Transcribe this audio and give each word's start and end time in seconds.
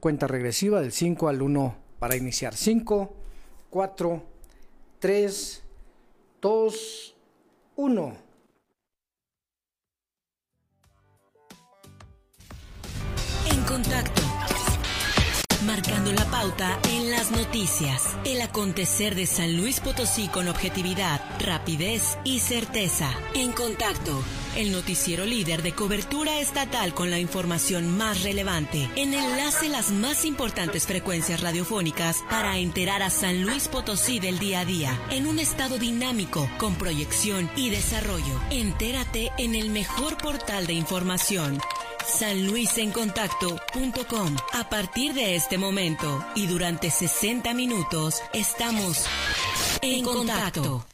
cuenta 0.00 0.26
regresiva 0.26 0.80
del 0.80 0.92
5 0.92 1.28
al 1.28 1.42
1 1.42 1.76
para 1.98 2.16
iniciar. 2.16 2.56
5, 2.56 3.14
4, 3.68 4.22
3, 4.98 5.62
2, 6.40 7.14
1. 7.76 8.16
En 13.52 13.62
contacto. 13.64 14.19
Marcando 15.66 16.10
la 16.12 16.24
pauta 16.24 16.78
en 16.88 17.10
las 17.10 17.30
noticias. 17.30 18.16
El 18.24 18.40
acontecer 18.40 19.14
de 19.14 19.26
San 19.26 19.58
Luis 19.58 19.80
Potosí 19.80 20.28
con 20.28 20.48
objetividad, 20.48 21.20
rapidez 21.38 22.16
y 22.24 22.38
certeza. 22.38 23.10
En 23.34 23.52
contacto. 23.52 24.22
El 24.56 24.72
noticiero 24.72 25.26
líder 25.26 25.62
de 25.62 25.72
cobertura 25.72 26.40
estatal 26.40 26.94
con 26.94 27.10
la 27.10 27.18
información 27.18 27.94
más 27.94 28.22
relevante. 28.22 28.88
En 28.96 29.12
enlace 29.12 29.68
las 29.68 29.90
más 29.90 30.24
importantes 30.24 30.86
frecuencias 30.86 31.40
radiofónicas 31.40 32.16
para 32.30 32.56
enterar 32.56 33.02
a 33.02 33.10
San 33.10 33.42
Luis 33.42 33.68
Potosí 33.68 34.18
del 34.18 34.38
día 34.38 34.60
a 34.60 34.64
día. 34.64 34.98
En 35.10 35.26
un 35.26 35.38
estado 35.38 35.78
dinámico, 35.78 36.48
con 36.58 36.74
proyección 36.76 37.50
y 37.54 37.68
desarrollo. 37.68 38.40
Entérate 38.50 39.30
en 39.36 39.54
el 39.54 39.68
mejor 39.68 40.16
portal 40.16 40.66
de 40.66 40.72
información 40.72 41.60
sanluisencontacto.com. 42.10 44.36
A 44.52 44.68
partir 44.68 45.14
de 45.14 45.36
este 45.36 45.56
momento 45.58 46.24
y 46.34 46.46
durante 46.46 46.90
60 46.90 47.54
minutos 47.54 48.20
estamos 48.32 49.06
en 49.80 50.04
contacto. 50.04 50.84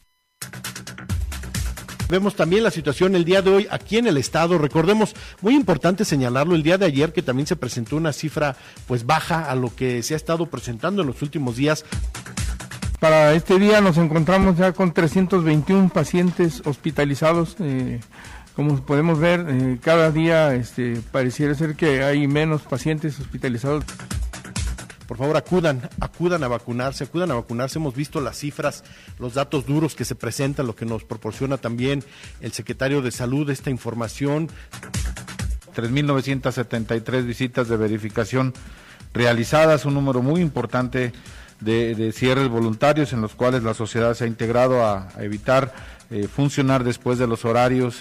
Vemos 2.09 2.37
también 2.37 2.63
la 2.63 2.71
situación 2.71 3.17
el 3.17 3.25
día 3.25 3.43
de 3.43 3.51
hoy 3.51 3.67
aquí 3.71 3.99
en 3.99 4.07
el 4.07 4.17
estado. 4.17 4.59
Recordemos, 4.59 5.17
muy 5.41 5.57
importante 5.57 6.05
señalarlo, 6.05 6.55
el 6.55 6.63
día 6.63 6.79
de 6.79 6.87
ayer 6.87 7.13
que 7.13 7.23
también 7.23 7.49
se 7.49 7.57
presentó 7.57 7.97
una 7.97 8.13
cifra 8.13 8.55
pues 8.87 9.07
baja 9.07 9.51
a 9.51 9.57
lo 9.57 9.75
que 9.75 10.05
se 10.05 10.15
ha 10.15 10.17
estado 10.17 10.47
presentando 10.47 11.03
en 11.03 11.09
los 11.09 11.21
últimos 11.23 11.57
días. 11.57 11.85
Para 13.01 13.35
este 13.35 13.59
día 13.59 13.81
nos 13.81 13.99
encontramos 13.99 14.57
ya 14.57 14.73
con 14.73 14.93
321 14.93 15.89
pacientes 15.89 16.63
hospitalizados. 16.65 17.57
Eh, 17.61 18.01
como 18.57 18.81
podemos 18.81 19.19
ver, 19.19 19.45
eh, 19.51 19.79
cada 19.83 20.11
día 20.11 20.55
este, 20.55 21.03
pareciera 21.13 21.55
ser 21.55 21.77
que 21.77 22.03
hay 22.03 22.27
menos 22.27 22.63
pacientes 22.63 23.21
hospitalizados. 23.21 23.85
Por 25.07 25.19
favor, 25.19 25.37
acudan, 25.37 25.89
acudan 26.01 26.43
a 26.43 26.49
vacunarse, 26.49 27.05
acudan 27.05 27.31
a 27.31 27.35
vacunarse. 27.35 27.79
Hemos 27.79 27.95
visto 27.95 28.19
las 28.23 28.39
cifras, 28.39 28.83
los 29.19 29.35
datos 29.35 29.67
duros 29.67 29.95
que 29.95 30.07
se 30.07 30.15
presentan, 30.15 30.67
lo 30.67 30.75
que 30.75 30.87
nos 30.87 31.05
proporciona 31.05 31.59
también 31.59 32.03
el 32.41 32.53
secretario 32.53 33.03
de 33.03 33.11
Salud, 33.11 33.49
esta 33.51 33.69
información. 33.69 34.49
3.973 35.77 37.27
visitas 37.27 37.69
de 37.69 37.77
verificación 37.77 38.55
realizadas, 39.13 39.85
un 39.85 39.93
número 39.93 40.23
muy 40.23 40.41
importante 40.41 41.13
de, 41.61 42.11
cierres 42.15 42.49
voluntarios 42.49 43.13
en 43.13 43.21
los 43.21 43.35
cuales 43.35 43.63
la 43.63 43.75
sociedad 43.75 44.15
se 44.15 44.25
ha 44.25 44.27
integrado 44.27 44.83
a, 44.83 45.09
evitar 45.19 45.75
eh, 46.11 46.27
funcionar 46.27 46.85
después 46.85 47.19
de 47.19 47.27
los 47.27 47.45
horarios. 47.45 47.99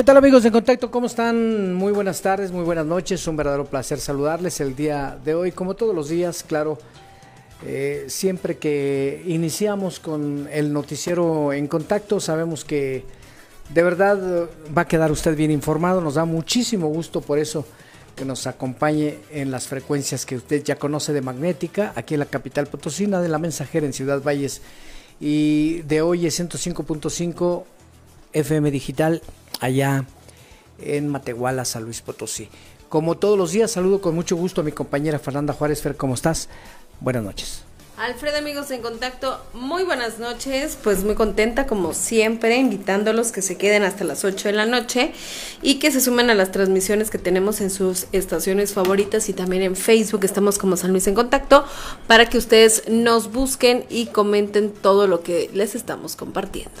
¿Qué 0.00 0.04
tal 0.04 0.16
amigos 0.16 0.42
de 0.42 0.50
Contacto? 0.50 0.90
¿Cómo 0.90 1.08
están? 1.08 1.74
Muy 1.74 1.92
buenas 1.92 2.22
tardes, 2.22 2.52
muy 2.52 2.64
buenas 2.64 2.86
noches. 2.86 3.26
Un 3.26 3.36
verdadero 3.36 3.66
placer 3.66 4.00
saludarles 4.00 4.58
el 4.62 4.74
día 4.74 5.18
de 5.22 5.34
hoy, 5.34 5.52
como 5.52 5.74
todos 5.74 5.94
los 5.94 6.08
días, 6.08 6.42
claro. 6.42 6.78
Eh, 7.66 8.06
siempre 8.08 8.56
que 8.56 9.22
iniciamos 9.26 10.00
con 10.00 10.48
el 10.50 10.72
noticiero 10.72 11.52
en 11.52 11.66
contacto, 11.66 12.18
sabemos 12.18 12.64
que 12.64 13.04
de 13.74 13.82
verdad 13.82 14.48
va 14.74 14.82
a 14.82 14.88
quedar 14.88 15.12
usted 15.12 15.36
bien 15.36 15.50
informado. 15.50 16.00
Nos 16.00 16.14
da 16.14 16.24
muchísimo 16.24 16.88
gusto 16.88 17.20
por 17.20 17.38
eso 17.38 17.66
que 18.16 18.24
nos 18.24 18.46
acompañe 18.46 19.18
en 19.30 19.50
las 19.50 19.68
frecuencias 19.68 20.24
que 20.24 20.36
usted 20.36 20.64
ya 20.64 20.76
conoce 20.76 21.12
de 21.12 21.20
Magnética, 21.20 21.92
aquí 21.94 22.14
en 22.14 22.20
la 22.20 22.26
capital 22.26 22.68
potosina, 22.68 23.20
de 23.20 23.28
la 23.28 23.36
mensajera 23.36 23.84
en 23.84 23.92
Ciudad 23.92 24.22
Valles. 24.22 24.62
Y 25.20 25.82
de 25.82 26.00
hoy 26.00 26.24
es 26.24 26.40
105.5 26.40 27.64
FM 28.32 28.70
Digital 28.70 29.20
allá 29.60 30.04
en 30.78 31.08
Matehuala, 31.08 31.64
San 31.64 31.84
Luis 31.84 32.00
Potosí. 32.00 32.48
Como 32.88 33.16
todos 33.16 33.38
los 33.38 33.52
días, 33.52 33.70
saludo 33.70 34.00
con 34.00 34.14
mucho 34.14 34.34
gusto 34.36 34.62
a 34.62 34.64
mi 34.64 34.72
compañera 34.72 35.18
Fernanda 35.18 35.52
Juárez. 35.52 35.80
Fer, 35.80 35.96
¿cómo 35.96 36.14
estás? 36.14 36.48
Buenas 37.00 37.22
noches. 37.22 37.62
Alfredo, 38.00 38.38
amigos 38.38 38.70
en 38.70 38.80
contacto, 38.80 39.44
muy 39.52 39.84
buenas 39.84 40.18
noches. 40.18 40.78
Pues 40.82 41.04
muy 41.04 41.14
contenta, 41.14 41.66
como 41.66 41.92
siempre, 41.92 42.56
invitándolos 42.56 43.30
que 43.30 43.42
se 43.42 43.58
queden 43.58 43.82
hasta 43.82 44.04
las 44.04 44.24
8 44.24 44.48
de 44.48 44.54
la 44.54 44.64
noche 44.64 45.12
y 45.60 45.78
que 45.78 45.90
se 45.90 46.00
sumen 46.00 46.30
a 46.30 46.34
las 46.34 46.50
transmisiones 46.50 47.10
que 47.10 47.18
tenemos 47.18 47.60
en 47.60 47.68
sus 47.68 48.06
estaciones 48.12 48.72
favoritas 48.72 49.28
y 49.28 49.34
también 49.34 49.62
en 49.62 49.76
Facebook. 49.76 50.24
Estamos 50.24 50.56
como 50.56 50.78
San 50.78 50.92
Luis 50.92 51.06
en 51.08 51.14
contacto 51.14 51.66
para 52.06 52.26
que 52.26 52.38
ustedes 52.38 52.84
nos 52.88 53.32
busquen 53.32 53.84
y 53.90 54.06
comenten 54.06 54.72
todo 54.72 55.06
lo 55.06 55.22
que 55.22 55.50
les 55.52 55.74
estamos 55.74 56.16
compartiendo. 56.16 56.80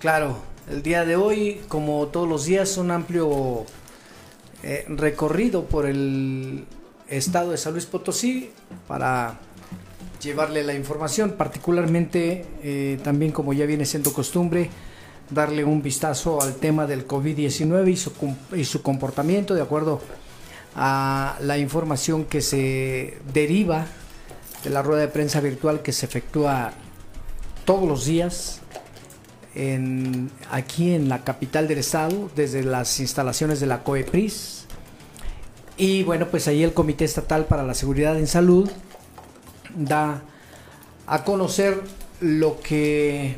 Claro, 0.00 0.36
el 0.70 0.82
día 0.82 1.04
de 1.04 1.16
hoy, 1.16 1.60
como 1.68 2.08
todos 2.08 2.28
los 2.28 2.44
días, 2.44 2.76
un 2.76 2.90
amplio 2.90 3.64
eh, 4.62 4.84
recorrido 4.88 5.64
por 5.64 5.86
el 5.86 6.64
estado 7.08 7.52
de 7.52 7.56
San 7.56 7.72
Luis 7.72 7.86
Potosí 7.86 8.50
para 8.86 9.38
llevarle 10.22 10.62
la 10.64 10.74
información, 10.74 11.32
particularmente 11.32 12.44
eh, 12.62 12.98
también 13.02 13.32
como 13.32 13.52
ya 13.52 13.66
viene 13.66 13.86
siendo 13.86 14.12
costumbre, 14.12 14.68
darle 15.30 15.64
un 15.64 15.82
vistazo 15.82 16.42
al 16.42 16.56
tema 16.56 16.86
del 16.86 17.06
COVID-19 17.06 17.90
y 17.90 17.96
su, 17.96 18.12
y 18.54 18.64
su 18.64 18.82
comportamiento 18.82 19.54
de 19.54 19.62
acuerdo 19.62 20.00
a 20.74 21.38
la 21.40 21.56
información 21.56 22.24
que 22.24 22.42
se 22.42 23.18
deriva 23.32 23.86
de 24.64 24.70
la 24.70 24.82
rueda 24.82 25.02
de 25.02 25.08
prensa 25.08 25.40
virtual 25.40 25.82
que 25.82 25.92
se 25.92 26.06
efectúa 26.06 26.72
todos 27.64 27.88
los 27.88 28.04
días 28.04 28.60
en, 29.58 30.30
aquí 30.50 30.94
en 30.94 31.08
la 31.08 31.24
capital 31.24 31.66
del 31.66 31.78
estado, 31.78 32.30
desde 32.36 32.62
las 32.62 33.00
instalaciones 33.00 33.58
de 33.58 33.66
la 33.66 33.82
COEPRIS. 33.82 34.66
Y 35.76 36.04
bueno, 36.04 36.28
pues 36.28 36.48
ahí 36.48 36.62
el 36.62 36.72
Comité 36.72 37.04
Estatal 37.04 37.46
para 37.46 37.64
la 37.64 37.74
Seguridad 37.74 38.18
en 38.18 38.28
Salud 38.28 38.70
da 39.76 40.22
a 41.06 41.24
conocer 41.24 41.82
lo 42.20 42.60
que 42.60 43.36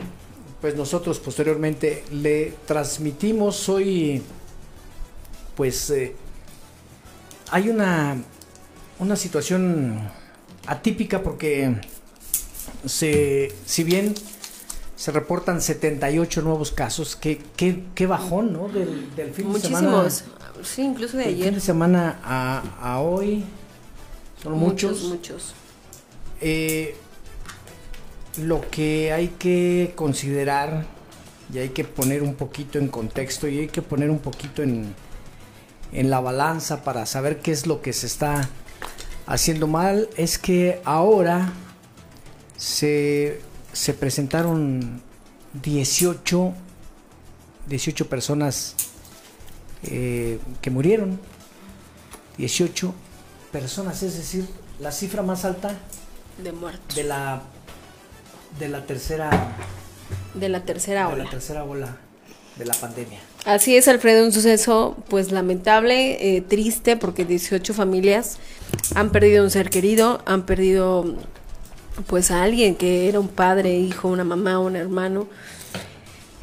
pues 0.60 0.76
nosotros 0.76 1.18
posteriormente 1.20 2.04
le 2.12 2.52
transmitimos 2.66 3.68
hoy 3.68 4.22
pues 5.56 5.90
eh, 5.90 6.14
hay 7.50 7.68
una 7.70 8.16
una 8.98 9.16
situación 9.16 10.10
atípica 10.66 11.22
porque 11.22 11.76
se 12.84 13.52
si 13.64 13.84
bien 13.84 14.14
se 15.00 15.12
reportan 15.12 15.62
78 15.62 16.42
nuevos 16.42 16.72
casos. 16.72 17.16
Qué, 17.16 17.40
qué, 17.56 17.84
qué 17.94 18.06
bajón, 18.06 18.52
¿no? 18.52 18.68
Del, 18.68 19.14
del 19.16 19.32
fin 19.32 19.50
de 19.50 19.58
semana. 19.58 19.88
Muchísimos. 19.88 20.24
Sí, 20.62 20.82
incluso 20.82 21.16
de 21.16 21.24
ayer. 21.24 21.46
Fin 21.46 21.54
de 21.54 21.60
semana 21.60 22.20
a, 22.22 22.62
a 22.82 23.00
hoy. 23.00 23.42
Son 24.42 24.58
muchos. 24.58 25.04
Muchos, 25.04 25.54
Eh, 26.42 26.94
lo 28.36 28.60
que 28.70 29.10
hay 29.14 29.28
que 29.28 29.94
considerar 29.96 30.84
y 31.50 31.60
hay 31.60 31.70
que 31.70 31.84
poner 31.84 32.22
un 32.22 32.34
poquito 32.34 32.78
en 32.78 32.88
contexto 32.88 33.48
y 33.48 33.60
hay 33.60 33.68
que 33.68 33.80
poner 33.80 34.10
un 34.10 34.18
poquito 34.18 34.62
en, 34.62 34.94
en 35.92 36.10
la 36.10 36.20
balanza 36.20 36.84
para 36.84 37.06
saber 37.06 37.38
qué 37.38 37.52
es 37.52 37.66
lo 37.66 37.80
que 37.80 37.94
se 37.94 38.06
está 38.06 38.50
haciendo 39.26 39.66
mal 39.66 40.10
es 40.18 40.38
que 40.38 40.82
ahora 40.84 41.54
se 42.58 43.40
se 43.72 43.94
presentaron 43.94 45.00
18, 45.62 46.52
18 47.66 48.08
personas 48.08 48.74
eh, 49.84 50.38
que 50.60 50.70
murieron. 50.70 51.18
18 52.38 52.94
personas, 53.52 54.02
es 54.02 54.16
decir, 54.16 54.46
la 54.78 54.92
cifra 54.92 55.22
más 55.22 55.44
alta 55.44 55.78
de 56.42 56.52
muertos. 56.52 56.96
De 56.96 57.04
la, 57.04 57.42
de 58.58 58.68
la 58.68 58.86
tercera... 58.86 59.56
De 60.34 60.48
la 60.48 60.64
tercera 60.64 61.08
ola. 61.08 61.18
De 61.18 61.24
la 61.24 61.30
tercera 61.30 61.64
ola 61.64 61.96
de 62.60 62.66
la 62.66 62.74
pandemia. 62.74 63.18
Así 63.44 63.76
es, 63.76 63.88
Alfredo, 63.88 64.24
un 64.24 64.32
suceso 64.32 64.96
pues 65.08 65.32
lamentable, 65.32 66.36
eh, 66.36 66.42
triste, 66.42 66.96
porque 66.96 67.24
18 67.24 67.72
familias 67.74 68.38
han 68.94 69.10
perdido 69.10 69.42
un 69.42 69.50
ser 69.50 69.70
querido, 69.70 70.22
han 70.26 70.44
perdido 70.44 71.16
pues 72.06 72.30
a 72.30 72.42
alguien 72.42 72.74
que 72.74 73.08
era 73.08 73.20
un 73.20 73.28
padre, 73.28 73.76
hijo, 73.76 74.08
una 74.08 74.24
mamá, 74.24 74.58
un 74.58 74.76
hermano. 74.76 75.26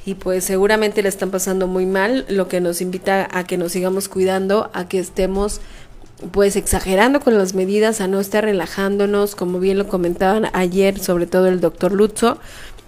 Y 0.06 0.16
pues 0.16 0.46
seguramente 0.46 1.04
le 1.04 1.10
están 1.10 1.32
pasando 1.32 1.68
muy 1.68 1.86
mal, 1.86 2.26
lo 2.30 2.48
que 2.48 2.62
nos 2.62 2.82
invita 2.82 3.28
a 3.32 3.44
que 3.46 3.58
nos 3.58 3.74
sigamos 3.74 4.08
cuidando, 4.08 4.70
a 4.74 4.88
que 4.88 5.00
estemos 5.00 5.60
pues 6.32 6.56
exagerando 6.56 7.20
con 7.20 7.38
las 7.38 7.54
medidas, 7.54 8.02
a 8.02 8.08
no 8.08 8.20
estar 8.20 8.44
relajándonos, 8.44 9.36
como 9.36 9.60
bien 9.60 9.78
lo 9.78 9.88
comentaban 9.88 10.48
ayer, 10.54 11.00
sobre 11.00 11.28
todo 11.28 11.48
el 11.48 11.60
doctor 11.60 11.92
Lutzo, 11.92 12.40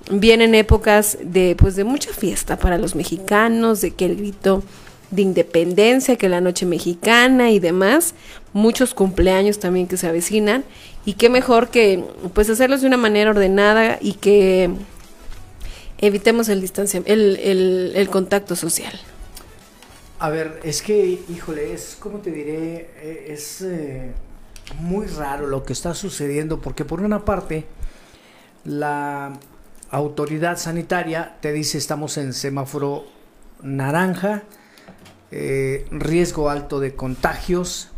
vienen 0.10 0.56
épocas 0.56 1.18
de 1.22 1.56
pues 1.58 1.76
de 1.76 1.84
mucha 1.84 2.12
fiesta 2.12 2.58
para 2.58 2.78
los 2.78 2.96
mexicanos, 2.96 3.82
de 3.82 3.92
que 3.92 4.06
el 4.06 4.16
grito 4.16 4.64
de 5.12 5.22
independencia, 5.22 6.18
que 6.18 6.30
la 6.30 6.42
noche 6.42 6.66
mexicana 6.66 7.52
y 7.52 7.60
demás, 7.60 8.14
muchos 8.54 8.94
cumpleaños 8.94 9.60
también 9.60 9.88
que 9.88 9.98
se 9.98 10.08
avecinan 10.08 10.64
y 11.06 11.14
qué 11.14 11.30
mejor 11.30 11.70
que 11.70 12.04
pues 12.34 12.50
hacerlos 12.50 12.82
de 12.82 12.88
una 12.88 12.98
manera 12.98 13.30
ordenada 13.30 13.98
y 14.02 14.14
que 14.14 14.72
evitemos 16.00 16.50
el 16.50 16.62
distancia, 16.62 17.02
el, 17.06 17.92
el, 17.96 18.10
contacto 18.10 18.56
social. 18.56 18.94
A 20.20 20.30
ver, 20.30 20.60
es 20.64 20.82
que, 20.82 21.22
híjole, 21.30 21.74
es, 21.74 21.98
como 22.00 22.20
te 22.20 22.32
diré, 22.32 22.90
Eh, 23.02 23.28
es 23.30 23.62
eh, 23.62 24.12
muy 24.80 25.08
raro 25.08 25.48
lo 25.48 25.64
que 25.64 25.74
está 25.74 25.94
sucediendo, 25.94 26.60
porque 26.62 26.86
por 26.86 27.02
una 27.02 27.26
parte, 27.26 27.66
la 28.66 29.34
autoridad 29.90 30.58
sanitaria 30.58 31.38
te 31.42 31.52
dice 31.52 31.78
estamos 31.78 32.18
en 32.18 32.34
semáforo 32.34 33.06
naranja, 33.62 34.44
eh, 35.32 35.86
riesgo 35.92 36.50
alto 36.50 36.80
de 36.80 36.96
contagios, 36.96 37.90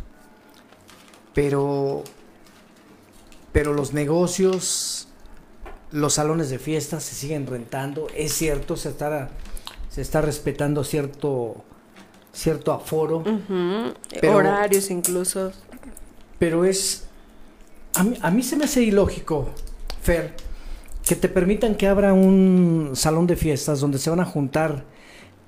pero, 1.34 2.02
pero 3.52 3.72
los 3.72 3.92
negocios, 3.92 5.08
los 5.90 6.14
salones 6.14 6.50
de 6.50 6.58
fiestas 6.58 7.02
se 7.02 7.14
siguen 7.14 7.46
rentando, 7.46 8.06
es 8.16 8.32
cierto, 8.32 8.76
se 8.76 8.88
está, 8.90 9.30
se 9.90 10.00
está 10.02 10.20
respetando 10.20 10.84
cierto 10.84 11.56
cierto 12.34 12.72
aforo, 12.72 13.22
Pero- 14.20 14.36
Horarios 14.36 14.90
incluso. 14.90 15.52
pero 16.38 16.64
es 16.64 17.04
a 17.94 18.04
mí, 18.04 18.16
a 18.22 18.30
mí 18.30 18.42
se 18.42 18.56
me 18.56 18.64
hace 18.64 18.82
ilógico, 18.82 19.50
Fer, 20.00 20.34
que 21.06 21.14
te 21.14 21.28
permitan 21.28 21.74
que 21.74 21.88
abra 21.88 22.14
un 22.14 22.92
salón 22.94 23.26
de 23.26 23.36
fiestas 23.36 23.80
donde 23.80 23.98
se 23.98 24.08
van 24.08 24.20
a 24.20 24.24
juntar. 24.24 24.84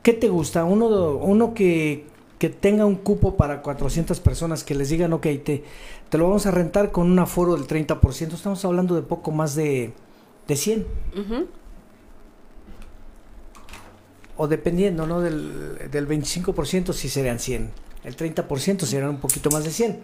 ¿Qué 0.03 0.13
te 0.13 0.29
gusta? 0.29 0.65
Uno, 0.65 1.13
uno 1.17 1.55
que, 1.55 2.07
que 2.39 2.51
tenga 2.51 2.85
un 2.85 2.97
cupo 2.97 3.37
para 3.37 3.63
400 3.63 4.21
personas, 4.21 4.65
que 4.65 4.75
les 4.75 4.89
digan, 4.89 5.13
ok, 5.13 5.23
te, 5.45 5.65
te 6.09 6.19
lo 6.19 6.25
vamos 6.25 6.47
a 6.47 6.51
rentar 6.51 6.93
con 6.93 7.11
un 7.11 7.19
aforo 7.19 7.57
del 7.57 7.67
30%. 7.67 8.33
Estamos 8.35 8.65
hablando 8.65 8.95
de 8.95 9.03
poco 9.03 9.31
más 9.31 9.55
de, 9.55 9.93
de 10.49 10.57
100. 10.57 10.87
Ujú. 11.13 11.47
O 14.37 14.49
dependiendo, 14.49 15.07
¿no? 15.07 15.21
Del, 15.21 15.91
del 15.91 16.09
25% 16.09 16.93
si 16.93 17.09
serían 17.09 17.39
100. 17.39 17.71
El 18.03 18.17
30% 18.17 18.81
serían 18.81 19.11
un 19.11 19.19
poquito 19.19 19.51
más 19.51 19.65
de 19.65 19.71
100. 19.71 20.01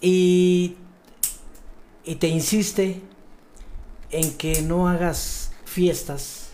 Y, 0.00 0.76
y 2.04 2.16
te 2.16 2.28
insiste 2.28 3.00
en 4.10 4.36
que 4.36 4.60
no 4.62 4.86
hagas 4.86 5.52
fiestas 5.64 6.50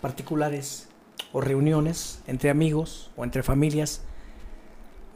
particulares 0.00 0.88
o 1.32 1.40
reuniones 1.40 2.20
entre 2.26 2.50
amigos 2.50 3.10
o 3.16 3.24
entre 3.24 3.42
familias 3.42 4.02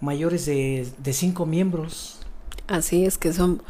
mayores 0.01 0.47
de, 0.47 0.89
de 0.99 1.13
cinco 1.13 1.47
miembros. 1.47 2.21
Así 2.67 3.05
es 3.05 3.19
que 3.19 3.33
son, 3.33 3.63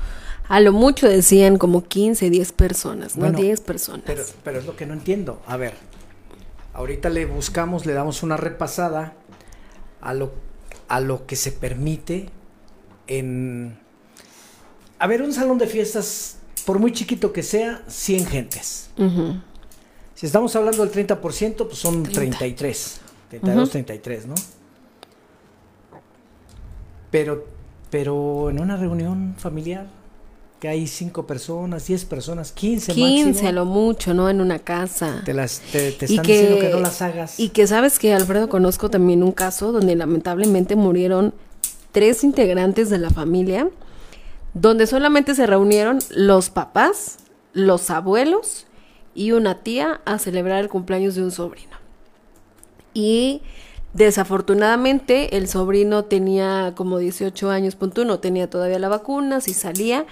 a 0.49 0.61
lo 0.61 0.73
mucho 0.73 1.09
decían 1.09 1.59
como 1.59 1.85
15, 1.85 2.31
10 2.31 2.53
personas, 2.53 3.17
¿no? 3.17 3.23
Bueno, 3.23 3.39
10 3.39 3.61
personas. 3.61 4.03
Pero, 4.07 4.25
pero 4.45 4.59
es 4.59 4.67
lo 4.67 4.77
que 4.77 4.87
no 4.87 4.95
entiendo. 4.95 5.43
A 5.47 5.57
ver, 5.57 5.75
ahorita 6.73 7.11
le 7.11 7.27
buscamos, 7.27 7.85
le 7.85 7.93
damos 7.93 8.23
una 8.23 8.37
repasada 8.37 9.15
a 10.01 10.15
lo, 10.15 10.33
a 10.89 11.01
lo 11.01 11.27
que 11.27 11.37
se 11.37 11.53
permite 11.53 12.31
en... 13.07 13.79
A 14.99 15.07
ver, 15.07 15.21
un 15.21 15.33
salón 15.33 15.59
de 15.59 15.67
fiestas, 15.67 16.39
por 16.65 16.79
muy 16.79 16.93
chiquito 16.93 17.33
que 17.33 17.43
sea, 17.43 17.83
100 17.87 18.27
gentes. 18.27 18.91
Si 20.17 20.25
estamos 20.25 20.57
hablando 20.57 20.85
del 20.85 21.07
30%, 21.07 21.67
pues 21.67 21.79
son 21.79 22.03
30. 22.03 22.39
33. 22.39 23.01
32, 23.29 23.63
Ujú. 23.65 23.71
33, 23.71 24.27
¿no? 24.27 24.35
Pero, 27.11 27.45
pero 27.91 28.49
en 28.49 28.59
una 28.59 28.79
reunión 28.79 29.35
familiar, 29.37 29.87
que 30.59 30.69
hay 30.69 30.87
5 30.87 31.27
personas, 31.27 31.87
10 31.87 32.07
personas, 32.07 32.51
15, 32.53 32.95
15 32.95 33.25
máximo. 33.27 33.49
a 33.49 33.53
lo 33.53 33.65
mucho, 33.67 34.15
¿no? 34.15 34.31
En 34.31 34.41
una 34.41 34.59
casa. 34.59 35.21
Te, 35.27 35.35
las, 35.35 35.61
te, 35.61 35.93
te 35.93 36.07
están 36.07 36.25
diciendo 36.25 36.61
que 36.61 36.71
no 36.71 36.81
las 36.81 37.03
hagas. 37.03 37.39
Y 37.39 37.51
que 37.51 37.67
sabes 37.67 37.99
que, 37.99 38.15
Alfredo, 38.15 38.49
conozco 38.49 38.89
también 38.89 39.23
un 39.23 39.33
caso 39.33 39.71
donde 39.71 39.95
lamentablemente 39.97 40.77
murieron 40.77 41.35
tres 41.93 42.25
integrantes 42.25 42.89
de 42.89 42.97
la 42.97 43.11
familia, 43.11 43.69
donde 44.55 44.87
solamente 44.87 45.35
se 45.35 45.47
reunieron 45.47 45.99
los 46.09 46.49
papás, 46.49 47.19
los 47.53 47.91
abuelos 47.91 48.66
y 49.17 49.33
una 49.33 49.63
tía 49.63 50.01
a 50.05 50.19
celebrar 50.19 50.63
el 50.63 50.69
cumpleaños 50.69 51.15
de 51.17 51.23
un 51.23 51.33
sobrino. 51.33 51.77
Y 52.95 53.43
desafortunadamente 53.95 55.37
el 55.37 55.49
sobrino 55.49 56.05
tenía 56.05 56.75
como 56.77 56.99
18 56.99 57.51
años, 57.51 57.75
punto, 57.75 58.05
no 58.05 58.21
tenía 58.21 58.49
todavía 58.49 58.79
la 58.79 58.89
vacuna, 58.89 59.41
si 59.41 59.55
salía, 59.55 60.07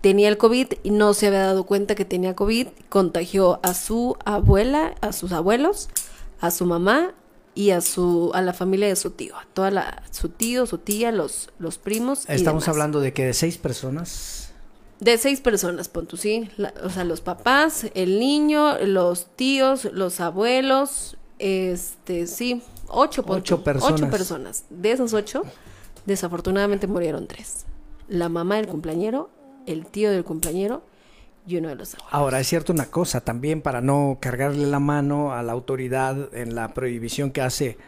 tenía 0.00 0.28
el 0.28 0.36
COVID 0.36 0.66
y 0.82 0.90
no 0.90 1.14
se 1.14 1.28
había 1.28 1.40
dado 1.46 1.64
cuenta 1.64 1.94
que 1.94 2.04
tenía 2.04 2.34
COVID, 2.34 2.68
contagió 2.88 3.60
a 3.62 3.72
su 3.74 4.16
abuela, 4.24 4.94
a 5.00 5.12
sus 5.12 5.32
abuelos, 5.32 5.88
a 6.40 6.50
su 6.50 6.66
mamá 6.66 7.14
y 7.54 7.70
a 7.70 7.80
su 7.80 8.30
a 8.34 8.42
la 8.42 8.52
familia 8.52 8.88
de 8.88 8.96
su 8.96 9.10
tío, 9.10 9.36
a 9.36 9.46
toda 9.52 9.70
la 9.70 10.02
su 10.10 10.28
tío, 10.28 10.66
su 10.66 10.78
tía, 10.78 11.12
los 11.12 11.50
los 11.58 11.78
primos 11.78 12.24
y 12.28 12.32
Estamos 12.32 12.64
demás. 12.64 12.68
hablando 12.68 13.00
de 13.00 13.12
que 13.12 13.26
de 13.26 13.34
6 13.34 13.58
personas. 13.58 14.49
De 15.00 15.18
seis 15.18 15.40
personas, 15.40 15.88
pon 15.88 16.06
tú, 16.06 16.16
sí, 16.16 16.48
La- 16.56 16.72
o 16.84 16.90
sea, 16.90 17.04
los 17.04 17.20
papás, 17.20 17.86
el 17.94 18.18
niño, 18.20 18.78
los 18.84 19.34
tíos, 19.36 19.86
los 19.92 20.20
abuelos, 20.20 21.16
este, 21.38 22.26
sí, 22.26 22.62
ocho, 22.88 23.24
pon 23.24 23.38
Ocho 23.38 23.56
tú, 23.58 23.64
personas. 23.64 24.00
ocho 24.02 24.10
personas. 24.10 24.64
De 24.70 24.92
esos 24.92 25.12
ocho, 25.14 25.42
desafortunadamente 26.06 26.86
murieron 26.86 27.26
tres. 27.26 27.64
La 28.08 28.28
mamá 28.28 28.56
del 28.56 28.66
cumpleañero, 28.68 29.30
el 29.66 29.86
tío 29.86 30.10
del 30.10 30.24
cumpleañero 30.24 30.82
y 31.46 31.56
uno 31.56 31.68
de 31.68 31.76
los 31.76 31.94
abuelos. 31.94 32.12
Ahora, 32.12 32.40
es 32.40 32.46
cierto 32.48 32.72
una 32.72 32.86
cosa, 32.90 33.20
también 33.22 33.62
para 33.62 33.80
no 33.80 34.18
cargarle 34.20 34.66
la 34.66 34.80
mano 34.80 35.32
a 35.32 35.42
la 35.42 35.52
autoridad 35.52 36.34
en 36.34 36.54
la 36.54 36.74
prohibición 36.74 37.30
que 37.30 37.40
hace, 37.40 37.78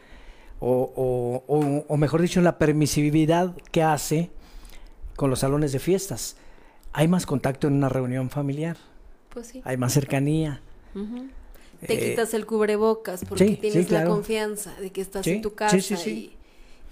o, 0.60 0.92
o- 0.96 1.44
o- 1.54 1.84
o 1.88 1.96
mejor 1.96 2.22
dicho, 2.22 2.40
en 2.40 2.44
la 2.44 2.56
permisividad 2.58 3.54
que 3.70 3.82
hace 3.82 4.30
con 5.16 5.28
los 5.28 5.40
salones 5.40 5.72
de 5.72 5.78
fiestas. 5.78 6.36
Hay 6.92 7.08
más 7.08 7.26
contacto 7.26 7.66
en 7.68 7.74
una 7.74 7.88
reunión 7.88 8.30
familiar, 8.30 8.76
Pues 9.30 9.46
sí. 9.48 9.62
hay 9.64 9.76
más 9.76 9.92
cercanía. 9.92 10.60
Ujú. 10.94 11.28
Te 11.86 11.94
Eh, 11.94 11.98
quitas 12.10 12.34
el 12.34 12.46
cubrebocas 12.46 13.24
porque 13.24 13.44
sí, 13.46 13.54
sí, 13.54 13.56
tienes 13.56 13.90
la 13.90 14.04
confianza 14.04 14.74
de 14.80 14.90
que 14.92 15.00
estás 15.00 15.26
en 15.26 15.42
tu 15.42 15.54
casa 15.54 15.80
sí, 15.80 15.96
sí. 15.96 16.10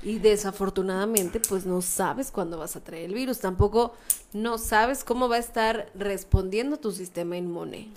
Y, 0.02 0.10
y 0.14 0.18
desafortunadamente 0.18 1.38
pues 1.40 1.66
no 1.66 1.82
sabes 1.82 2.30
cuándo 2.32 2.58
vas 2.58 2.74
a 2.76 2.80
traer 2.82 3.04
el 3.06 3.14
virus, 3.14 3.38
tampoco 3.40 3.94
no 4.32 4.58
sabes 4.58 5.04
cómo 5.04 5.28
va 5.28 5.36
a 5.36 5.38
estar 5.38 5.90
respondiendo 5.94 6.78
tu 6.78 6.90
sistema 6.92 7.36
inmune. 7.36 7.88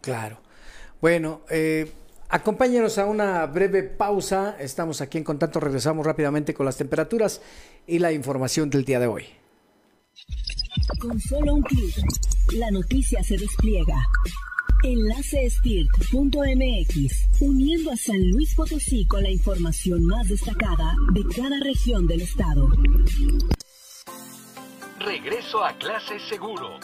Claro. 0.00 0.38
Bueno, 1.00 1.42
eh, 1.50 1.92
acompáñenos 2.28 2.98
a 2.98 3.06
una 3.06 3.46
breve 3.46 3.82
pausa. 3.82 4.56
Estamos 4.58 5.00
aquí 5.00 5.18
en 5.18 5.24
contacto. 5.24 5.60
Regresamos 5.60 6.06
rápidamente 6.06 6.54
con 6.54 6.66
las 6.66 6.76
temperaturas 6.76 7.40
y 7.86 7.98
la 7.98 8.12
información 8.12 8.70
del 8.70 8.84
día 8.84 9.00
de 9.00 9.06
hoy. 9.06 9.26
Con 10.98 11.20
solo 11.20 11.54
un 11.54 11.62
clic, 11.62 11.94
la 12.54 12.70
noticia 12.70 13.22
se 13.22 13.36
despliega. 13.36 13.96
Enlace 14.84 15.44
espirt.mx, 15.44 17.40
uniendo 17.40 17.92
a 17.92 17.96
San 17.96 18.30
Luis 18.30 18.54
Potosí 18.54 19.06
con 19.06 19.22
la 19.22 19.30
información 19.30 20.04
más 20.04 20.28
destacada 20.28 20.94
de 21.12 21.24
cada 21.34 21.60
región 21.60 22.06
del 22.06 22.22
estado. 22.22 22.68
Regreso 24.98 25.64
a 25.64 25.76
clase 25.78 26.18
seguro. 26.28 26.78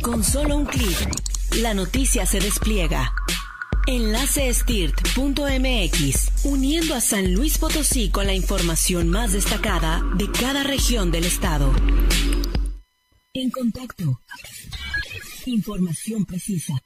Con 0.00 0.22
solo 0.22 0.54
un 0.56 0.64
clic 0.64 1.31
la 1.60 1.74
noticia 1.74 2.26
se 2.26 2.40
despliega. 2.40 3.14
Enlacestirt.mx, 3.86 6.44
uniendo 6.44 6.94
a 6.94 7.00
San 7.00 7.34
Luis 7.34 7.58
Potosí 7.58 8.10
con 8.10 8.26
la 8.26 8.34
información 8.34 9.08
más 9.08 9.32
destacada 9.32 10.02
de 10.16 10.30
cada 10.30 10.62
región 10.62 11.10
del 11.10 11.24
estado. 11.24 11.72
En 13.34 13.50
contacto. 13.50 14.20
Información 15.46 16.24
precisa. 16.24 16.80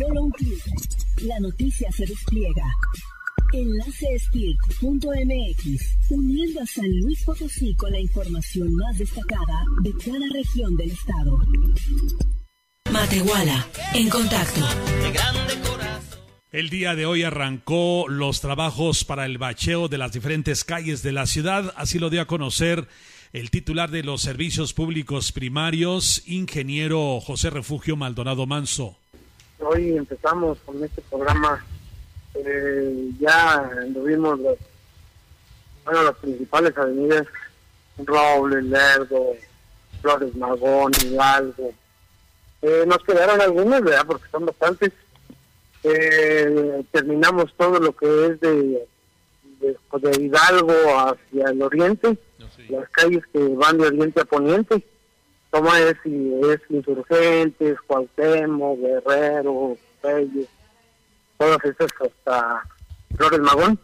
Solo 0.00 0.22
un 0.22 0.30
clic, 0.30 0.64
la 1.22 1.38
noticia 1.40 1.92
se 1.92 2.06
despliega. 2.06 2.64
Enlacespir.mx, 3.52 6.10
uniendo 6.10 6.62
a 6.62 6.66
San 6.66 6.88
Luis 7.00 7.22
Potosí 7.24 7.74
con 7.74 7.92
la 7.92 8.00
información 8.00 8.74
más 8.76 8.96
destacada 8.96 9.62
de 9.82 9.92
cada 9.92 10.26
región 10.32 10.74
del 10.76 10.92
estado. 10.92 11.38
Matehuala, 12.90 13.66
en 13.92 14.08
contacto. 14.08 14.62
El 16.50 16.70
día 16.70 16.94
de 16.94 17.04
hoy 17.04 17.22
arrancó 17.22 18.06
los 18.08 18.40
trabajos 18.40 19.04
para 19.04 19.26
el 19.26 19.36
bacheo 19.36 19.88
de 19.88 19.98
las 19.98 20.12
diferentes 20.12 20.64
calles 20.64 21.02
de 21.02 21.12
la 21.12 21.26
ciudad, 21.26 21.74
así 21.76 21.98
lo 21.98 22.08
dio 22.08 22.22
a 22.22 22.26
conocer 22.26 22.88
el 23.32 23.50
titular 23.50 23.90
de 23.90 24.02
los 24.02 24.22
servicios 24.22 24.72
públicos 24.72 25.32
primarios, 25.32 26.22
ingeniero 26.26 27.20
José 27.20 27.50
Refugio 27.50 27.96
Maldonado 27.96 28.46
Manso 28.46 28.96
hoy 29.60 29.96
empezamos 29.96 30.58
con 30.64 30.82
este 30.82 31.02
programa. 31.02 31.64
Eh, 32.34 33.10
ya 33.18 33.70
anduvimos 33.82 34.38
los, 34.38 34.58
bueno, 35.84 36.02
las 36.04 36.16
principales 36.16 36.76
avenidas, 36.76 37.26
Roble, 37.98 38.62
Lerdo, 38.62 39.32
Flores 40.00 40.34
Magón, 40.36 40.92
Hidalgo. 41.04 41.72
Eh, 42.62 42.84
nos 42.86 42.98
quedaron 42.98 43.40
algunas, 43.40 43.82
¿verdad? 43.82 44.06
Porque 44.06 44.28
son 44.30 44.46
bastantes. 44.46 44.92
Eh, 45.82 46.84
terminamos 46.90 47.54
todo 47.56 47.80
lo 47.80 47.96
que 47.96 48.26
es 48.26 48.40
de, 48.40 48.86
de, 49.60 50.22
Hidalgo 50.22 50.74
hacia 50.98 51.50
el 51.50 51.62
oriente, 51.62 52.18
las 52.68 52.88
calles 52.90 53.24
que 53.32 53.38
van 53.54 53.78
de 53.78 53.86
oriente 53.86 54.20
a 54.20 54.24
poniente 54.24 54.84
como 55.50 55.74
es, 55.74 55.96
si 56.02 56.32
es 56.44 56.60
Insurgentes, 56.68 57.80
Cuauhtémoc, 57.86 58.78
Guerrero, 58.78 59.76
Reyes, 60.02 60.48
todas 61.36 61.58
esas 61.64 61.90
hasta 62.00 62.62
Flores 63.16 63.40
Magón. 63.40 63.78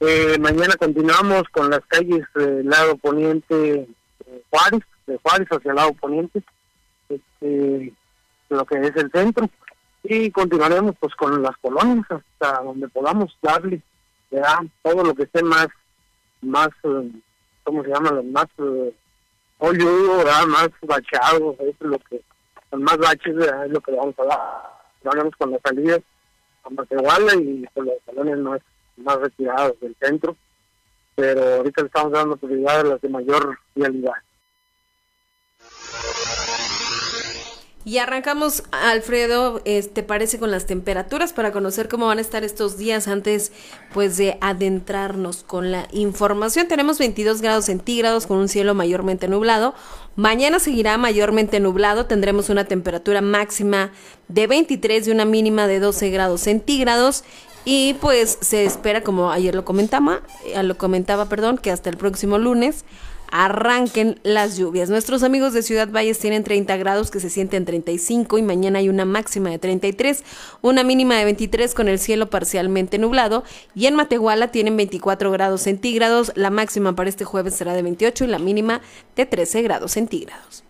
Eh, 0.00 0.36
mañana 0.38 0.74
continuamos 0.76 1.44
con 1.50 1.70
las 1.70 1.80
calles 1.86 2.24
del 2.34 2.68
lado 2.68 2.96
poniente 2.96 3.54
de 3.54 3.88
Juárez, 4.50 4.82
de 5.06 5.18
Juárez 5.18 5.48
hacia 5.50 5.70
el 5.70 5.76
lado 5.76 5.92
poniente, 5.94 6.42
este, 7.08 7.92
lo 8.48 8.64
que 8.66 8.78
es 8.80 8.96
el 8.96 9.10
centro, 9.12 9.48
y 10.02 10.30
continuaremos 10.30 10.96
pues 10.98 11.14
con 11.14 11.40
las 11.42 11.56
colonias 11.58 12.04
hasta 12.10 12.62
donde 12.62 12.88
podamos 12.88 13.36
darle 13.40 13.80
todo 14.82 15.04
lo 15.04 15.14
que 15.14 15.24
esté 15.24 15.42
más, 15.42 15.68
más, 16.40 16.68
eh, 16.84 17.10
¿cómo 17.64 17.82
se 17.84 17.90
llama? 17.90 18.20
Más 18.22 18.46
eh, 19.62 19.66
hoyo 19.66 20.24
más 20.48 20.68
bachado, 20.82 21.56
es 21.60 21.74
lo 21.80 21.98
que, 21.98 22.22
con 22.70 22.82
más 22.82 22.98
baches 22.98 23.34
es 23.36 23.70
lo 23.70 23.80
que 23.80 23.92
vamos 23.92 24.14
a 24.18 24.24
dar. 24.24 24.72
Hablamos 25.04 25.34
con 25.36 25.50
las 25.50 25.60
salidas 25.62 26.00
a 26.64 26.70
Matehuala 26.70 27.34
y 27.34 27.64
con 27.74 27.86
los 27.86 27.94
salones 28.06 28.38
más, 28.38 28.60
más 28.96 29.16
retirados 29.18 29.78
del 29.80 29.96
centro, 30.00 30.36
pero 31.14 31.56
ahorita 31.56 31.82
le 31.82 31.86
estamos 31.86 32.12
dando 32.12 32.36
prioridad 32.36 32.80
a 32.80 32.84
las 32.84 33.00
de 33.00 33.08
mayor 33.08 33.58
vialidad. 33.74 34.14
Y 37.84 37.98
arrancamos, 37.98 38.62
Alfredo, 38.70 39.60
¿te 39.60 40.02
parece 40.04 40.38
con 40.38 40.52
las 40.52 40.66
temperaturas 40.66 41.32
para 41.32 41.50
conocer 41.50 41.88
cómo 41.88 42.06
van 42.06 42.18
a 42.18 42.20
estar 42.20 42.44
estos 42.44 42.78
días 42.78 43.08
antes 43.08 43.50
pues 43.92 44.16
de 44.16 44.38
adentrarnos 44.40 45.42
con 45.42 45.72
la 45.72 45.88
información? 45.90 46.68
Tenemos 46.68 46.98
22 47.00 47.42
grados 47.42 47.64
centígrados 47.64 48.28
con 48.28 48.38
un 48.38 48.48
cielo 48.48 48.74
mayormente 48.74 49.26
nublado. 49.26 49.74
Mañana 50.14 50.60
seguirá 50.60 50.96
mayormente 50.96 51.58
nublado, 51.58 52.06
tendremos 52.06 52.50
una 52.50 52.66
temperatura 52.66 53.20
máxima 53.20 53.90
de 54.28 54.46
23 54.46 55.08
y 55.08 55.10
una 55.10 55.24
mínima 55.24 55.66
de 55.66 55.80
12 55.80 56.10
grados 56.10 56.42
centígrados. 56.42 57.24
Y 57.64 57.94
pues 57.94 58.38
se 58.40 58.64
espera, 58.64 59.02
como 59.02 59.30
ayer 59.30 59.54
lo 59.54 59.64
comentaba, 59.64 60.22
eh, 60.44 60.62
lo 60.62 60.76
comentaba, 60.78 61.26
perdón, 61.28 61.58
que 61.58 61.70
hasta 61.70 61.90
el 61.90 61.96
próximo 61.96 62.38
lunes 62.38 62.84
arranquen 63.32 64.20
las 64.22 64.56
lluvias. 64.56 64.90
Nuestros 64.90 65.22
amigos 65.22 65.54
de 65.54 65.62
Ciudad 65.62 65.88
Valles 65.90 66.18
tienen 66.18 66.44
30 66.44 66.76
grados 66.76 67.10
que 67.10 67.18
se 67.18 67.30
sienten 67.30 67.64
35 67.64 68.38
y 68.38 68.42
mañana 68.42 68.78
hay 68.78 68.88
una 68.88 69.06
máxima 69.06 69.50
de 69.50 69.58
33, 69.58 70.22
una 70.60 70.84
mínima 70.84 71.16
de 71.16 71.24
23 71.24 71.74
con 71.74 71.88
el 71.88 71.98
cielo 71.98 72.30
parcialmente 72.30 72.98
nublado 72.98 73.42
y 73.74 73.86
en 73.86 73.94
Matehuala 73.94 74.48
tienen 74.48 74.76
24 74.76 75.30
grados 75.32 75.62
centígrados, 75.62 76.32
la 76.36 76.50
máxima 76.50 76.94
para 76.94 77.08
este 77.08 77.24
jueves 77.24 77.54
será 77.54 77.72
de 77.72 77.82
28 77.82 78.24
y 78.24 78.28
la 78.28 78.38
mínima 78.38 78.82
de 79.16 79.26
13 79.26 79.62
grados 79.62 79.92
centígrados. 79.92 80.62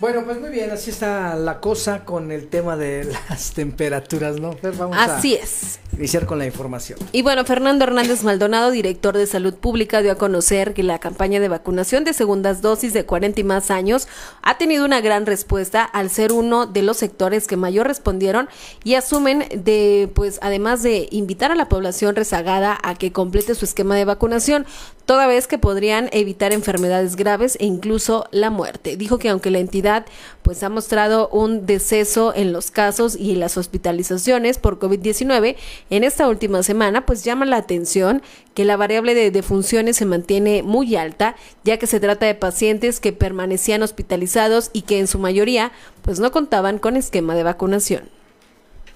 Bueno, 0.00 0.24
pues 0.24 0.40
muy 0.40 0.50
bien, 0.50 0.72
así 0.72 0.90
está 0.90 1.36
la 1.36 1.60
cosa 1.60 2.04
con 2.04 2.32
el 2.32 2.48
tema 2.48 2.76
de 2.76 3.04
las 3.30 3.52
temperaturas, 3.52 4.40
¿no? 4.40 4.56
vamos 4.76 4.96
así 4.98 5.34
es. 5.34 5.78
Iniciar 5.96 6.26
con 6.26 6.38
la 6.40 6.46
información. 6.46 6.98
Y 7.12 7.22
bueno, 7.22 7.44
Fernando 7.44 7.84
Hernández 7.84 8.24
Maldonado, 8.24 8.72
director 8.72 9.16
de 9.16 9.28
Salud 9.28 9.54
Pública, 9.54 10.02
dio 10.02 10.10
a 10.10 10.16
conocer 10.16 10.74
que 10.74 10.82
la 10.82 10.98
campaña 10.98 11.38
de 11.38 11.48
vacunación 11.48 12.02
de 12.02 12.12
segundas 12.12 12.62
dosis 12.62 12.92
de 12.92 13.06
40 13.06 13.40
y 13.40 13.44
más 13.44 13.70
años 13.70 14.08
ha 14.42 14.58
tenido 14.58 14.84
una 14.84 15.00
gran 15.00 15.24
respuesta 15.24 15.84
al 15.84 16.10
ser 16.10 16.32
uno 16.32 16.66
de 16.66 16.82
los 16.82 16.96
sectores 16.96 17.46
que 17.46 17.56
mayor 17.56 17.86
respondieron 17.86 18.48
y 18.82 18.94
asumen 18.94 19.44
de, 19.54 20.10
pues, 20.14 20.40
además 20.42 20.82
de 20.82 21.06
invitar 21.12 21.52
a 21.52 21.54
la 21.54 21.68
población 21.68 22.16
rezagada 22.16 22.76
a 22.82 22.96
que 22.96 23.12
complete 23.12 23.54
su 23.54 23.64
esquema 23.64 23.94
de 23.94 24.04
vacunación, 24.04 24.66
toda 25.06 25.28
vez 25.28 25.46
que 25.46 25.58
podrían 25.58 26.08
evitar 26.12 26.52
enfermedades 26.52 27.14
graves 27.14 27.56
e 27.60 27.66
incluso 27.66 28.26
la 28.32 28.50
muerte. 28.50 28.96
Dijo 28.96 29.18
que 29.18 29.28
aunque 29.28 29.50
la 29.50 29.58
entidad 29.58 29.93
pues 30.42 30.62
ha 30.62 30.68
mostrado 30.68 31.28
un 31.28 31.66
deceso 31.66 32.32
en 32.34 32.52
los 32.52 32.70
casos 32.70 33.16
y 33.16 33.36
las 33.36 33.56
hospitalizaciones 33.56 34.58
por 34.58 34.78
COVID-19 34.78 35.56
en 35.90 36.04
esta 36.04 36.28
última 36.28 36.62
semana, 36.62 37.06
pues 37.06 37.24
llama 37.24 37.44
la 37.44 37.56
atención 37.56 38.22
que 38.54 38.64
la 38.64 38.76
variable 38.76 39.14
de 39.14 39.30
defunciones 39.30 39.96
se 39.96 40.06
mantiene 40.06 40.62
muy 40.62 40.96
alta, 40.96 41.36
ya 41.64 41.78
que 41.78 41.86
se 41.86 42.00
trata 42.00 42.26
de 42.26 42.34
pacientes 42.34 43.00
que 43.00 43.12
permanecían 43.12 43.82
hospitalizados 43.82 44.70
y 44.72 44.82
que 44.82 44.98
en 44.98 45.06
su 45.06 45.18
mayoría 45.18 45.72
pues 46.02 46.20
no 46.20 46.32
contaban 46.32 46.78
con 46.78 46.96
esquema 46.96 47.34
de 47.34 47.42
vacunación. 47.42 48.04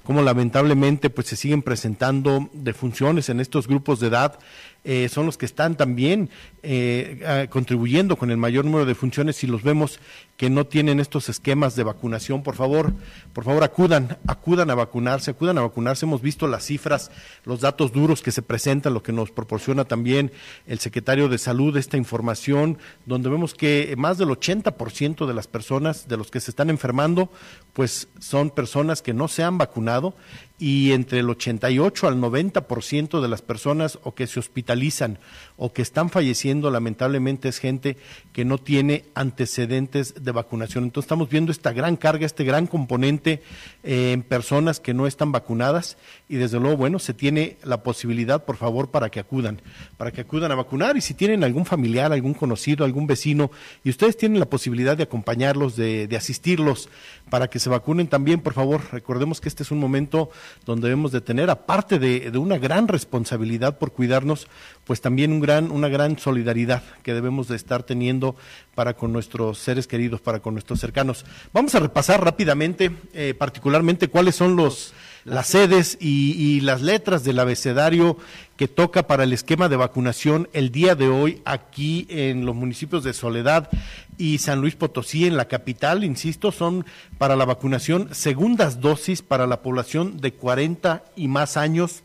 Como 0.09 0.23
lamentablemente 0.23 1.11
pues 1.11 1.27
se 1.27 1.37
siguen 1.37 1.61
presentando 1.61 2.49
defunciones 2.55 3.29
en 3.29 3.41
estos 3.41 3.69
grupos 3.69 4.01
de 4.01 4.07
edad 4.07 4.39
eh, 4.85 5.09
son 5.09 5.27
los 5.27 5.37
que 5.37 5.47
están 5.47 5.77
también 5.77 6.31
eh, 6.63 7.47
contribuyendo 7.51 8.17
con 8.17 8.31
el 8.31 8.37
mayor 8.37 8.65
número 8.65 8.87
de 8.87 8.95
funciones 8.95 9.43
y 9.45 9.47
los 9.47 9.63
vemos 9.63 10.01
que 10.39 10.51
no 10.51 10.67
tienen 10.67 11.01
estos 11.01 11.29
esquemas 11.29 11.75
de 11.75 11.83
vacunación, 11.83 12.45
por 12.45 12.55
favor, 12.55 12.93
por 13.33 13.43
favor 13.43 13.65
acudan, 13.65 14.19
acudan 14.29 14.71
a 14.71 14.77
vacunarse, 14.77 15.33
acudan 15.33 15.59
a 15.59 15.63
vacunarse. 15.63 16.07
Hemos 16.07 16.23
visto 16.23 16.47
las 16.47 16.65
cifras, 16.65 17.11
los 17.45 17.61
datos 17.61 17.93
duros 17.93 18.23
que 18.23 18.31
se 18.31 18.41
presentan, 18.41 18.95
lo 18.95 19.03
que 19.03 19.13
nos 19.13 19.33
proporciona 19.33 19.85
también 19.85 20.31
el 20.69 20.79
secretario 20.79 21.29
de 21.29 21.39
Salud, 21.39 21.77
esta 21.77 21.97
información, 21.97 22.79
donde 23.05 23.29
vemos 23.29 23.53
que 23.53 23.95
más 23.99 24.17
del 24.17 24.29
80% 24.29 25.27
de 25.27 25.35
las 25.35 25.49
personas, 25.49 26.07
de 26.07 26.17
los 26.17 26.31
que 26.31 26.39
se 26.41 26.53
están 26.53 26.71
enfermando, 26.71 27.33
pues 27.73 28.07
son 28.21 28.51
personas 28.51 29.03
que 29.03 29.15
no 29.15 29.27
se 29.27 29.43
han 29.43 29.59
vacunado 29.59 30.15
y 30.59 30.93
entre 30.93 31.21
el 31.21 31.31
88 31.31 32.09
al 32.09 32.17
90% 32.17 33.21
de 33.21 33.29
las 33.29 33.43
personas 33.43 33.99
o 34.03 34.15
que 34.15 34.27
se 34.27 34.41
hospitalizan 34.41 35.19
o 35.59 35.73
que 35.73 35.83
están 35.83 36.09
falleciendo 36.09 36.71
lamentablemente 36.71 37.49
es 37.49 37.59
gente 37.59 37.97
que 38.33 38.45
no 38.45 38.59
tiene 38.59 39.05
antecedentes 39.15 40.15
de 40.23 40.33
vacunación. 40.33 40.85
Entonces 40.85 41.07
estamos 41.07 41.29
viendo 41.29 41.53
esta 41.53 41.73
gran 41.73 41.97
carga, 41.97 42.25
este 42.25 42.45
gran 42.45 42.69
componente 42.69 43.43
eh, 43.83 44.13
en 44.13 44.23
personas 44.23 44.79
que 44.79 44.95
no 44.95 45.07
están 45.07 45.33
vacunadas 45.33 45.99
y 46.29 46.37
desde 46.37 46.61
luego, 46.61 46.77
bueno, 46.77 47.01
se 47.01 47.13
tiene 47.13 47.57
la 47.65 47.83
posibilidad, 47.83 48.45
por 48.45 48.57
favor, 48.57 48.91
para 48.91 49.11
que 49.11 49.19
acudan, 49.19 49.61
para 49.97 50.13
que 50.13 50.21
acudan 50.21 50.53
a 50.53 50.55
vacunar 50.55 50.97
y 50.97 51.01
si 51.01 51.13
tienen 51.13 51.43
algún 51.43 51.67
familiar, 51.67 52.13
algún 52.13 52.35
conocido, 52.35 52.85
algún 52.85 53.09
vecino 53.09 53.51
y 53.83 53.91
ustedes 53.91 54.17
tienen 54.17 54.39
la 54.39 54.47
posibilidad 54.47 54.97
de 54.97 55.03
acompañarlos, 55.03 55.75
de, 55.75 56.07
de 56.07 56.17
asistirlos 56.17 56.89
para 57.29 57.49
que 57.49 57.59
se 57.59 57.69
vacunen 57.69 58.07
también, 58.07 58.41
por 58.41 58.55
favor, 58.55 58.81
recordemos 58.93 59.41
que 59.41 59.49
este 59.49 59.63
es 59.63 59.71
un 59.71 59.79
momento 59.79 60.31
donde 60.65 60.89
debemos 60.89 61.13
de 61.13 61.21
tener, 61.21 61.51
aparte 61.51 61.99
de, 61.99 62.31
una 62.39 62.59
gran 62.59 62.89
responsabilidad 62.89 63.79
por 63.79 63.93
cuidarnos, 63.93 64.49
pues 64.85 65.01
también 65.01 65.33
un 65.33 65.41
una 65.49 65.89
gran 65.89 66.19
solidaridad 66.19 66.83
que 67.03 67.15
debemos 67.15 67.49
de 67.49 67.57
estar 67.57 67.83
teniendo 67.83 68.37
para 68.75 68.95
con 68.95 69.13
nuestros 69.13 69.59
seres 69.59 69.87
queridos, 69.87 70.21
para 70.21 70.41
con 70.41 70.55
nuestros 70.55 70.79
cercanos. 70.79 71.25
Vamos 71.53 71.75
a 71.75 71.81
repasar 71.81 72.23
rápidamente, 72.23 72.91
eh, 73.15 73.35
particularmente 73.37 74.09
cuáles 74.09 74.37
son 74.37 74.57
los 74.57 74.93
las 75.25 75.49
sedes 75.49 75.99
y, 76.01 76.61
las 76.61 76.81
letras 76.81 77.23
del 77.23 77.39
abecedario 77.39 78.17
que 78.57 78.67
toca 78.67 79.07
para 79.07 79.25
el 79.25 79.33
esquema 79.33 79.69
de 79.69 79.77
vacunación 79.77 80.49
el 80.53 80.71
día 80.71 80.95
de 80.95 81.09
hoy 81.09 81.43
aquí 81.45 82.07
en 82.09 82.47
los 82.47 82.55
municipios 82.55 83.05
de 83.05 83.13
Soledad 83.13 83.69
y 84.17 84.39
San 84.39 84.61
Luis 84.61 84.75
Potosí, 84.75 85.27
en 85.27 85.37
la 85.37 85.47
capital, 85.47 86.03
insisto, 86.03 86.51
son 86.51 86.87
para 87.19 87.37
la 87.37 87.45
vacunación 87.45 88.09
segundas 88.13 88.81
dosis 88.81 89.23
para 89.23 89.47
la 89.47 89.61
población 89.61 90.19
de 90.21 90.33
40 90.33 91.05
y 91.15 91.29
más 91.29 91.57
años 91.57 92.03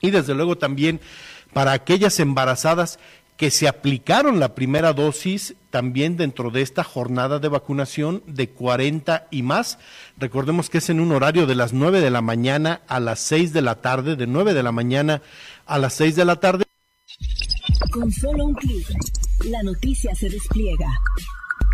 y 0.00 0.10
desde 0.10 0.34
luego 0.34 0.56
también 0.56 1.00
para 1.58 1.72
aquellas 1.72 2.20
embarazadas 2.20 3.00
que 3.36 3.50
se 3.50 3.66
aplicaron 3.66 4.38
la 4.38 4.54
primera 4.54 4.92
dosis 4.92 5.56
también 5.70 6.16
dentro 6.16 6.52
de 6.52 6.62
esta 6.62 6.84
jornada 6.84 7.40
de 7.40 7.48
vacunación 7.48 8.22
de 8.28 8.50
40 8.50 9.26
y 9.32 9.42
más. 9.42 9.80
Recordemos 10.18 10.70
que 10.70 10.78
es 10.78 10.88
en 10.88 11.00
un 11.00 11.10
horario 11.10 11.48
de 11.48 11.56
las 11.56 11.72
9 11.72 12.00
de 12.00 12.10
la 12.12 12.20
mañana 12.20 12.82
a 12.86 13.00
las 13.00 13.18
6 13.18 13.52
de 13.52 13.62
la 13.62 13.74
tarde, 13.74 14.14
de 14.14 14.28
9 14.28 14.54
de 14.54 14.62
la 14.62 14.70
mañana 14.70 15.20
a 15.66 15.78
las 15.78 15.94
6 15.94 16.14
de 16.14 16.24
la 16.24 16.36
tarde. 16.36 16.62
Con 17.90 18.12
solo 18.12 18.44
un 18.44 18.54
clic, 18.54 18.86
la 19.46 19.60
noticia 19.64 20.14
se 20.14 20.30
despliega. 20.30 20.86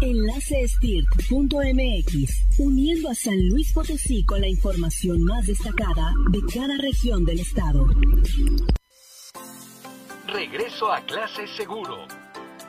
Enlace 0.00 0.66
uniendo 2.56 3.10
a 3.10 3.14
San 3.14 3.48
Luis 3.50 3.70
Potosí 3.74 4.24
con 4.24 4.40
la 4.40 4.48
información 4.48 5.22
más 5.24 5.46
destacada 5.46 6.14
de 6.30 6.40
cada 6.54 6.78
región 6.78 7.26
del 7.26 7.40
estado. 7.40 7.86
Regreso 10.34 10.92
a 10.92 11.00
clase 11.02 11.46
seguro. 11.46 12.08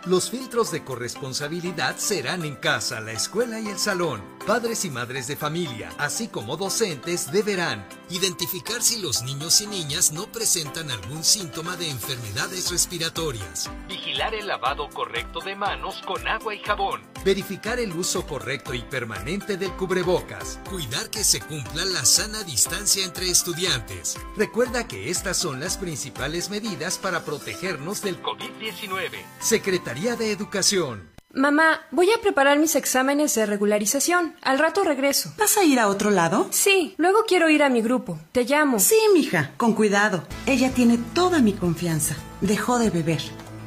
Los 0.06 0.30
filtros 0.30 0.72
de 0.72 0.84
corresponsabilidad 0.84 1.98
serán 1.98 2.46
en 2.46 2.58
casa, 2.58 3.02
la 3.02 3.12
escuela 3.12 3.60
y 3.60 3.70
el 3.70 3.80
salón. 3.80 4.35
Padres 4.46 4.86
y 4.86 4.92
madres 4.92 5.26
de 5.26 5.36
familia, 5.36 5.92
así 5.98 6.28
como 6.28 6.56
docentes, 6.56 7.32
deberán 7.32 7.84
identificar 8.12 8.80
si 8.84 9.02
los 9.02 9.24
niños 9.24 9.60
y 9.62 9.66
niñas 9.66 10.12
no 10.12 10.32
presentan 10.32 10.92
algún 10.92 11.24
síntoma 11.24 11.76
de 11.78 11.90
enfermedades 11.90 12.70
respiratorias, 12.70 13.72
vigilar 13.88 14.36
el 14.36 14.46
lavado 14.46 14.88
correcto 14.92 15.40
de 15.40 15.56
manos 15.56 16.00
con 16.06 16.28
agua 16.28 16.54
y 16.54 16.60
jabón, 16.60 17.02
verificar 17.24 17.80
el 17.80 17.92
uso 17.94 18.28
correcto 18.28 18.76
y 18.76 18.84
permanente 18.84 19.58
del 19.58 19.72
cubrebocas, 19.72 20.60
cuidar 20.70 21.10
que 21.10 21.24
se 21.24 21.42
cumpla 21.42 21.84
la 21.84 22.06
sana 22.06 22.44
distancia 22.44 23.04
entre 23.04 23.32
estudiantes. 23.32 24.16
Recuerda 24.38 24.88
que 24.88 25.10
estas 25.10 25.38
son 25.38 25.60
las 25.60 25.76
principales 25.78 26.52
medidas 26.52 27.00
para 27.00 27.26
protegernos 27.26 28.04
del 28.04 28.22
COVID-19. 28.22 29.10
Secretaría 29.40 30.16
de 30.16 30.32
Educación. 30.32 31.15
Mamá, 31.36 31.82
voy 31.92 32.08
a 32.12 32.22
preparar 32.22 32.60
mis 32.60 32.78
exámenes 32.78 33.36
de 33.36 33.46
regularización. 33.46 34.36
Al 34.42 34.58
rato 34.58 34.86
regreso. 34.86 35.34
¿Vas 35.38 35.58
a 35.58 35.66
ir 35.66 35.82
a 35.82 35.90
otro 35.90 36.10
lado? 36.10 36.48
Sí, 36.52 36.96
luego 36.98 37.26
quiero 37.28 37.50
ir 37.50 37.62
a 37.62 37.70
mi 37.70 37.82
grupo. 37.82 38.18
Te 38.32 38.46
llamo. 38.46 38.80
Sí, 38.80 38.96
mija, 39.14 39.52
con 39.58 39.74
cuidado. 39.74 40.24
Ella 40.46 40.72
tiene 40.72 40.98
toda 41.14 41.40
mi 41.40 41.52
confianza. 41.52 42.16
Dejó 42.40 42.80
de 42.80 42.90
beber. 42.90 43.20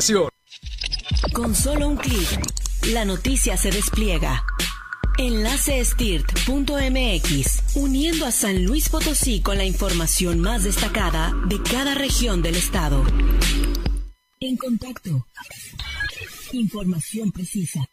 Con 1.32 1.54
solo 1.54 1.88
un 1.88 1.96
clic, 1.96 2.28
la 2.92 3.06
noticia 3.06 3.56
se 3.56 3.70
despliega. 3.70 4.44
Enlace 5.16 5.80
uniendo 7.74 8.26
a 8.26 8.30
San 8.30 8.66
Luis 8.66 8.90
Potosí 8.90 9.40
con 9.40 9.56
la 9.56 9.64
información 9.64 10.40
más 10.40 10.64
destacada 10.64 11.34
de 11.46 11.62
cada 11.62 11.94
región 11.94 12.42
del 12.42 12.56
estado. 12.56 13.06
En 14.38 14.58
contacto. 14.58 15.26
Información 16.52 17.32
precisa. 17.32 17.88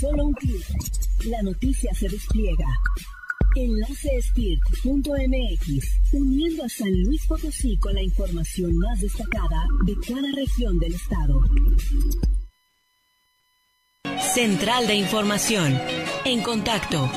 Solo 0.00 0.28
un 0.28 0.32
clic, 0.32 0.64
la 1.26 1.42
noticia 1.42 1.92
se 1.94 2.08
despliega. 2.08 2.66
Enlace 3.54 4.08
uniendo 6.12 6.64
a 6.64 6.68
San 6.68 7.02
Luis 7.02 7.26
Potosí 7.26 7.76
con 7.78 7.94
la 7.94 8.02
información 8.02 8.76
más 8.78 9.00
destacada 9.00 9.66
de 9.84 9.94
cada 10.06 10.32
región 10.34 10.78
del 10.78 10.94
estado. 10.94 11.40
Central 14.32 14.86
de 14.86 14.94
Información. 14.94 15.78
En 16.24 16.40
contacto 16.42 17.10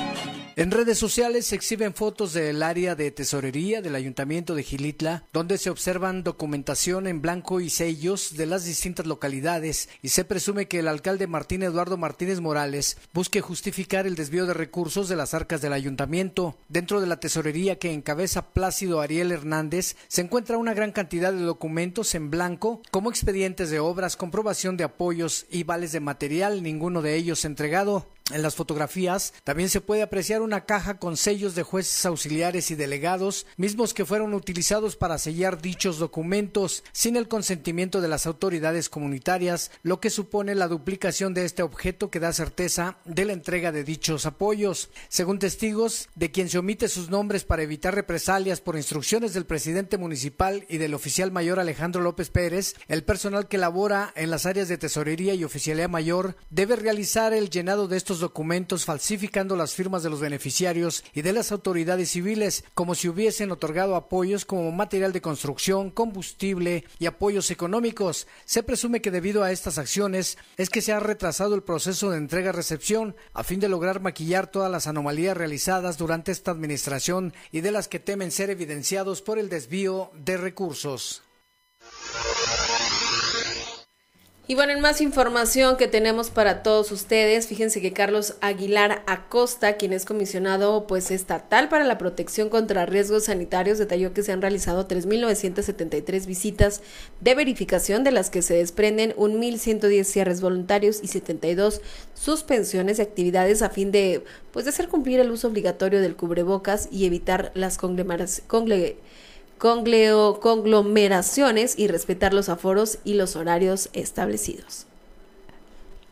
en 0.55 0.69
redes 0.69 0.99
sociales 0.99 1.47
se 1.47 1.55
exhiben 1.55 1.95
fotos 1.95 2.33
del 2.33 2.61
área 2.61 2.93
de 2.93 3.09
tesorería 3.09 3.81
del 3.81 3.95
Ayuntamiento 3.95 4.53
de 4.53 4.61
Gilitla, 4.61 5.23
donde 5.33 5.57
se 5.57 5.71
observan 5.71 6.23
documentación 6.23 7.07
en 7.07 7.21
blanco 7.23 7.59
y 7.59 7.71
sellos 7.71 8.37
de 8.37 8.45
las 8.45 8.63
distintas 8.63 9.07
localidades 9.07 9.89
y 10.03 10.09
se 10.09 10.25
presume 10.25 10.67
que 10.67 10.79
el 10.79 10.87
alcalde 10.87 11.25
Martín 11.25 11.63
Eduardo 11.63 11.97
Martínez 11.97 12.39
Morales 12.39 12.97
busque 13.13 13.41
justificar 13.41 14.05
el 14.05 14.15
desvío 14.15 14.45
de 14.45 14.53
recursos 14.53 15.09
de 15.09 15.15
las 15.15 15.33
arcas 15.33 15.61
del 15.61 15.73
ayuntamiento. 15.73 16.55
Dentro 16.69 17.01
de 17.01 17.07
la 17.07 17.19
tesorería 17.19 17.79
que 17.79 17.91
encabeza 17.91 18.53
Plácido 18.53 19.01
Ariel 19.01 19.31
Hernández 19.31 19.95
se 20.07 20.21
encuentra 20.21 20.57
una 20.57 20.75
gran 20.75 20.91
cantidad 20.91 21.33
de 21.33 21.41
documentos 21.41 22.13
en 22.13 22.29
blanco 22.29 22.81
como 22.91 23.09
expedientes 23.09 23.71
de 23.71 23.79
obras, 23.79 24.15
comprobación 24.15 24.77
de 24.77 24.83
apoyos 24.83 25.47
y 25.49 25.63
vales 25.63 25.91
de 25.91 25.99
material, 25.99 26.61
ninguno 26.61 27.01
de 27.01 27.15
ellos 27.15 27.43
entregado. 27.43 28.07
En 28.33 28.41
las 28.41 28.55
fotografías 28.55 29.31
también 29.43 29.69
se 29.69 29.79
puede 29.79 30.01
apreciar 30.01 30.41
una 30.41 30.65
caja 30.65 30.97
con 30.97 31.17
sellos 31.17 31.53
de 31.53 31.61
jueces 31.61 32.03
auxiliares 32.03 32.71
y 32.71 32.75
delegados, 32.75 33.45
mismos 33.57 33.93
que 33.93 34.05
fueron 34.05 34.33
utilizados 34.33 34.95
para 34.95 35.19
sellar 35.19 35.61
dichos 35.61 35.99
documentos 35.99 36.83
sin 36.93 37.15
el 37.15 37.27
consentimiento 37.27 38.01
de 38.01 38.07
las 38.07 38.25
autoridades 38.25 38.89
comunitarias, 38.89 39.69
lo 39.83 39.99
que 39.99 40.09
supone 40.09 40.55
la 40.55 40.67
duplicación 40.67 41.35
de 41.35 41.45
este 41.45 41.61
objeto 41.61 42.09
que 42.09 42.19
da 42.19 42.33
certeza 42.33 42.97
de 43.05 43.25
la 43.25 43.33
entrega 43.33 43.71
de 43.71 43.83
dichos 43.83 44.25
apoyos. 44.25 44.89
Según 45.09 45.37
testigos, 45.37 46.09
de 46.15 46.31
quien 46.31 46.49
se 46.49 46.57
omite 46.57 46.87
sus 46.87 47.11
nombres 47.11 47.43
para 47.43 47.61
evitar 47.61 47.93
represalias 47.93 48.61
por 48.61 48.77
instrucciones 48.77 49.35
del 49.35 49.45
presidente 49.45 49.99
municipal 49.99 50.65
y 50.69 50.79
del 50.79 50.95
oficial 50.95 51.31
mayor 51.31 51.59
Alejandro 51.59 52.01
López 52.01 52.31
Pérez, 52.31 52.73
el 52.87 53.03
personal 53.03 53.47
que 53.47 53.59
labora 53.59 54.11
en 54.15 54.31
las 54.31 54.47
áreas 54.47 54.69
de 54.69 54.79
tesorería 54.79 55.35
y 55.35 55.43
oficialía 55.43 55.87
mayor 55.87 56.35
debe 56.49 56.75
realizar 56.75 57.31
el 57.33 57.51
llenado 57.51 57.87
de 57.87 57.97
estos 57.97 58.22
documentos 58.23 58.85
falsificando 58.85 59.57
las 59.57 59.75
firmas 59.75 60.01
de 60.01 60.09
los 60.09 60.21
beneficiarios 60.21 61.03
y 61.13 61.21
de 61.21 61.33
las 61.33 61.51
autoridades 61.51 62.09
civiles, 62.09 62.63
como 62.73 62.95
si 62.95 63.09
hubiesen 63.09 63.51
otorgado 63.51 63.97
apoyos 63.97 64.45
como 64.45 64.71
material 64.71 65.11
de 65.11 65.21
construcción, 65.21 65.91
combustible 65.91 66.85
y 66.99 67.05
apoyos 67.05 67.51
económicos. 67.51 68.27
Se 68.45 68.63
presume 68.63 69.01
que 69.01 69.11
debido 69.11 69.43
a 69.43 69.51
estas 69.51 69.77
acciones 69.77 70.37
es 70.55 70.69
que 70.69 70.81
se 70.81 70.93
ha 70.93 71.01
retrasado 71.01 71.53
el 71.53 71.63
proceso 71.63 72.09
de 72.09 72.17
entrega-recepción 72.17 73.15
a 73.33 73.43
fin 73.43 73.59
de 73.59 73.67
lograr 73.67 73.99
maquillar 73.99 74.47
todas 74.47 74.71
las 74.71 74.87
anomalías 74.87 75.35
realizadas 75.35 75.97
durante 75.97 76.31
esta 76.31 76.51
administración 76.51 77.33
y 77.51 77.59
de 77.59 77.71
las 77.71 77.89
que 77.89 77.99
temen 77.99 78.31
ser 78.31 78.49
evidenciados 78.49 79.21
por 79.21 79.37
el 79.37 79.49
desvío 79.49 80.11
de 80.15 80.37
recursos. 80.37 81.23
Y 84.45 84.55
bueno, 84.55 84.73
en 84.73 84.81
más 84.81 84.99
información 84.99 85.77
que 85.77 85.87
tenemos 85.87 86.29
para 86.29 86.63
todos 86.63 86.91
ustedes, 86.91 87.47
fíjense 87.47 87.79
que 87.79 87.93
Carlos 87.93 88.35
Aguilar 88.41 89.01
Acosta, 89.07 89.77
quien 89.77 89.93
es 89.93 90.03
comisionado 90.03 90.85
pues 90.85 91.11
estatal 91.11 91.69
para 91.69 91.85
la 91.85 91.97
protección 91.97 92.49
contra 92.49 92.85
riesgos 92.85 93.23
sanitarios, 93.25 93.77
detalló 93.77 94.13
que 94.13 94.21
se 94.21 94.33
han 94.33 94.41
realizado 94.41 94.85
3.973 94.85 96.25
visitas 96.25 96.81
de 97.21 97.35
verificación, 97.35 98.03
de 98.03 98.11
las 98.11 98.29
que 98.29 98.41
se 98.41 98.55
desprenden 98.55 99.15
1.110 99.15 100.03
cierres 100.03 100.41
voluntarios 100.41 100.99
y 101.01 101.07
72 101.07 101.79
suspensiones 102.13 102.97
de 102.97 103.03
actividades 103.03 103.61
a 103.61 103.69
fin 103.69 103.93
de 103.93 104.25
pues 104.51 104.67
hacer 104.67 104.89
cumplir 104.89 105.21
el 105.21 105.31
uso 105.31 105.47
obligatorio 105.47 106.01
del 106.01 106.17
cubrebocas 106.17 106.89
y 106.91 107.05
evitar 107.05 107.53
las 107.55 107.77
conglomeraciones 107.77 108.95
conglomeraciones 109.63 111.79
y 111.79 111.87
respetar 111.87 112.33
los 112.33 112.49
aforos 112.49 112.99
y 113.05 113.13
los 113.13 113.37
horarios 113.37 113.89
establecidos. 113.93 114.87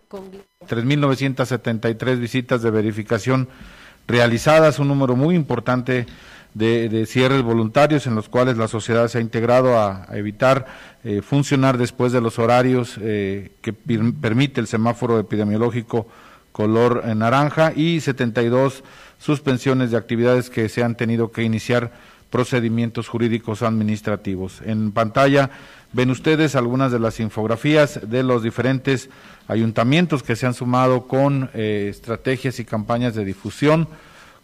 3.973 0.10 2.20
visitas 2.20 2.62
de 2.62 2.72
verificación 2.72 3.50
realizadas, 4.08 4.80
un 4.80 4.88
número 4.88 5.18
muy 5.18 5.36
importante 5.36 6.06
de, 6.54 7.06
cierres 7.06 7.42
voluntarios 7.42 8.08
en 8.08 8.16
los 8.16 8.30
cuales 8.30 8.56
la 8.58 8.70
sociedad 8.70 9.10
se 9.10 9.18
ha 9.18 9.22
integrado 9.22 9.78
a, 9.78 10.08
evitar 10.12 10.68
eh, 11.04 11.22
funcionar 11.22 11.78
después 11.78 12.14
de 12.14 12.22
los 12.22 12.40
horarios 12.40 12.98
eh, 13.02 13.52
que 13.62 13.74
permite 13.74 14.62
el 14.62 14.68
semáforo 14.68 15.20
epidemiológico 15.20 16.08
color 16.52 17.04
eh, 17.06 17.16
naranja 17.16 17.74
y 17.76 18.02
72 18.02 18.84
suspensiones 19.18 19.92
de 19.92 19.98
actividades 19.98 20.50
que 20.50 20.68
se 20.68 20.84
han 20.84 20.96
tenido 20.96 21.32
que 21.32 21.44
iniciar 21.44 21.92
procedimientos 22.32 23.08
jurídicos 23.08 23.62
administrativos. 23.62 24.62
En 24.65 24.91
pantalla 24.91 25.52
ven 25.94 26.10
ustedes 26.10 26.56
algunas 26.56 26.91
de 26.91 27.00
las 27.00 27.20
infografías 27.20 28.00
de 28.10 28.24
los 28.24 28.41
diferentes 28.41 29.10
ayuntamientos 29.48 30.24
que 30.24 30.36
se 30.36 30.48
han 30.48 30.54
sumado 30.54 31.08
con 31.08 31.52
eh, 31.54 31.88
estrategias 31.89 32.60
y 32.60 32.65
campañas 32.65 33.13
de 33.13 33.26
difusión 33.26 33.88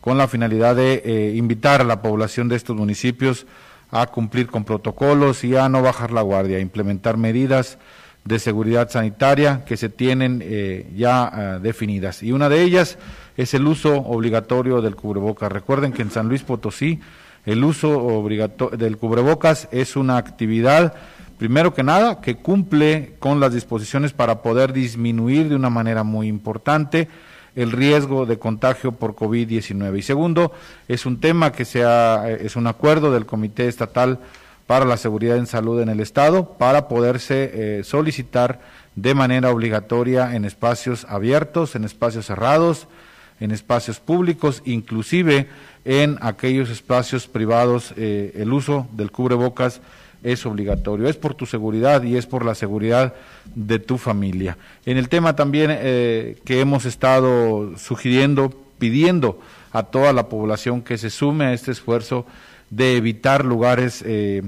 con 0.02 0.18
la 0.18 0.28
finalidad 0.28 0.76
de 0.76 1.02
eh, 1.04 1.34
invitar 1.36 1.82
a 1.82 1.86
la 1.86 2.02
población 2.02 2.50
de 2.50 2.58
estos 2.58 2.76
municipios 2.76 3.48
a 3.90 4.06
cumplir 4.08 4.48
con 4.48 4.66
protocolos 4.66 5.44
y 5.44 5.56
a 5.56 5.70
no 5.70 5.82
bajar 5.82 6.12
la 6.12 6.22
guardia, 6.22 6.58
a 6.58 6.62
implementar 6.62 7.18
medidas 7.18 7.78
de 8.26 8.40
seguridad 8.40 8.90
sanitaria 8.90 9.64
que 9.64 9.78
se 9.78 9.88
tienen 9.88 10.44
eh, 10.44 10.92
ya 10.96 11.24
ah, 11.24 11.60
definidas. 11.60 12.22
Y 12.22 12.34
una 12.34 12.50
de 12.50 12.62
ellas 12.62 12.98
es 13.38 13.54
el 13.54 13.66
uso 13.66 13.96
obligatorio 13.96 14.82
del 14.82 14.96
cubrebocas. 14.96 15.50
Recuerden 15.50 15.94
que 15.94 16.02
en 16.02 16.12
San 16.12 16.28
Luis 16.28 16.44
Potosí 16.44 17.00
el 17.48 17.64
uso 17.64 17.98
obligatorio 17.98 18.78
del 18.78 18.98
cubrebocas 18.98 19.70
es 19.72 19.96
una 19.96 20.18
actividad, 20.18 20.94
primero 21.38 21.74
que 21.74 21.82
nada, 21.82 22.20
que 22.20 22.36
cumple 22.36 23.14
con 23.20 23.40
las 23.40 23.54
disposiciones 23.54 24.12
para 24.12 24.42
poder 24.42 24.74
disminuir 24.74 25.48
de 25.48 25.56
una 25.56 25.70
manera 25.70 26.04
muy 26.04 26.28
importante 26.28 27.08
el 27.56 27.72
riesgo 27.72 28.26
de 28.26 28.38
contagio 28.38 28.92
por 28.92 29.16
COVID-19. 29.16 29.98
Y 29.98 30.02
segundo, 30.02 30.52
es 30.90 31.06
un 31.06 31.22
tema 31.22 31.54
que 31.54 31.64
sea, 31.64 32.30
es 32.30 32.58
un 32.58 32.68
acuerdo 32.68 33.14
del 33.14 33.26
Comité 33.26 33.70
Estatal 33.70 34.20
para 34.68 34.84
la 34.84 34.98
Seguridad 34.98 35.38
en 35.38 35.48
Salud 35.48 35.80
en 35.82 35.88
el 35.88 36.02
Estado 36.02 36.58
para 36.58 36.90
poderse 36.90 37.52
eh, 37.80 37.84
solicitar 37.86 38.60
de 38.96 39.16
manera 39.16 39.52
obligatoria 39.52 40.36
en 40.36 40.44
espacios 40.44 41.06
abiertos, 41.08 41.78
en 41.78 41.86
espacios 41.86 42.26
cerrados, 42.26 42.90
en 43.40 43.52
espacios 43.52 44.00
públicos, 44.00 44.62
inclusive 44.66 45.48
en 45.86 46.18
aquellos 46.22 46.70
espacios 46.70 47.28
privados, 47.28 47.94
eh, 47.96 48.34
el 48.36 48.52
uso 48.52 48.88
del 48.92 49.12
cubrebocas 49.12 49.82
es 50.24 50.46
obligatorio. 50.46 51.08
Es 51.08 51.16
por 51.16 51.36
tu 51.36 51.46
seguridad 51.46 52.04
y 52.04 52.18
es 52.18 52.26
por 52.26 52.44
la 52.44 52.56
seguridad 52.56 53.14
de 53.56 53.80
tu 53.80 53.98
familia. 53.98 54.58
En 54.86 54.98
el 54.98 55.10
tema 55.10 55.36
también 55.36 55.72
eh, 55.74 56.38
que 56.44 56.60
hemos 56.60 56.86
estado 56.86 57.78
sugiriendo, 57.78 58.54
pidiendo 58.80 59.40
a 59.72 59.84
toda 59.84 60.14
la 60.14 60.28
población 60.28 60.82
que 60.82 60.98
se 60.98 61.10
sume 61.10 61.46
a 61.46 61.54
este 61.54 61.72
esfuerzo 61.72 62.26
de 62.70 62.98
evitar 62.98 63.46
lugares 63.46 64.04
eh, 64.06 64.42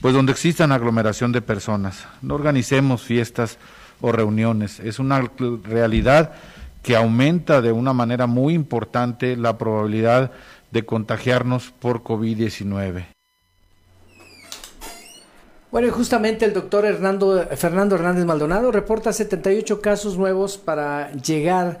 pues 0.00 0.14
donde 0.14 0.32
existan 0.32 0.72
aglomeración 0.72 1.32
de 1.32 1.42
personas. 1.42 2.06
No 2.22 2.34
organicemos 2.34 3.02
fiestas 3.02 3.58
o 4.00 4.12
reuniones. 4.12 4.78
Es 4.80 4.98
una 4.98 5.28
realidad 5.64 6.34
que 6.88 6.96
aumenta 6.96 7.60
de 7.60 7.70
una 7.70 7.92
manera 7.92 8.26
muy 8.26 8.54
importante 8.54 9.36
la 9.36 9.58
probabilidad 9.58 10.32
de 10.70 10.86
contagiarnos 10.86 11.70
por 11.78 12.02
COVID-19. 12.02 13.04
Bueno, 15.70 15.86
y 15.86 15.90
justamente 15.90 16.46
el 16.46 16.54
doctor 16.54 16.86
Fernando 17.56 17.94
Hernández 17.94 18.24
Maldonado 18.24 18.72
reporta 18.72 19.12
78 19.12 19.82
casos 19.82 20.16
nuevos 20.16 20.56
para 20.56 21.12
llegar 21.12 21.78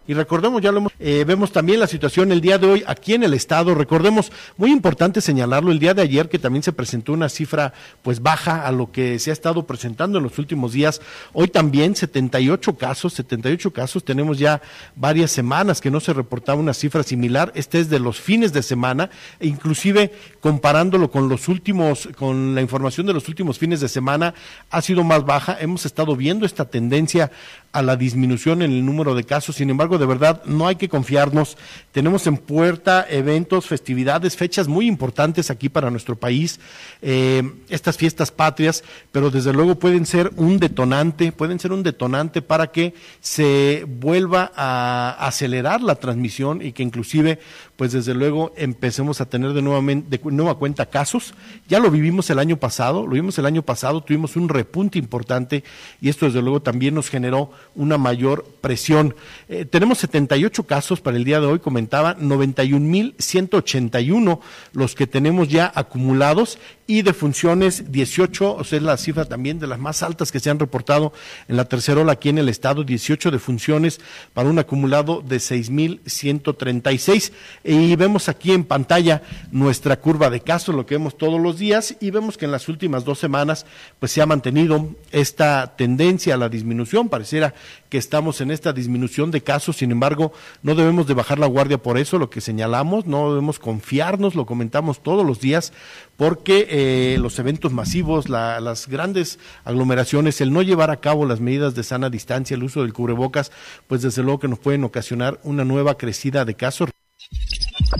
Y 0.08 0.14
recordemos, 0.14 0.62
ya 0.62 0.70
lo 0.70 0.78
hemos, 0.78 0.92
eh, 1.00 1.24
vemos 1.26 1.50
también 1.50 1.80
la 1.80 1.88
situación 1.88 2.30
el 2.30 2.40
día 2.40 2.58
de 2.58 2.66
hoy 2.66 2.84
aquí 2.86 3.14
en 3.14 3.24
el 3.24 3.34
estado. 3.34 3.74
Recordemos, 3.74 4.30
muy 4.56 4.70
importante 4.70 5.20
señalarlo, 5.20 5.72
el 5.72 5.80
día 5.80 5.94
de 5.94 6.02
ayer 6.02 6.28
que 6.28 6.38
también 6.38 6.62
se 6.62 6.72
presentó 6.72 7.12
una 7.12 7.28
cifra 7.28 7.72
pues 8.02 8.22
baja 8.22 8.66
a 8.66 8.72
lo 8.72 8.92
que 8.92 9.18
se 9.18 9.30
ha 9.30 9.32
estado 9.32 9.66
presentando 9.66 10.18
en 10.18 10.24
los 10.24 10.38
últimos 10.38 10.72
días. 10.72 11.00
Hoy 11.32 11.48
también 11.48 11.96
78 11.96 12.76
casos, 12.76 13.14
78 13.14 13.72
casos. 13.72 14.04
Tenemos 14.04 14.38
ya 14.38 14.62
varias 14.94 15.32
semanas 15.32 15.80
que 15.80 15.90
no 15.90 15.98
se 15.98 16.12
reportaba 16.12 16.60
una 16.60 16.74
cifra 16.74 17.02
similar. 17.02 17.50
Este 17.56 17.80
es 17.80 17.90
de 17.90 17.98
los 17.98 18.20
fines 18.20 18.52
de 18.52 18.62
semana, 18.62 19.10
e 19.40 19.48
inclusive 19.48 20.12
comparándolo 20.40 21.10
con 21.10 21.28
los 21.28 21.48
últimos, 21.48 22.08
con 22.16 22.54
la 22.54 22.60
información 22.60 23.06
de 23.06 23.12
los 23.12 23.28
últimos 23.28 23.58
fines 23.58 23.80
de 23.80 23.88
semana, 23.88 24.34
ha 24.70 24.82
sido 24.82 25.02
más 25.02 25.24
baja. 25.24 25.56
Hemos 25.60 25.84
estado 25.84 26.14
viendo 26.14 26.46
esta 26.46 26.66
tendencia 26.66 27.32
a 27.72 27.82
la 27.82 27.96
disminución 27.96 28.62
en 28.62 28.72
el 28.72 28.84
número 28.84 29.14
de 29.14 29.24
casos. 29.24 29.56
Sin 29.56 29.70
embargo, 29.70 29.98
de 29.98 30.06
verdad, 30.06 30.42
no 30.46 30.66
hay 30.66 30.76
que 30.76 30.88
confiarnos. 30.88 31.58
Tenemos 31.92 32.26
en 32.26 32.38
puerta 32.38 33.06
eventos, 33.08 33.66
festividades, 33.66 34.36
fechas 34.36 34.68
muy 34.68 34.86
importantes 34.86 35.50
aquí 35.50 35.68
para 35.68 35.90
nuestro 35.90 36.16
país, 36.16 36.58
eh, 37.02 37.42
estas 37.68 37.96
fiestas 37.96 38.30
patrias, 38.30 38.82
pero 39.12 39.30
desde 39.30 39.52
luego 39.52 39.78
pueden 39.78 40.06
ser 40.06 40.32
un 40.36 40.58
detonante, 40.58 41.32
pueden 41.32 41.60
ser 41.60 41.72
un 41.72 41.82
detonante 41.82 42.42
para 42.42 42.68
que 42.68 42.94
se 43.20 43.84
vuelva 43.86 44.52
a 44.56 45.16
acelerar 45.26 45.82
la 45.82 45.96
transmisión 45.96 46.62
y 46.62 46.72
que 46.72 46.82
inclusive, 46.82 47.38
pues 47.76 47.92
desde 47.92 48.14
luego, 48.14 48.52
empecemos 48.56 49.20
a 49.20 49.28
tener 49.28 49.52
de, 49.52 49.60
nuevamente, 49.60 50.18
de 50.18 50.32
nueva 50.32 50.54
cuenta 50.56 50.86
casos. 50.86 51.34
Ya 51.68 51.78
lo 51.78 51.90
vivimos 51.90 52.30
el 52.30 52.38
año 52.38 52.56
pasado, 52.56 53.06
lo 53.06 53.12
vimos 53.12 53.38
el 53.38 53.44
año 53.44 53.60
pasado, 53.62 54.02
tuvimos 54.02 54.36
un 54.36 54.48
repunte 54.48 54.98
importante 54.98 55.62
y 56.00 56.08
esto 56.08 56.24
desde 56.26 56.40
luego 56.40 56.62
también 56.62 56.94
nos 56.94 57.10
generó 57.10 57.50
una 57.74 57.98
mayor 57.98 58.46
presión. 58.62 59.14
Eh, 59.48 59.66
tenemos 59.66 59.98
78 59.98 60.62
casos 60.64 61.02
para 61.02 61.18
el 61.18 61.24
día 61.24 61.40
de 61.40 61.46
hoy, 61.46 61.58
comentaba, 61.58 62.16
91.181 62.16 64.40
los 64.72 64.94
que 64.94 65.06
tenemos 65.06 65.48
ya 65.48 65.70
acumulados 65.74 66.58
y 66.86 67.02
de 67.02 67.12
funciones 67.12 67.90
18, 67.90 68.54
o 68.54 68.64
sea, 68.64 68.76
es 68.78 68.82
la 68.82 68.96
cifra 68.96 69.24
también 69.24 69.58
de 69.58 69.66
las 69.66 69.78
más 69.78 70.02
altas 70.02 70.30
que 70.30 70.40
se 70.40 70.50
han 70.50 70.58
reportado 70.58 71.12
en 71.48 71.56
la 71.56 71.64
tercera 71.64 72.00
ola 72.00 72.12
aquí 72.12 72.28
en 72.28 72.38
el 72.38 72.48
estado, 72.48 72.84
18 72.84 73.30
de 73.30 73.38
funciones 73.38 74.00
para 74.34 74.48
un 74.48 74.58
acumulado 74.58 75.20
de 75.20 75.36
6.136. 75.38 77.32
Y 77.64 77.96
vemos 77.96 78.28
aquí 78.28 78.52
en 78.52 78.64
pantalla 78.64 79.22
nuestra 79.50 80.00
curva 80.00 80.30
de 80.30 80.40
casos, 80.40 80.74
lo 80.74 80.86
que 80.86 80.94
vemos 80.94 81.18
todos 81.18 81.40
los 81.40 81.58
días, 81.58 81.96
y 82.00 82.10
vemos 82.10 82.38
que 82.38 82.44
en 82.44 82.52
las 82.52 82.68
últimas 82.68 83.04
dos 83.04 83.18
semanas 83.18 83.66
pues 83.98 84.12
se 84.12 84.22
ha 84.22 84.26
mantenido 84.26 84.94
esta 85.10 85.74
tendencia 85.76 86.34
a 86.34 86.38
la 86.38 86.48
disminución, 86.48 87.08
pareciera 87.08 87.54
que 87.88 87.98
estamos 87.98 88.40
en 88.40 88.50
esta 88.50 88.72
disminución 88.72 89.30
de 89.30 89.42
casos, 89.42 89.76
sin 89.76 89.90
embargo, 89.90 90.32
no 90.62 90.74
debemos 90.74 91.06
de 91.06 91.14
bajar 91.14 91.38
la 91.38 91.46
guardia 91.46 91.78
por 91.78 91.98
eso, 91.98 92.18
lo 92.18 92.30
que 92.30 92.40
señalamos, 92.40 93.06
no 93.06 93.30
debemos 93.30 93.58
confiarnos, 93.58 94.34
lo 94.34 94.46
comentamos 94.46 95.02
todos 95.02 95.26
los 95.26 95.40
días, 95.40 95.72
porque 96.16 96.66
eh, 96.70 97.18
los 97.18 97.38
eventos 97.38 97.72
masivos, 97.72 98.28
las 98.28 98.88
grandes 98.88 99.38
aglomeraciones, 99.64 100.40
el 100.40 100.52
no 100.52 100.62
llevar 100.62 100.90
a 100.90 101.00
cabo 101.00 101.26
las 101.26 101.40
medidas 101.40 101.74
de 101.74 101.82
sana 101.82 102.10
distancia, 102.10 102.54
el 102.54 102.64
uso 102.64 102.82
del 102.82 102.92
cubrebocas, 102.92 103.52
pues 103.86 104.02
desde 104.02 104.22
luego 104.22 104.40
que 104.40 104.48
nos 104.48 104.58
pueden 104.58 104.84
ocasionar 104.84 105.40
una 105.42 105.64
nueva 105.64 105.96
crecida 105.96 106.44
de 106.44 106.54
casos. 106.54 106.90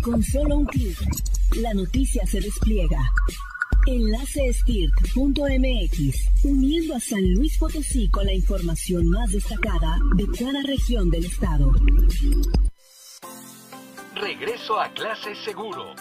Con 0.03 0.23
solo 0.23 0.59
un 0.59 0.69
la 1.57 1.73
noticia 1.75 2.27
se 2.27 2.41
despliega. 2.41 2.99
Enlace 3.87 4.53
uniendo 6.43 6.97
a 6.97 7.01
San 7.01 7.35
Luis 7.35 7.57
Potosí 7.57 8.09
con 8.11 8.27
la 8.27 8.33
información 8.33 9.09
más 9.09 9.31
destacada 9.31 9.99
de 10.17 10.27
cada 10.37 10.61
región 10.63 11.09
del 11.09 11.27
estado. 11.27 11.73
Regreso 14.15 14.81
a 14.81 14.93
clase 14.93 15.37
seguro. 15.45 15.95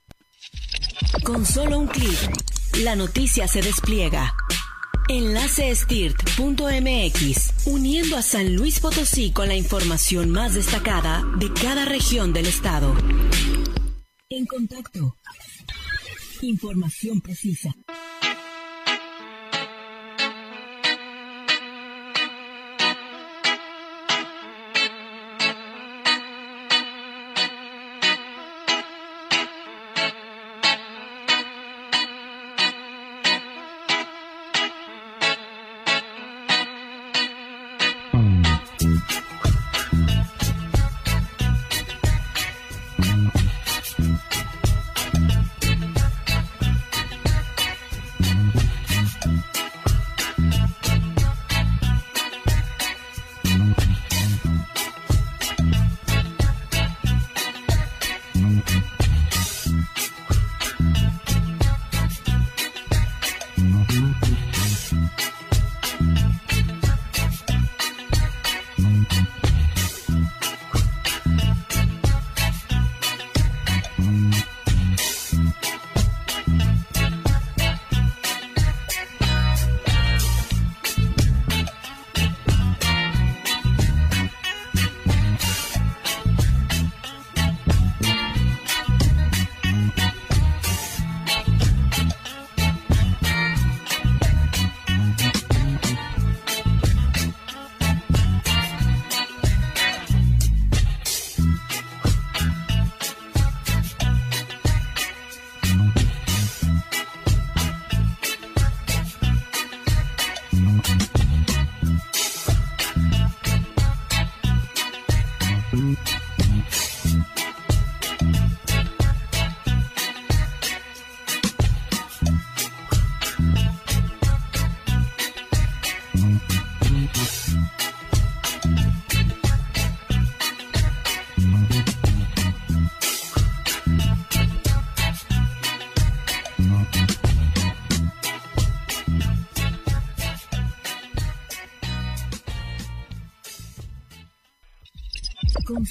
Con 1.25 1.45
solo 1.45 1.81
un 1.81 1.89
clic 1.89 2.31
la 2.83 2.95
noticia 2.97 3.49
se 3.49 3.63
despliega. 3.63 4.35
Enlace 5.09 5.71
uniendo 7.65 8.17
a 8.17 8.23
San 8.23 8.57
Luis 8.57 8.81
Potosí 8.81 9.33
con 9.33 9.49
la 9.49 9.55
información 9.55 10.31
más 10.31 10.55
destacada 10.55 11.25
de 11.39 11.53
cada 11.53 11.85
región 11.85 12.33
del 12.33 12.47
estado. 12.47 12.95
En 14.29 14.47
contacto. 14.47 15.17
Información 16.43 17.21
precisa. 17.21 17.75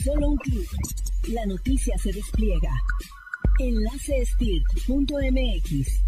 Solo 0.06 0.30
un 0.30 0.38
clic, 0.38 0.70
la 1.30 1.46
noticia 1.48 1.98
se 1.98 2.14
despliega. 2.14 2.72
Enlace 3.58 4.24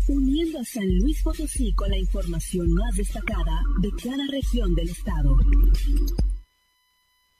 uniendo 0.08 0.60
a 0.60 0.64
San 0.64 0.88
Luis 1.00 1.24
Potosí 1.24 1.74
con 1.74 1.90
la 1.90 1.98
información 1.98 2.72
más 2.74 2.96
destacada 2.96 3.64
de 3.82 3.90
cada 4.04 4.24
región 4.30 4.76
del 4.76 4.90
estado. 4.90 5.36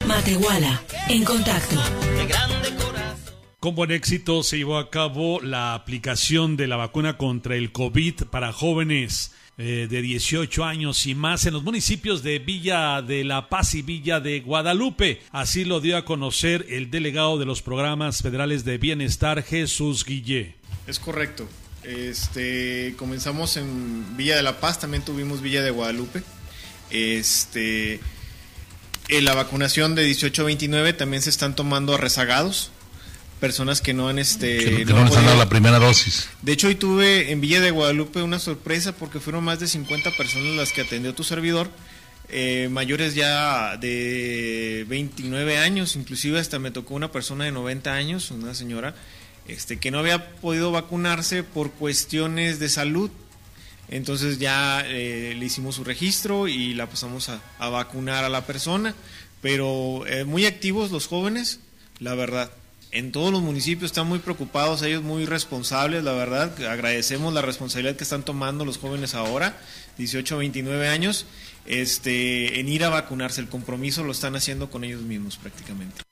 Matehuala, 0.04 0.82
en 1.08 1.24
contacto. 1.24 1.76
Con 3.60 3.74
buen 3.74 3.90
éxito 3.90 4.44
se 4.44 4.56
llevó 4.56 4.78
a 4.78 4.88
cabo 4.88 5.40
la 5.40 5.74
aplicación 5.74 6.56
de 6.56 6.68
la 6.68 6.76
vacuna 6.76 7.18
contra 7.18 7.56
el 7.56 7.72
COVID 7.72 8.26
para 8.30 8.52
jóvenes 8.52 9.32
eh, 9.58 9.88
de 9.90 10.00
18 10.00 10.64
años 10.64 11.04
y 11.06 11.16
más 11.16 11.44
en 11.44 11.54
los 11.54 11.64
municipios 11.64 12.22
de 12.22 12.38
Villa 12.38 13.02
de 13.02 13.24
La 13.24 13.48
Paz 13.48 13.74
y 13.74 13.82
Villa 13.82 14.20
de 14.20 14.38
Guadalupe. 14.38 15.22
Así 15.32 15.64
lo 15.64 15.80
dio 15.80 15.96
a 15.96 16.04
conocer 16.04 16.66
el 16.68 16.92
delegado 16.92 17.36
de 17.36 17.46
los 17.46 17.60
programas 17.60 18.22
federales 18.22 18.64
de 18.64 18.78
bienestar, 18.78 19.42
Jesús 19.42 20.04
Guillé. 20.04 20.54
Es 20.86 21.00
correcto. 21.00 21.48
Este, 21.82 22.94
comenzamos 22.96 23.56
en 23.56 24.16
Villa 24.16 24.36
de 24.36 24.44
La 24.44 24.60
Paz, 24.60 24.78
también 24.78 25.04
tuvimos 25.04 25.42
Villa 25.42 25.62
de 25.62 25.70
Guadalupe. 25.70 26.22
Este, 26.90 27.98
en 29.08 29.24
la 29.24 29.34
vacunación 29.34 29.96
de 29.96 30.04
18 30.04 30.42
a 30.42 30.44
29 30.44 30.92
también 30.92 31.22
se 31.24 31.30
están 31.30 31.56
tomando 31.56 31.96
rezagados 31.96 32.70
personas 33.38 33.80
que 33.80 33.94
no 33.94 34.08
han 34.08 34.18
este 34.18 34.84
no, 34.84 34.98
han 34.98 35.10
dado 35.10 35.36
la 35.36 35.48
primera 35.48 35.78
dosis. 35.78 36.28
De 36.42 36.52
hecho 36.52 36.68
hoy 36.68 36.74
tuve 36.74 37.30
en 37.30 37.40
Villa 37.40 37.60
de 37.60 37.70
Guadalupe 37.70 38.22
una 38.22 38.38
sorpresa 38.38 38.92
porque 38.92 39.20
fueron 39.20 39.44
más 39.44 39.60
de 39.60 39.66
50 39.66 40.10
personas 40.16 40.54
las 40.56 40.72
que 40.72 40.82
atendió 40.82 41.14
tu 41.14 41.24
servidor, 41.24 41.70
eh, 42.28 42.68
mayores 42.70 43.14
ya 43.14 43.76
de 43.76 44.84
29 44.88 45.58
años, 45.58 45.96
inclusive 45.96 46.38
hasta 46.38 46.58
me 46.58 46.70
tocó 46.70 46.94
una 46.94 47.10
persona 47.10 47.44
de 47.44 47.52
90 47.52 47.94
años, 47.94 48.30
una 48.30 48.54
señora, 48.54 48.94
este 49.46 49.78
que 49.78 49.90
no 49.90 49.98
había 49.98 50.32
podido 50.36 50.70
vacunarse 50.70 51.42
por 51.42 51.70
cuestiones 51.72 52.58
de 52.58 52.68
salud. 52.68 53.10
Entonces 53.90 54.38
ya 54.38 54.82
eh, 54.84 55.34
le 55.38 55.46
hicimos 55.46 55.76
su 55.76 55.84
registro 55.84 56.46
y 56.46 56.74
la 56.74 56.90
pasamos 56.90 57.30
a, 57.30 57.40
a 57.58 57.70
vacunar 57.70 58.24
a 58.24 58.28
la 58.28 58.44
persona, 58.44 58.94
pero 59.40 60.06
eh, 60.06 60.24
muy 60.24 60.44
activos 60.44 60.90
los 60.90 61.06
jóvenes, 61.06 61.60
la 61.98 62.14
verdad 62.14 62.50
en 62.90 63.12
todos 63.12 63.32
los 63.32 63.42
municipios 63.42 63.90
están 63.90 64.06
muy 64.06 64.18
preocupados, 64.18 64.82
ellos 64.82 65.02
muy 65.02 65.26
responsables, 65.26 66.02
la 66.04 66.12
verdad, 66.12 66.52
agradecemos 66.66 67.34
la 67.34 67.42
responsabilidad 67.42 67.96
que 67.96 68.04
están 68.04 68.24
tomando 68.24 68.64
los 68.64 68.78
jóvenes 68.78 69.14
ahora, 69.14 69.58
18 69.98 70.34
a 70.34 70.38
29 70.38 70.88
años, 70.88 71.26
este, 71.66 72.60
en 72.60 72.68
ir 72.68 72.84
a 72.84 72.88
vacunarse, 72.88 73.40
el 73.40 73.48
compromiso 73.48 74.04
lo 74.04 74.12
están 74.12 74.36
haciendo 74.36 74.70
con 74.70 74.84
ellos 74.84 75.02
mismos 75.02 75.36
prácticamente. 75.36 76.02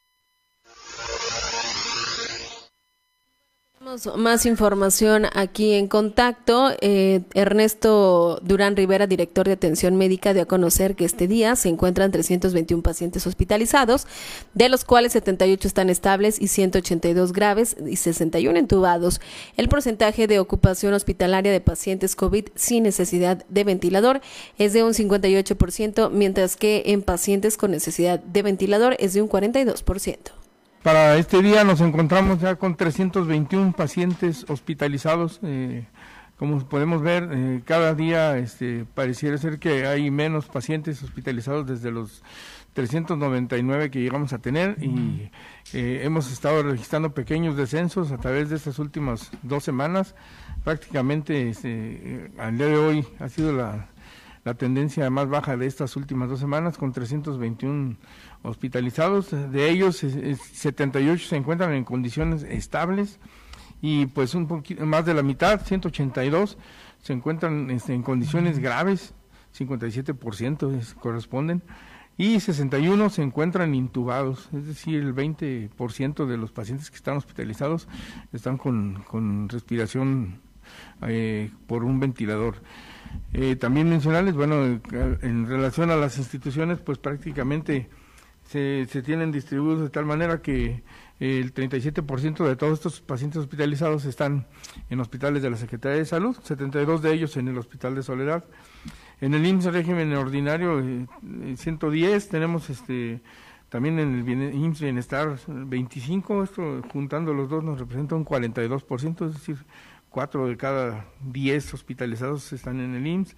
Más 4.16 4.46
información 4.46 5.26
aquí 5.32 5.74
en 5.74 5.86
contacto. 5.86 6.72
Eh, 6.80 7.22
Ernesto 7.34 8.40
Durán 8.42 8.74
Rivera, 8.74 9.06
director 9.06 9.46
de 9.46 9.52
atención 9.52 9.94
médica, 9.96 10.34
dio 10.34 10.42
a 10.42 10.46
conocer 10.46 10.96
que 10.96 11.04
este 11.04 11.28
día 11.28 11.54
se 11.54 11.68
encuentran 11.68 12.10
321 12.10 12.82
pacientes 12.82 13.26
hospitalizados, 13.28 14.08
de 14.54 14.68
los 14.68 14.84
cuales 14.84 15.12
78 15.12 15.68
están 15.68 15.88
estables 15.88 16.40
y 16.40 16.48
182 16.48 17.32
graves 17.32 17.76
y 17.86 17.96
61 17.96 18.58
entubados. 18.58 19.20
El 19.56 19.68
porcentaje 19.68 20.26
de 20.26 20.40
ocupación 20.40 20.92
hospitalaria 20.92 21.52
de 21.52 21.60
pacientes 21.60 22.16
COVID 22.16 22.48
sin 22.56 22.82
necesidad 22.82 23.44
de 23.48 23.64
ventilador 23.64 24.20
es 24.58 24.72
de 24.72 24.82
un 24.82 24.94
58%, 24.94 26.10
mientras 26.10 26.56
que 26.56 26.82
en 26.86 27.02
pacientes 27.02 27.56
con 27.56 27.70
necesidad 27.70 28.18
de 28.18 28.42
ventilador 28.42 28.96
es 28.98 29.14
de 29.14 29.22
un 29.22 29.28
42%. 29.28 30.45
Para 30.86 31.16
este 31.16 31.42
día 31.42 31.64
nos 31.64 31.80
encontramos 31.80 32.38
ya 32.40 32.54
con 32.54 32.76
321 32.76 33.72
pacientes 33.72 34.46
hospitalizados. 34.48 35.40
Eh, 35.42 35.84
como 36.38 36.60
podemos 36.68 37.02
ver, 37.02 37.28
eh, 37.32 37.62
cada 37.64 37.92
día 37.92 38.38
este, 38.38 38.84
pareciera 38.94 39.36
ser 39.36 39.58
que 39.58 39.84
hay 39.88 40.12
menos 40.12 40.46
pacientes 40.46 41.02
hospitalizados 41.02 41.66
desde 41.66 41.90
los 41.90 42.22
399 42.74 43.90
que 43.90 44.00
llegamos 44.00 44.32
a 44.32 44.38
tener 44.38 44.76
y 44.80 45.28
eh, 45.72 46.02
hemos 46.04 46.30
estado 46.30 46.62
registrando 46.62 47.12
pequeños 47.12 47.56
descensos 47.56 48.12
a 48.12 48.18
través 48.18 48.48
de 48.48 48.54
estas 48.54 48.78
últimas 48.78 49.32
dos 49.42 49.64
semanas. 49.64 50.14
Prácticamente 50.62 51.48
este, 51.48 52.30
al 52.38 52.58
día 52.58 52.68
de 52.68 52.76
hoy 52.76 53.04
ha 53.18 53.28
sido 53.28 53.52
la, 53.52 53.88
la 54.46 54.54
tendencia 54.54 55.10
más 55.10 55.28
baja 55.28 55.56
de 55.56 55.66
estas 55.66 55.96
últimas 55.96 56.28
dos 56.28 56.38
semanas 56.38 56.78
con 56.78 56.92
321 56.92 57.96
hospitalizados, 58.46 59.30
de 59.30 59.70
ellos 59.70 59.96
78 59.98 61.28
se 61.28 61.36
encuentran 61.36 61.72
en 61.72 61.84
condiciones 61.84 62.42
estables 62.42 63.18
y 63.82 64.06
pues 64.06 64.34
un 64.34 64.46
poquito 64.46 64.86
más 64.86 65.04
de 65.04 65.14
la 65.14 65.22
mitad, 65.22 65.64
182, 65.64 66.56
se 67.02 67.12
encuentran 67.12 67.70
este, 67.70 67.94
en 67.94 68.02
condiciones 68.02 68.58
graves, 68.58 69.14
57% 69.56 70.94
corresponden, 70.94 71.62
y 72.18 72.40
61 72.40 73.10
se 73.10 73.22
encuentran 73.22 73.74
intubados, 73.74 74.48
es 74.54 74.66
decir, 74.66 75.02
el 75.02 75.14
20% 75.14 76.26
de 76.26 76.36
los 76.38 76.50
pacientes 76.50 76.90
que 76.90 76.96
están 76.96 77.18
hospitalizados 77.18 77.88
están 78.32 78.56
con, 78.56 79.48
respiración 79.50 80.40
eh, 81.02 81.50
por 81.66 81.84
un 81.84 82.00
ventilador. 82.00 82.62
Eh, 83.34 83.56
también 83.56 83.90
mencionarles, 83.90 84.34
bueno, 84.34 84.64
en 84.64 85.46
relación 85.46 85.90
a 85.90 85.96
las 85.96 86.16
instituciones, 86.16 86.78
pues 86.78 86.96
prácticamente 86.96 87.90
se, 88.46 88.86
se 88.88 89.02
tienen 89.02 89.32
distribuidos 89.32 89.82
de 89.82 89.90
tal 89.90 90.06
manera 90.06 90.42
que 90.42 90.82
el 91.18 91.54
37% 91.54 92.46
de 92.46 92.56
todos 92.56 92.74
estos 92.74 93.00
pacientes 93.00 93.40
hospitalizados 93.40 94.04
están 94.04 94.46
en 94.90 95.00
hospitales 95.00 95.42
de 95.42 95.50
la 95.50 95.56
Secretaría 95.56 95.98
de 95.98 96.04
Salud, 96.04 96.36
72 96.42 97.02
de 97.02 97.12
ellos 97.12 97.36
en 97.36 97.48
el 97.48 97.56
Hospital 97.56 97.94
de 97.94 98.02
Soledad. 98.02 98.44
En 99.20 99.32
el 99.32 99.46
IMSS 99.46 99.72
régimen 99.72 100.12
ordinario, 100.14 100.82
110, 101.56 102.24
eh, 102.24 102.28
tenemos 102.30 102.68
este 102.68 103.22
también 103.70 103.98
en 103.98 104.14
el 104.14 104.54
IMSS 104.54 104.80
Bienestar 104.80 105.38
25, 105.48 106.44
esto 106.44 106.82
juntando 106.92 107.34
los 107.34 107.48
dos 107.48 107.64
nos 107.64 107.78
representa 107.78 108.14
un 108.14 108.24
42%, 108.24 109.26
es 109.26 109.34
decir, 109.34 109.56
4 110.10 110.46
de 110.46 110.56
cada 110.56 111.06
10 111.24 111.74
hospitalizados 111.74 112.52
están 112.52 112.80
en 112.80 112.94
el 112.94 113.06
IMSS. 113.06 113.36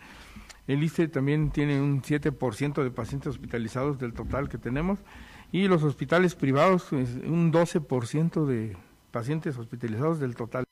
El 0.68 0.84
ICE 0.84 1.08
también 1.08 1.50
tiene 1.50 1.80
un 1.80 2.02
7% 2.02 2.82
de 2.82 2.90
pacientes 2.90 3.30
hospitalizados 3.30 3.98
del 3.98 4.12
total 4.12 4.50
que 4.50 4.58
tenemos 4.58 4.98
y 5.50 5.66
los 5.66 5.82
hospitales 5.82 6.34
privados 6.34 6.88
pues, 6.90 7.08
un 7.24 7.50
12% 7.50 8.44
de 8.44 8.76
pacientes 9.10 9.56
hospitalizados 9.56 10.20
del 10.20 10.36
total. 10.36 10.64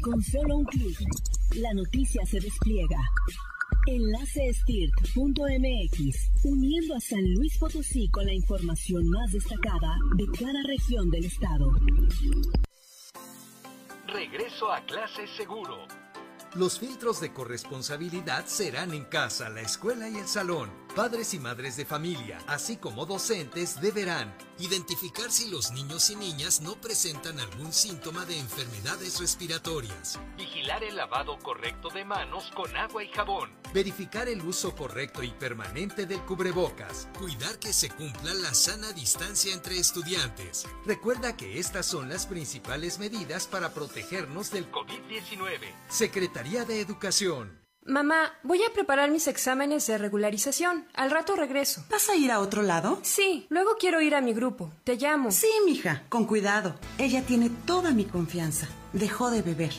Con 0.00 0.22
solo 0.22 0.58
un 0.58 0.64
clic, 0.66 0.96
la 1.56 1.74
noticia 1.74 2.24
se 2.24 2.38
despliega. 2.38 3.00
Enlace 3.88 4.52
uniendo 6.44 6.94
a 6.94 7.00
San 7.00 7.34
Luis 7.34 7.58
Potosí 7.58 8.08
con 8.10 8.24
la 8.24 8.32
información 8.32 9.10
más 9.10 9.32
destacada 9.32 9.98
de 10.16 10.26
cada 10.38 10.62
región 10.68 11.10
del 11.10 11.24
estado. 11.24 11.72
Regreso 14.06 14.72
a 14.72 14.80
clase 14.86 15.26
seguro 15.36 16.03
los 16.54 16.78
filtros 16.78 17.20
de 17.20 17.32
corresponsabilidad 17.32 18.46
serán 18.46 18.94
en 18.94 19.04
casa, 19.04 19.48
la 19.48 19.60
escuela 19.60 20.08
y 20.08 20.16
el 20.16 20.26
salón. 20.26 20.83
Padres 20.94 21.34
y 21.34 21.40
madres 21.40 21.76
de 21.76 21.84
familia, 21.84 22.38
así 22.46 22.76
como 22.76 23.04
docentes, 23.04 23.80
deberán 23.80 24.32
identificar 24.60 25.28
si 25.28 25.50
los 25.50 25.72
niños 25.72 26.08
y 26.10 26.14
niñas 26.14 26.60
no 26.60 26.76
presentan 26.76 27.40
algún 27.40 27.72
síntoma 27.72 28.24
de 28.24 28.38
enfermedades 28.38 29.18
respiratorias, 29.18 30.20
vigilar 30.36 30.84
el 30.84 30.94
lavado 30.94 31.36
correcto 31.40 31.88
de 31.90 32.04
manos 32.04 32.48
con 32.54 32.76
agua 32.76 33.02
y 33.02 33.08
jabón, 33.08 33.50
verificar 33.72 34.28
el 34.28 34.40
uso 34.42 34.76
correcto 34.76 35.24
y 35.24 35.32
permanente 35.32 36.06
del 36.06 36.20
cubrebocas, 36.20 37.08
cuidar 37.18 37.58
que 37.58 37.72
se 37.72 37.90
cumpla 37.90 38.32
la 38.32 38.54
sana 38.54 38.92
distancia 38.92 39.52
entre 39.52 39.80
estudiantes. 39.80 40.64
Recuerda 40.86 41.36
que 41.36 41.58
estas 41.58 41.86
son 41.86 42.08
las 42.08 42.28
principales 42.28 43.00
medidas 43.00 43.48
para 43.48 43.74
protegernos 43.74 44.52
del 44.52 44.70
COVID-19. 44.70 45.58
Secretaría 45.88 46.64
de 46.64 46.80
Educación. 46.80 47.63
Mamá, 47.86 48.32
voy 48.42 48.62
a 48.62 48.72
preparar 48.72 49.10
mis 49.10 49.28
exámenes 49.28 49.86
de 49.86 49.98
regularización. 49.98 50.86
Al 50.94 51.10
rato 51.10 51.36
regreso. 51.36 51.84
¿Vas 51.90 52.08
a 52.08 52.16
ir 52.16 52.30
a 52.30 52.40
otro 52.40 52.62
lado? 52.62 52.98
Sí, 53.02 53.46
luego 53.50 53.72
quiero 53.78 54.00
ir 54.00 54.14
a 54.14 54.22
mi 54.22 54.32
grupo. 54.32 54.72
Te 54.84 54.96
llamo. 54.96 55.30
Sí, 55.30 55.50
mija, 55.66 56.04
con 56.08 56.24
cuidado. 56.24 56.76
Ella 56.96 57.22
tiene 57.26 57.50
toda 57.66 57.90
mi 57.90 58.06
confianza. 58.06 58.68
Dejó 58.94 59.30
de 59.30 59.42
beber. 59.42 59.74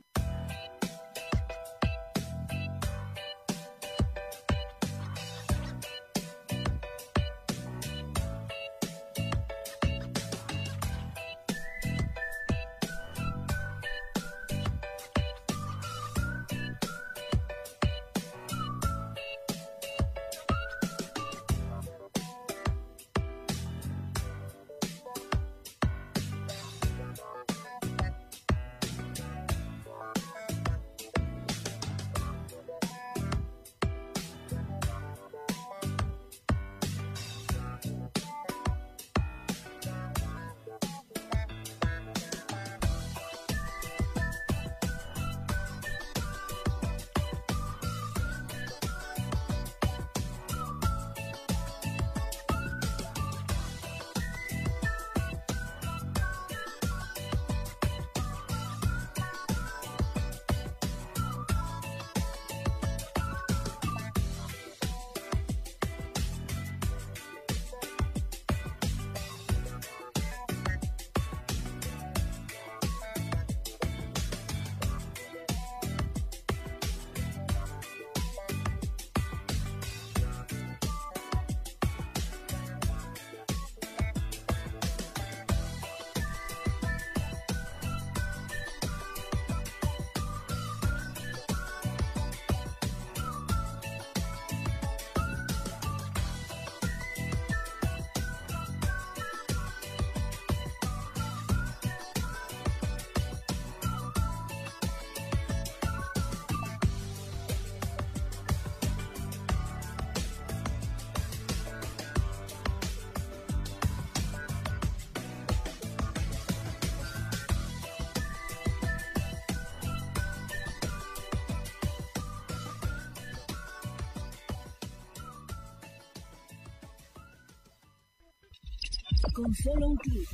Con 129.35 129.55
solo 129.55 129.89
un 129.89 129.97
clic, 129.97 130.28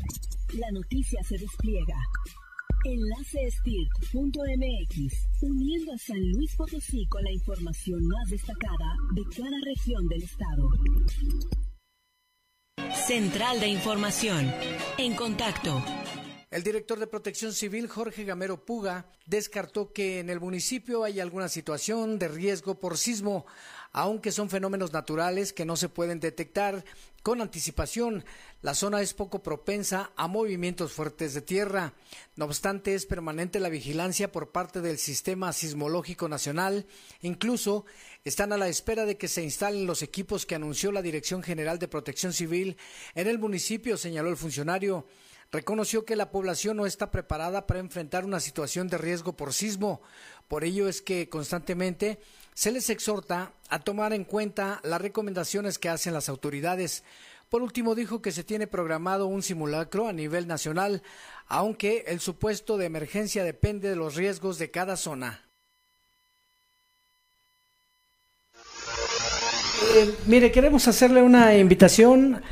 la 0.55 0.71
noticia 0.73 1.23
se 1.23 1.39
despliega. 1.39 1.97
Enlace 2.85 3.47
uniendo 5.43 5.93
a 5.93 5.99
San 5.99 6.19
Luis 6.33 6.55
Potosí 6.57 7.07
con 7.07 7.23
la 7.23 7.31
información 7.31 8.01
más 8.07 8.29
destacada 8.29 8.97
de 9.15 9.23
cada 9.37 9.57
región 9.65 10.09
del 10.09 10.23
estado. 10.23 10.69
Central 13.07 13.61
de 13.61 13.69
Información. 13.69 14.53
En 14.99 15.15
contacto. 15.15 15.83
El 16.51 16.63
director 16.63 16.99
de 16.99 17.07
Protección 17.07 17.53
Civil, 17.53 17.89
Jorge 17.89 18.25
Gamero 18.25 18.65
Puga, 18.65 19.05
descartó 19.27 19.93
que 19.93 20.19
en 20.19 20.31
el 20.31 20.41
municipio 20.41 21.05
hay 21.05 21.21
alguna 21.21 21.51
situación 21.51 22.19
de 22.19 22.29
riesgo 22.29 22.81
por 22.81 22.97
sismo, 22.97 23.45
aunque 23.93 24.33
son 24.33 24.49
fenómenos 24.49 24.95
naturales 24.95 25.53
que 25.53 25.67
no 25.67 25.77
se 25.77 25.91
pueden 25.91 26.21
detectar 26.21 26.87
con 27.23 27.43
anticipación. 27.43 28.25
La 28.63 28.73
zona 28.73 29.03
es 29.03 29.13
poco 29.13 29.43
propensa 29.43 30.11
a 30.17 30.27
movimientos 30.27 30.93
fuertes 30.93 31.35
de 31.35 31.43
tierra. 31.43 31.93
No 32.35 32.47
obstante, 32.47 32.95
es 32.95 33.05
permanente 33.05 33.61
la 33.61 33.69
vigilancia 33.69 34.33
por 34.33 34.51
parte 34.51 34.81
del 34.81 34.97
Sistema 34.97 35.53
Sismológico 35.53 36.31
Nacional. 36.31 36.87
Incluso 37.21 37.85
están 38.25 38.55
a 38.55 38.57
la 38.57 38.69
espera 38.69 39.05
de 39.05 39.19
que 39.19 39.29
se 39.29 39.43
instalen 39.43 39.85
los 39.85 40.01
equipos 40.01 40.47
que 40.47 40.55
anunció 40.55 40.93
la 40.93 41.03
Dirección 41.03 41.43
General 41.43 41.79
de 41.79 41.89
Protección 41.89 42.33
Civil 42.33 42.79
en 43.15 43.27
el 43.27 43.39
municipio, 43.39 43.99
señaló 43.99 44.31
el 44.31 44.39
funcionario 44.39 45.05
reconoció 45.51 46.05
que 46.05 46.17
la 46.17 46.31
población 46.31 46.77
no 46.77 46.87
está 46.87 47.11
preparada 47.11 47.67
para 47.67 47.81
enfrentar 47.81 48.25
una 48.25 48.41
situación 48.41 48.89
de 48.89 48.99
riesgo 48.99 49.35
por 49.35 49.53
sismo. 49.55 50.01
Por 50.47 50.65
ello 50.65 50.89
es 50.89 51.03
que 51.03 51.29
constantemente 51.29 52.19
se 52.55 52.73
les 52.73 52.91
exhorta 52.91 53.53
a 53.69 53.79
tomar 53.79 54.13
en 54.13 54.25
cuenta 54.25 54.81
las 54.83 55.01
recomendaciones 55.01 55.79
que 55.79 55.89
hacen 55.89 56.15
las 56.15 56.29
autoridades. 56.29 57.05
Por 57.49 57.63
último, 57.63 57.95
dijo 57.95 58.21
que 58.21 58.33
se 58.33 58.45
tiene 58.45 58.67
programado 58.67 59.27
un 59.27 59.43
simulacro 59.43 60.07
a 60.07 60.13
nivel 60.13 60.47
nacional, 60.47 61.03
aunque 61.47 62.05
el 62.09 62.21
supuesto 62.21 62.77
de 62.77 62.87
emergencia 62.87 63.43
depende 63.43 63.89
de 63.89 63.97
los 63.97 64.17
riesgos 64.17 64.59
de 64.59 64.71
cada 64.71 64.97
zona. 64.97 65.45
Eh, 69.95 70.15
mire, 70.27 70.53
queremos 70.53 70.87
hacerle 70.89 71.23
una 71.23 71.57
invitación 71.57 72.43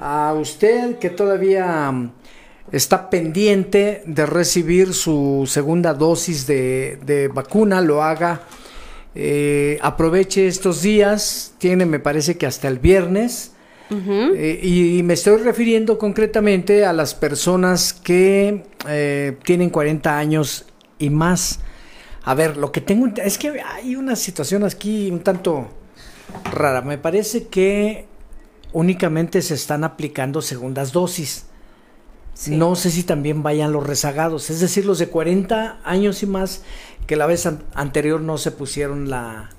a 0.00 0.32
usted 0.32 0.98
que 0.98 1.10
todavía 1.10 2.10
está 2.72 3.10
pendiente 3.10 4.02
de 4.06 4.26
recibir 4.26 4.94
su 4.94 5.44
segunda 5.48 5.94
dosis 5.94 6.46
de, 6.46 7.30
vacuna, 7.32 7.80
lo 7.80 8.02
haga. 8.02 8.42
Eh, 9.14 9.78
aproveche 9.82 10.46
estos 10.46 10.82
días, 10.82 11.54
tiene 11.58 11.84
me 11.84 11.98
parece 11.98 12.36
que 12.36 12.46
hasta 12.46 12.68
el 12.68 12.78
viernes. 12.78 13.52
Eh, 13.92 14.60
y, 14.62 15.02
me 15.02 15.14
estoy 15.14 15.42
refiriendo 15.42 15.98
concretamente 15.98 16.84
a 16.84 16.92
las 16.92 17.12
personas 17.14 17.92
que 17.92 18.62
eh, 18.88 19.36
tienen 19.42 19.70
40 19.70 20.16
años 20.16 20.66
y 21.00 21.10
más. 21.10 21.58
A 22.22 22.34
ver, 22.34 22.56
lo 22.56 22.70
que 22.70 22.80
tengo 22.80 23.08
es 23.16 23.36
que 23.36 23.60
hay 23.60 23.96
una 23.96 24.14
situación 24.14 24.62
aquí 24.62 25.10
un 25.10 25.20
tanto 25.20 25.68
rara. 26.52 26.82
Me 26.82 26.98
parece 26.98 27.48
que 27.48 28.06
únicamente 28.72 29.42
se 29.42 29.54
están 29.54 29.82
aplicando 29.82 30.40
segundas 30.40 30.92
dosis. 30.92 31.46
No 32.48 32.74
sé 32.74 32.90
si 32.90 33.02
también 33.02 33.42
vayan 33.42 33.72
los 33.72 33.86
rezagados, 33.86 34.48
es 34.50 34.60
decir, 34.60 34.86
los 34.86 34.98
de 34.98 35.08
40 35.08 35.80
años 35.84 36.22
y 36.22 36.26
más 36.26 36.62
que 37.06 37.16
la 37.16 37.26
vez 37.26 37.46
anterior 37.74 38.20
no 38.20 38.38
se 38.38 38.50
pusieron 38.50 39.10
la, 39.10 39.50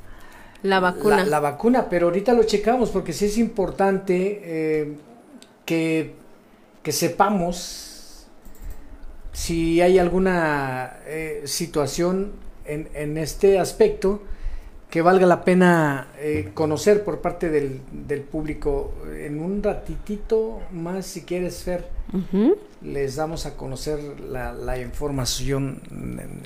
la 0.63 0.79
vacuna. 0.79 1.25
La, 1.25 1.39
vacuna, 1.39 1.89
pero 1.89 2.07
ahorita 2.07 2.33
lo 2.33 2.43
checamos 2.43 2.89
porque 2.89 3.13
sí 3.13 3.25
es 3.25 3.37
importante 3.37 4.41
eh, 4.43 4.95
que, 5.65 6.15
que, 6.81 6.91
sepamos 6.91 8.27
si 9.31 9.81
hay 9.81 9.99
alguna 9.99 10.99
eh, 11.05 11.43
situación 11.45 12.31
en, 12.65 12.89
en, 12.93 13.17
este 13.17 13.59
aspecto 13.59 14.23
que 14.91 15.01
valga 15.01 15.25
la 15.25 15.45
pena 15.45 16.09
eh, 16.19 16.51
conocer 16.53 17.05
por 17.05 17.21
parte 17.21 17.49
del, 17.49 17.79
del, 17.91 18.21
público. 18.21 18.93
En 19.17 19.39
un 19.39 19.63
ratitito 19.63 20.59
más, 20.73 21.05
si 21.05 21.21
quieres, 21.21 21.63
Fer, 21.63 21.87
les 22.81 23.15
damos 23.15 23.45
a 23.45 23.55
conocer 23.55 23.99
la, 24.19 24.51
la 24.51 24.77
información 24.77 25.79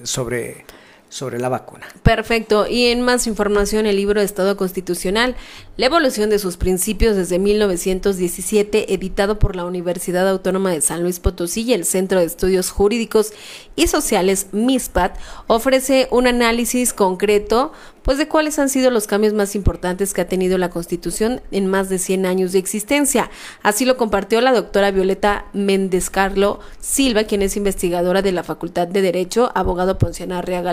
sobre 0.04 0.64
sobre 1.10 1.40
la 1.40 1.50
vacuna. 1.50 1.88
Perfecto. 2.04 2.68
Y 2.68 2.88
en 2.88 3.02
más 3.02 3.28
información, 3.28 3.86
el 3.86 3.96
libro 3.96 4.22
Estado 4.22 4.58
Constitucional, 4.58 5.36
la 5.78 5.86
evolución 5.86 6.30
de 6.30 6.40
sus 6.40 6.58
principios 6.58 7.16
desde 7.16 7.40
1917, 7.40 8.94
editado 8.94 9.40
por 9.40 9.56
la 9.56 9.66
Universidad 9.66 10.28
Autónoma 10.28 10.72
de 10.72 10.82
San 10.82 11.04
Luis 11.04 11.20
Potosí 11.20 11.64
y 11.64 11.74
el 11.74 11.86
Centro 11.86 12.20
de 12.20 12.26
Estudios 12.26 12.70
Jurídicos 12.70 13.34
y 13.76 13.88
Sociales, 13.88 14.48
MISPAT, 14.52 15.18
ofrece 15.48 16.08
un 16.12 16.28
análisis 16.28 16.94
concreto 16.94 17.72
pues 18.06 18.20
de 18.20 18.28
cuáles 18.28 18.60
han 18.60 18.70
sido 18.70 18.92
los 18.92 19.08
cambios 19.08 19.34
más 19.34 19.56
importantes 19.56 20.14
que 20.14 20.22
ha 20.22 20.28
tenido 20.28 20.60
la 20.60 20.70
Constitución 20.70 21.42
en 21.50 21.66
más 21.66 21.90
de 21.90 21.98
100 21.98 22.28
años 22.28 22.52
de 22.52 22.60
existencia. 22.60 23.32
Así 23.64 23.84
lo 23.84 23.98
compartió 23.98 24.40
la 24.42 24.54
doctora 24.54 24.92
Violeta 24.92 25.48
Méndez 25.54 26.12
Carlo 26.12 26.60
Silva, 26.80 27.24
quien 27.24 27.42
es 27.42 27.58
investigadora 27.58 28.22
de 28.22 28.32
la 28.32 28.44
Facultad 28.44 28.88
de 28.88 29.02
Derecho, 29.02 29.52
abogado 29.56 29.98
Ponciano 29.98 30.36
Arriaga 30.36 30.72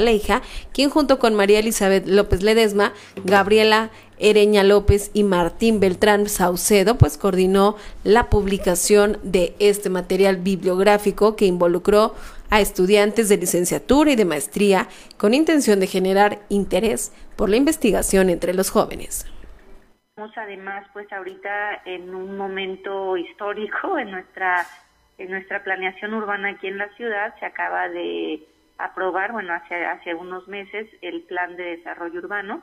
quien 0.72 0.88
junto 0.88 1.18
con 1.18 1.34
María 1.34 1.58
Elizabeth 1.58 2.06
López 2.06 2.42
Ledesma, 2.42 2.92
Gabriela 3.24 3.90
Ereña 4.18 4.62
López 4.62 5.10
y 5.12 5.24
Martín 5.24 5.80
Beltrán 5.80 6.28
Saucedo, 6.28 6.96
pues 6.96 7.18
coordinó 7.18 7.76
la 8.04 8.30
publicación 8.30 9.18
de 9.22 9.54
este 9.58 9.90
material 9.90 10.36
bibliográfico 10.36 11.36
que 11.36 11.46
involucró 11.46 12.14
a 12.48 12.60
estudiantes 12.60 13.28
de 13.28 13.36
licenciatura 13.36 14.12
y 14.12 14.16
de 14.16 14.24
maestría 14.24 14.86
con 15.18 15.34
intención 15.34 15.80
de 15.80 15.88
generar 15.88 16.38
interés 16.48 17.12
por 17.36 17.50
la 17.50 17.56
investigación 17.56 18.30
entre 18.30 18.54
los 18.54 18.70
jóvenes. 18.70 19.26
Además, 20.36 20.86
pues 20.92 21.10
ahorita 21.12 21.82
en 21.84 22.14
un 22.14 22.36
momento 22.36 23.16
histórico 23.16 23.98
en 23.98 24.10
nuestra 24.10 24.66
en 25.18 25.30
nuestra 25.30 25.62
planeación 25.62 26.14
urbana 26.14 26.50
aquí 26.50 26.66
en 26.66 26.78
la 26.78 26.88
ciudad 26.96 27.34
se 27.38 27.46
acaba 27.46 27.88
de 27.88 28.42
aprobar, 28.78 29.32
bueno, 29.32 29.52
hace 29.52 29.84
hace 29.84 30.14
unos 30.14 30.48
meses 30.48 30.88
el 31.00 31.22
plan 31.22 31.56
de 31.56 31.76
desarrollo 31.76 32.20
urbano. 32.20 32.62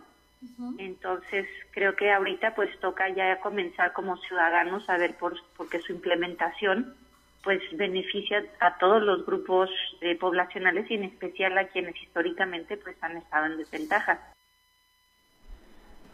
Entonces, 0.78 1.46
creo 1.72 1.98
que 1.98 2.14
ahorita 2.14 2.56
pues 2.56 2.70
toca 2.80 3.10
ya 3.10 3.42
comenzar 3.42 3.92
como 3.92 4.16
ciudadanos 4.18 4.90
a 4.90 4.98
ver 4.98 5.16
por, 5.18 5.36
por 5.58 5.68
qué 5.68 5.82
su 5.82 5.92
implementación 5.92 6.96
pues 7.44 7.62
beneficia 7.74 8.44
a 8.60 8.78
todos 8.78 9.02
los 9.02 9.26
grupos 9.26 9.70
eh, 10.02 10.18
poblacionales 10.18 10.90
y 10.90 10.96
en 10.96 11.06
especial 11.06 11.58
a 11.58 11.68
quienes 11.68 11.96
históricamente 12.02 12.78
pues 12.78 12.96
han 13.02 13.18
estado 13.18 13.46
en 13.46 13.58
desventaja. 13.58 14.20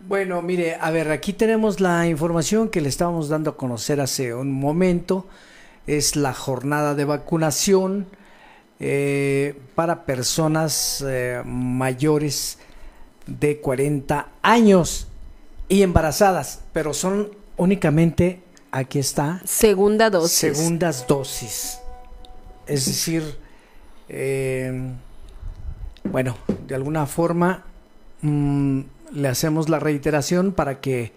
Bueno, 0.02 0.42
mire, 0.42 0.76
a 0.80 0.92
ver, 0.92 1.10
aquí 1.12 1.34
tenemos 1.34 1.80
la 1.80 2.08
información 2.08 2.70
que 2.70 2.82
le 2.82 2.90
estábamos 2.90 3.30
dando 3.30 3.52
a 3.52 3.58
conocer 3.58 4.02
hace 4.02 4.36
un 4.36 4.52
momento. 4.52 5.28
Es 5.88 6.16
la 6.16 6.34
jornada 6.34 6.96
de 6.96 7.06
vacunación 7.06 8.08
eh, 8.88 9.60
para 9.74 10.06
personas 10.06 11.04
eh, 11.08 11.42
mayores 11.44 12.60
de 13.26 13.60
40 13.60 14.28
años 14.44 15.08
y 15.68 15.82
embarazadas, 15.82 16.62
pero 16.72 16.94
son 16.94 17.32
únicamente 17.58 18.44
aquí 18.70 19.00
está. 19.00 19.42
Segunda 19.44 20.12
dosis. 20.12 20.56
Segundas 20.56 21.08
dosis. 21.08 21.80
Es 22.68 22.86
decir, 22.86 23.40
eh, 24.08 24.92
bueno, 26.04 26.38
de 26.68 26.76
alguna 26.76 27.08
forma 27.08 27.64
mm, 28.22 28.82
le 29.14 29.28
hacemos 29.28 29.68
la 29.68 29.80
reiteración 29.80 30.52
para 30.52 30.80
que, 30.80 31.12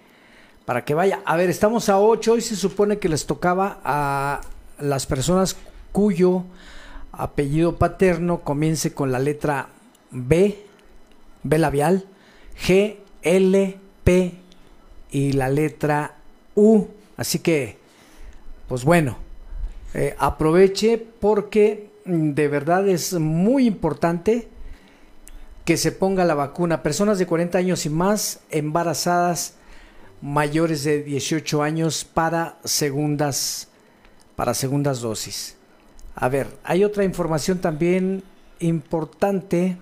para 0.64 0.86
que 0.86 0.94
vaya. 0.94 1.20
A 1.26 1.36
ver, 1.36 1.50
estamos 1.50 1.90
a 1.90 2.00
8 2.00 2.38
y 2.38 2.40
se 2.40 2.56
supone 2.56 2.98
que 2.98 3.10
les 3.10 3.26
tocaba 3.26 3.78
a 3.84 4.40
las 4.78 5.04
personas 5.04 5.54
cuyo 5.92 6.44
apellido 7.18 7.76
paterno 7.76 8.40
comience 8.40 8.94
con 8.94 9.12
la 9.12 9.18
letra 9.18 9.68
B, 10.10 10.64
B 11.42 11.58
labial, 11.58 12.06
G, 12.66 12.96
L, 13.22 13.76
P 14.04 14.32
y 15.10 15.32
la 15.32 15.50
letra 15.50 16.16
U. 16.54 16.86
Así 17.16 17.40
que, 17.40 17.76
pues 18.68 18.84
bueno, 18.84 19.18
eh, 19.94 20.14
aproveche 20.18 20.96
porque 20.98 21.90
mm, 22.04 22.30
de 22.30 22.48
verdad 22.48 22.88
es 22.88 23.12
muy 23.14 23.66
importante 23.66 24.48
que 25.64 25.76
se 25.76 25.92
ponga 25.92 26.24
la 26.24 26.34
vacuna. 26.34 26.82
Personas 26.82 27.18
de 27.18 27.26
40 27.26 27.58
años 27.58 27.84
y 27.84 27.90
más, 27.90 28.40
embarazadas 28.48 29.54
mayores 30.22 30.84
de 30.84 31.02
18 31.02 31.62
años 31.62 32.04
para 32.04 32.58
segundas, 32.64 33.68
para 34.36 34.54
segundas 34.54 35.00
dosis. 35.00 35.57
A 36.20 36.28
ver, 36.28 36.48
hay 36.64 36.82
otra 36.82 37.04
información 37.04 37.58
también 37.58 38.24
importante. 38.58 39.76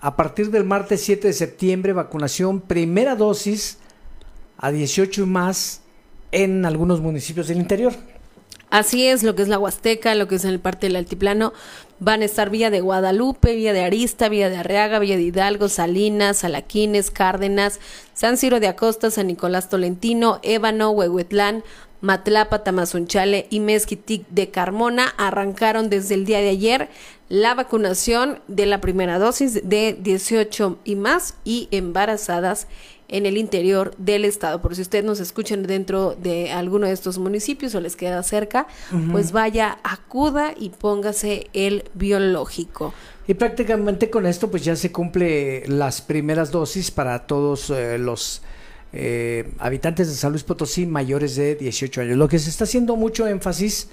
A 0.00 0.14
partir 0.14 0.52
del 0.52 0.62
martes 0.62 1.02
7 1.02 1.26
de 1.26 1.32
septiembre, 1.32 1.92
vacunación 1.92 2.60
primera 2.60 3.16
dosis 3.16 3.78
a 4.56 4.70
18 4.70 5.22
y 5.22 5.26
más 5.26 5.80
en 6.30 6.64
algunos 6.64 7.00
municipios 7.00 7.48
del 7.48 7.58
interior. 7.58 7.92
Así 8.70 9.04
es, 9.04 9.24
lo 9.24 9.34
que 9.34 9.42
es 9.42 9.48
la 9.48 9.58
Huasteca, 9.58 10.14
lo 10.14 10.28
que 10.28 10.36
es 10.36 10.44
en 10.44 10.50
el 10.50 10.60
parte 10.60 10.86
del 10.86 10.96
altiplano, 10.96 11.52
van 11.98 12.22
a 12.22 12.26
estar 12.26 12.48
Villa 12.48 12.70
de 12.70 12.80
Guadalupe, 12.80 13.56
Villa 13.56 13.72
de 13.72 13.82
Arista, 13.82 14.28
Villa 14.28 14.48
de 14.48 14.58
Arriaga, 14.58 15.00
Villa 15.00 15.16
de 15.16 15.22
Hidalgo, 15.22 15.68
Salinas, 15.68 16.38
Salaquines, 16.38 17.10
Cárdenas, 17.10 17.80
San 18.12 18.36
Ciro 18.36 18.60
de 18.60 18.68
Acosta, 18.68 19.10
San 19.10 19.26
Nicolás 19.26 19.70
Tolentino, 19.70 20.38
Ébano, 20.42 20.90
Huehuetlán, 20.90 21.64
Matlapa, 22.00 22.62
Tamazunchale 22.62 23.46
y 23.50 23.60
Mezquitic 23.60 24.26
de 24.28 24.50
Carmona 24.50 25.14
arrancaron 25.16 25.90
desde 25.90 26.14
el 26.14 26.24
día 26.24 26.38
de 26.38 26.50
ayer 26.50 26.88
la 27.28 27.54
vacunación 27.54 28.40
de 28.48 28.66
la 28.66 28.80
primera 28.80 29.18
dosis 29.18 29.68
de 29.68 29.96
18 30.00 30.78
y 30.84 30.96
más 30.96 31.34
y 31.44 31.68
embarazadas 31.70 32.66
en 33.08 33.26
el 33.26 33.36
interior 33.36 33.94
del 33.98 34.24
estado. 34.24 34.60
Por 34.60 34.74
si 34.74 34.82
ustedes 34.82 35.04
nos 35.04 35.18
escuchan 35.18 35.62
dentro 35.62 36.14
de 36.14 36.52
alguno 36.52 36.86
de 36.86 36.92
estos 36.92 37.18
municipios 37.18 37.74
o 37.74 37.80
les 37.80 37.96
queda 37.96 38.22
cerca, 38.22 38.66
pues 39.10 39.32
vaya, 39.32 39.78
acuda 39.82 40.52
y 40.56 40.70
póngase 40.70 41.48
el 41.54 41.84
biológico. 41.94 42.94
Y 43.26 43.34
prácticamente 43.34 44.10
con 44.10 44.26
esto 44.26 44.50
pues 44.50 44.64
ya 44.64 44.76
se 44.76 44.92
cumple 44.92 45.66
las 45.68 46.00
primeras 46.00 46.50
dosis 46.50 46.90
para 46.90 47.26
todos 47.26 47.70
eh, 47.70 47.98
los 47.98 48.42
eh, 48.92 49.50
habitantes 49.58 50.08
de 50.08 50.14
San 50.14 50.32
Luis 50.32 50.44
Potosí 50.44 50.86
mayores 50.86 51.36
de 51.36 51.54
18 51.54 52.02
años. 52.02 52.16
Lo 52.16 52.28
que 52.28 52.38
se 52.38 52.50
está 52.50 52.64
haciendo 52.64 52.96
mucho 52.96 53.26
énfasis 53.26 53.88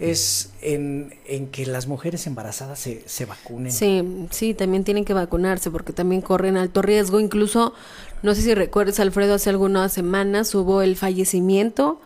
es 0.00 0.52
en, 0.62 1.12
que 1.52 1.66
las 1.66 1.86
mujeres 1.86 2.26
embarazadas 2.26 2.78
se, 2.78 3.02
se, 3.06 3.26
vacunen. 3.26 3.70
Sí, 3.70 4.26
sí, 4.30 4.54
también 4.54 4.82
tienen 4.82 5.04
que 5.04 5.12
vacunarse 5.12 5.70
porque 5.70 5.92
también 5.92 6.22
corren 6.22 6.56
alto 6.56 6.80
riesgo. 6.80 7.20
Incluso, 7.20 7.74
no 8.22 8.34
sé 8.34 8.40
si 8.40 8.54
recuerdes, 8.54 8.98
Alfredo, 8.98 9.34
hace 9.34 9.50
algunas 9.50 9.92
semanas 9.92 10.54
hubo 10.54 10.80
el 10.80 10.96
fallecimiento 10.96 12.00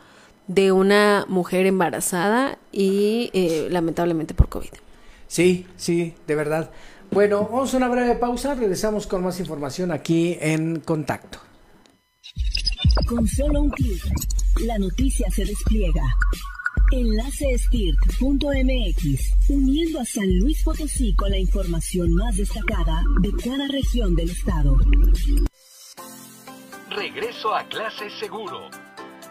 de 0.48 0.72
una 0.72 1.24
mujer 1.28 1.66
embarazada 1.66 2.58
y 2.72 3.30
eh, 3.32 3.68
lamentablemente 3.70 4.34
por 4.34 4.48
COVID. 4.48 4.70
Sí, 5.28 5.66
sí, 5.76 6.14
de 6.26 6.34
verdad. 6.34 6.70
Bueno, 7.10 7.48
vamos 7.50 7.72
a 7.74 7.76
una 7.76 7.88
breve 7.88 8.16
pausa, 8.16 8.54
regresamos 8.54 9.06
con 9.06 9.22
más 9.22 9.38
información 9.38 9.92
aquí 9.92 10.36
en 10.40 10.80
Contacto. 10.80 11.38
Con 13.06 13.26
solo 13.26 13.62
un 13.62 13.70
clic, 13.70 14.02
la 14.60 14.78
noticia 14.78 15.30
se 15.30 15.44
despliega. 15.44 16.02
Enlace 16.92 17.46
uniendo 19.48 20.00
a 20.00 20.04
San 20.04 20.38
Luis 20.38 20.62
Potosí 20.62 21.14
con 21.14 21.30
la 21.30 21.38
información 21.38 22.14
más 22.14 22.36
destacada 22.36 23.02
de 23.20 23.32
cada 23.32 23.66
región 23.68 24.14
del 24.14 24.30
estado. 24.30 24.78
Regreso 26.90 27.54
a 27.54 27.64
clase 27.68 28.08
seguro. 28.20 28.70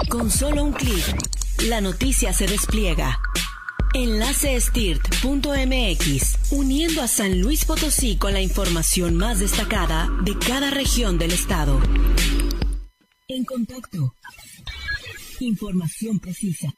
Con 0.07 0.29
solo 0.29 0.65
un 0.65 0.73
clic 0.73 1.42
la 1.63 1.81
noticia 1.81 2.33
se 2.33 2.45
despliega. 2.45 3.19
Enlace 3.93 4.55
uniendo 6.51 7.01
a 7.01 7.07
San 7.07 7.39
Luis 7.39 7.65
Potosí 7.65 8.17
con 8.17 8.33
la 8.33 8.41
información 8.41 9.15
más 9.15 9.39
destacada 9.39 10.09
de 10.23 10.37
cada 10.37 10.71
región 10.71 11.17
del 11.17 11.31
estado. 11.31 11.79
En 13.27 13.45
contacto. 13.45 14.13
Información 15.39 16.19
precisa. 16.19 16.73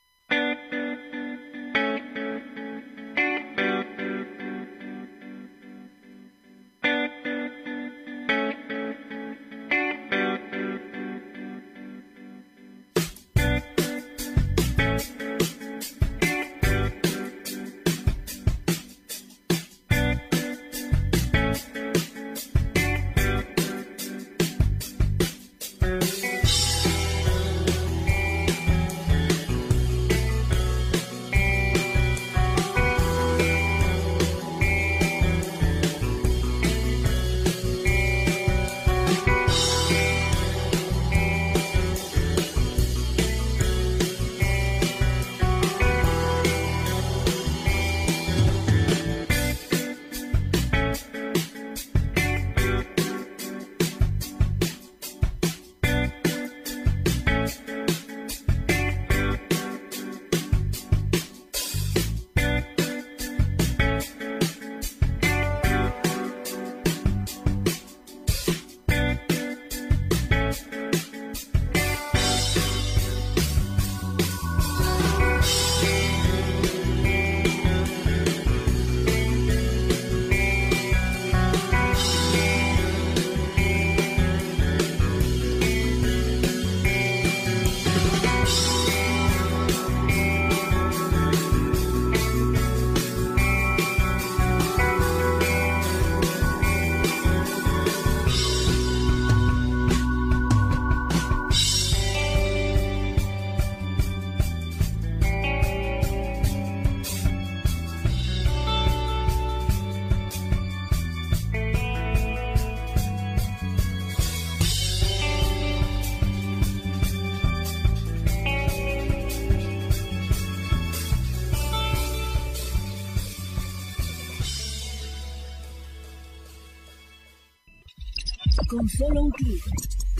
Con 128.75 128.89
solo 128.89 129.23
un 129.23 129.31
clic, 129.31 129.63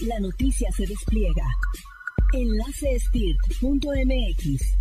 la 0.04 0.18
noticia 0.22 0.70
se 0.72 0.88
despliega. 0.88 1.44
Enlace 2.32 2.98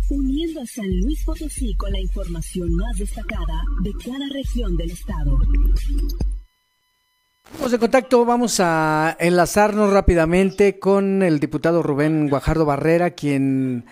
uniendo 0.09 0.61
a 0.61 0.65
San 0.65 1.01
Luis 1.01 1.25
Potosí 1.25 1.75
con 1.75 1.91
la 1.91 1.99
información 1.99 2.73
más 2.73 2.97
destacada 2.97 3.61
de 3.83 3.91
cada 4.01 4.25
región 4.31 4.77
del 4.77 4.91
estado. 4.91 5.37
Vamos 7.55 7.71
de 7.71 7.79
contacto, 7.79 8.23
vamos 8.23 8.61
a 8.61 9.17
enlazarnos 9.19 9.91
rápidamente 9.91 10.79
con 10.79 11.21
el 11.21 11.41
diputado 11.41 11.83
Rubén 11.83 12.29
Guajardo 12.29 12.63
Barrera, 12.63 13.11
quien 13.11 13.85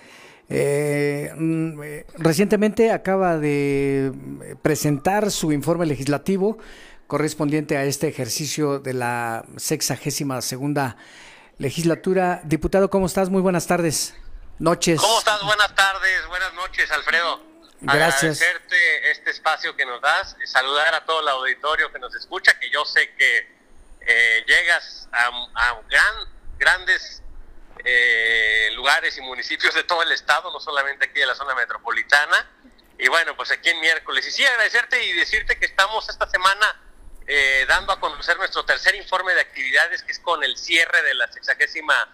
eh, 0.47 1.29
mm, 1.37 1.83
eh, 1.83 2.05
recientemente 2.19 2.91
acaba 2.91 3.37
de 3.37 4.13
presentar 4.61 5.29
su 5.29 5.51
informe 5.51 5.85
legislativo 5.85 6.57
correspondiente 7.13 7.77
a 7.77 7.83
este 7.83 8.07
ejercicio 8.07 8.79
de 8.79 8.95
la 8.95 9.45
sexagésima 9.57 10.41
segunda 10.41 10.97
legislatura. 11.59 12.41
Diputado, 12.43 12.89
¿cómo 12.89 13.05
estás? 13.05 13.29
Muy 13.29 13.39
buenas 13.39 13.67
tardes. 13.67 14.15
Noches. 14.57 14.99
¿Cómo 14.99 15.19
estás? 15.19 15.39
Buenas 15.43 15.75
tardes, 15.75 16.25
buenas 16.25 16.51
noches, 16.55 16.89
Alfredo. 16.89 17.39
Gracias. 17.81 18.41
Agradecerte 18.41 19.11
este 19.11 19.29
espacio 19.29 19.75
que 19.75 19.85
nos 19.85 20.01
das, 20.01 20.35
saludar 20.45 20.95
a 20.95 21.05
todo 21.05 21.21
el 21.21 21.27
auditorio 21.27 21.93
que 21.93 21.99
nos 21.99 22.15
escucha, 22.15 22.57
que 22.59 22.71
yo 22.71 22.83
sé 22.83 23.13
que 23.15 23.47
eh, 24.07 24.43
llegas 24.47 25.07
a, 25.11 25.27
a 25.53 25.81
gran, 25.87 26.15
grandes 26.57 27.21
eh, 27.85 28.71
lugares 28.73 29.15
y 29.19 29.21
municipios 29.21 29.75
de 29.75 29.83
todo 29.83 30.01
el 30.01 30.11
estado, 30.13 30.51
no 30.51 30.59
solamente 30.59 31.05
aquí 31.05 31.19
de 31.19 31.27
la 31.27 31.35
zona 31.35 31.53
metropolitana. 31.53 32.49
Y 32.97 33.07
bueno, 33.07 33.35
pues 33.35 33.51
aquí 33.51 33.69
en 33.69 33.79
miércoles. 33.81 34.25
Y 34.25 34.31
sí, 34.31 34.43
agradecerte 34.43 35.05
y 35.05 35.13
decirte 35.13 35.59
que 35.59 35.67
estamos 35.67 36.09
esta 36.09 36.27
semana 36.27 36.79
eh, 37.27 37.65
dando 37.67 37.93
a 37.93 37.99
conocer 37.99 38.37
nuestro 38.37 38.65
tercer 38.65 38.95
informe 38.95 39.33
de 39.33 39.41
actividades, 39.41 40.03
que 40.03 40.11
es 40.11 40.19
con 40.19 40.43
el 40.43 40.57
cierre 40.57 41.01
de 41.03 41.13
la 41.15 41.31
sexagésima 41.31 42.09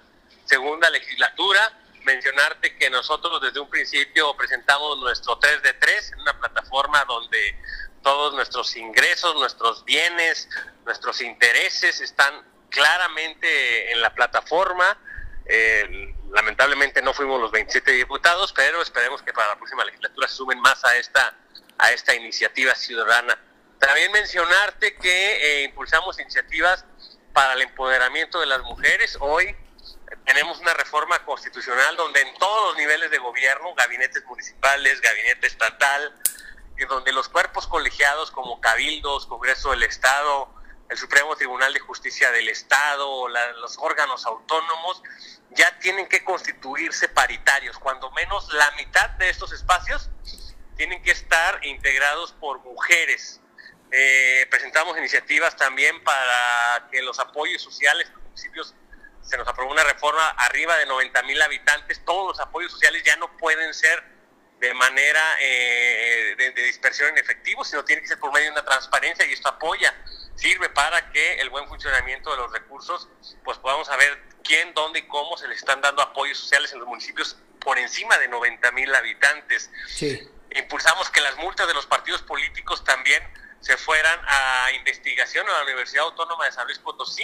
segunda 0.45 0.89
legislatura 0.89 1.73
mencionarte 2.03 2.75
que 2.77 2.89
nosotros 2.89 3.41
desde 3.41 3.59
un 3.59 3.69
principio 3.69 4.35
presentamos 4.35 4.97
nuestro 4.99 5.37
3 5.37 5.61
de 5.61 5.73
3 5.73 6.13
en 6.13 6.19
una 6.21 6.39
plataforma 6.39 7.05
donde 7.05 7.55
todos 8.01 8.33
nuestros 8.33 8.75
ingresos, 8.75 9.35
nuestros 9.35 9.83
bienes, 9.85 10.49
nuestros 10.85 11.21
intereses 11.21 11.99
están 11.99 12.33
claramente 12.69 13.91
en 13.91 14.01
la 14.01 14.13
plataforma. 14.13 14.97
Eh, 15.45 16.15
lamentablemente 16.31 17.01
no 17.01 17.13
fuimos 17.13 17.41
los 17.41 17.51
27 17.51 17.91
diputados, 17.91 18.53
pero 18.53 18.81
esperemos 18.81 19.21
que 19.21 19.33
para 19.33 19.49
la 19.49 19.55
próxima 19.57 19.83
legislatura 19.83 20.27
se 20.27 20.35
sumen 20.35 20.59
más 20.61 20.83
a 20.85 20.95
esta, 20.97 21.35
a 21.77 21.91
esta 21.91 22.15
iniciativa 22.15 22.73
ciudadana. 22.75 23.37
También 23.79 24.11
mencionarte 24.11 24.95
que 24.95 25.61
eh, 25.61 25.63
impulsamos 25.63 26.19
iniciativas 26.19 26.85
para 27.33 27.53
el 27.53 27.61
empoderamiento 27.61 28.39
de 28.39 28.45
las 28.45 28.61
mujeres. 28.63 29.17
Hoy 29.21 29.55
tenemos 30.25 30.59
una 30.59 30.73
reforma 30.73 31.23
constitucional 31.25 31.95
donde 31.95 32.21
en 32.21 32.33
todos 32.37 32.69
los 32.69 32.77
niveles 32.77 33.09
de 33.09 33.17
gobierno, 33.19 33.73
gabinetes 33.75 34.23
municipales, 34.25 34.99
gabinete 35.01 35.47
estatal, 35.47 36.13
y 36.77 36.85
donde 36.85 37.11
los 37.11 37.29
cuerpos 37.29 37.67
colegiados 37.67 38.31
como 38.31 38.61
cabildos, 38.61 39.25
Congreso 39.27 39.71
del 39.71 39.83
Estado, 39.83 40.53
el 40.89 40.97
Supremo 40.97 41.35
Tribunal 41.35 41.73
de 41.73 41.79
Justicia 41.79 42.31
del 42.31 42.49
Estado, 42.49 43.27
los 43.27 43.77
órganos 43.77 44.25
autónomos, 44.25 45.03
ya 45.51 45.77
tienen 45.79 46.07
que 46.07 46.23
constituirse 46.23 47.09
paritarios. 47.09 47.77
Cuando 47.77 48.11
menos 48.11 48.51
la 48.53 48.71
mitad 48.71 49.09
de 49.11 49.29
estos 49.29 49.51
espacios 49.51 50.09
tienen 50.77 51.01
que 51.03 51.11
estar 51.11 51.63
integrados 51.65 52.31
por 52.33 52.59
mujeres. 52.63 53.41
Eh, 53.91 54.45
presentamos 54.49 54.97
iniciativas 54.97 55.55
también 55.55 56.03
para 56.03 56.87
que 56.91 57.01
los 57.01 57.17
apoyos 57.19 57.61
sociales 57.61 58.07
en 58.07 58.13
los 58.13 58.23
municipios 58.23 58.75
se 59.21 59.37
nos 59.37 59.47
aprobó 59.47 59.71
una 59.71 59.83
reforma 59.83 60.29
arriba 60.29 60.77
de 60.77 60.85
90 60.85 61.23
mil 61.23 61.41
habitantes, 61.41 62.03
todos 62.05 62.37
los 62.37 62.39
apoyos 62.39 62.71
sociales 62.71 63.03
ya 63.03 63.15
no 63.17 63.35
pueden 63.37 63.73
ser 63.73 64.03
de 64.59 64.73
manera 64.73 65.21
eh, 65.39 66.35
de, 66.37 66.51
dispersión 66.63 67.09
en 67.09 67.17
efectivo, 67.17 67.63
sino 67.63 67.85
tiene 67.85 68.01
que 68.01 68.09
ser 68.09 68.19
por 68.19 68.33
medio 68.33 68.47
de 68.47 68.51
una 68.51 68.65
transparencia 68.65 69.25
y 69.25 69.33
esto 69.33 69.47
apoya, 69.49 69.95
sirve 70.35 70.69
para 70.69 71.11
que 71.11 71.35
el 71.35 71.49
buen 71.49 71.67
funcionamiento 71.67 72.31
de 72.31 72.37
los 72.37 72.51
recursos, 72.51 73.07
pues 73.43 73.57
podamos 73.57 73.87
saber 73.87 74.21
quién, 74.43 74.73
dónde 74.73 74.99
y 74.99 75.07
cómo 75.07 75.37
se 75.37 75.47
les 75.47 75.59
están 75.59 75.81
dando 75.81 76.01
apoyos 76.01 76.37
sociales 76.37 76.73
en 76.73 76.79
los 76.79 76.87
municipios 76.87 77.37
por 77.59 77.77
encima 77.79 78.17
de 78.17 78.27
90 78.27 78.71
mil 78.71 78.93
habitantes. 78.93 79.69
Impulsamos 80.55 81.09
que 81.09 81.21
las 81.21 81.37
multas 81.37 81.67
de 81.67 81.73
los 81.73 81.85
partidos 81.85 82.21
políticos 82.23 82.83
también 82.83 83.23
se 83.61 83.77
fueran 83.77 84.19
a 84.27 84.71
investigación 84.73 85.47
a 85.47 85.51
la 85.51 85.63
Universidad 85.63 86.05
Autónoma 86.05 86.45
de 86.45 86.51
San 86.51 86.65
Luis 86.65 86.79
Potosí, 86.79 87.23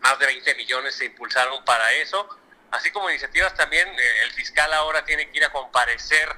más 0.00 0.18
de 0.18 0.26
20 0.26 0.54
millones 0.54 0.94
se 0.94 1.06
impulsaron 1.06 1.64
para 1.64 1.92
eso, 1.94 2.28
así 2.70 2.90
como 2.90 3.10
iniciativas 3.10 3.54
también, 3.54 3.88
eh, 3.88 4.22
el 4.24 4.32
fiscal 4.32 4.72
ahora 4.74 5.04
tiene 5.04 5.30
que 5.30 5.38
ir 5.38 5.44
a 5.44 5.50
comparecer 5.50 6.28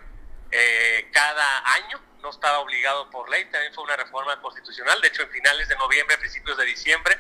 eh, 0.51 1.09
cada 1.13 1.75
año, 1.75 2.01
no 2.23 2.31
estaba 2.31 2.59
obligado 2.59 3.11
por 3.11 3.29
ley, 3.31 3.45
también 3.47 3.73
fue 3.75 3.85
una 3.85 3.97
reforma 3.97 4.41
constitucional, 4.41 5.01
de 5.01 5.09
hecho 5.09 5.23
en 5.23 5.31
finales 5.31 5.69
de 5.69 5.77
noviembre, 5.77 6.17
principios 6.19 6.57
de 6.57 6.65
diciembre, 6.65 7.19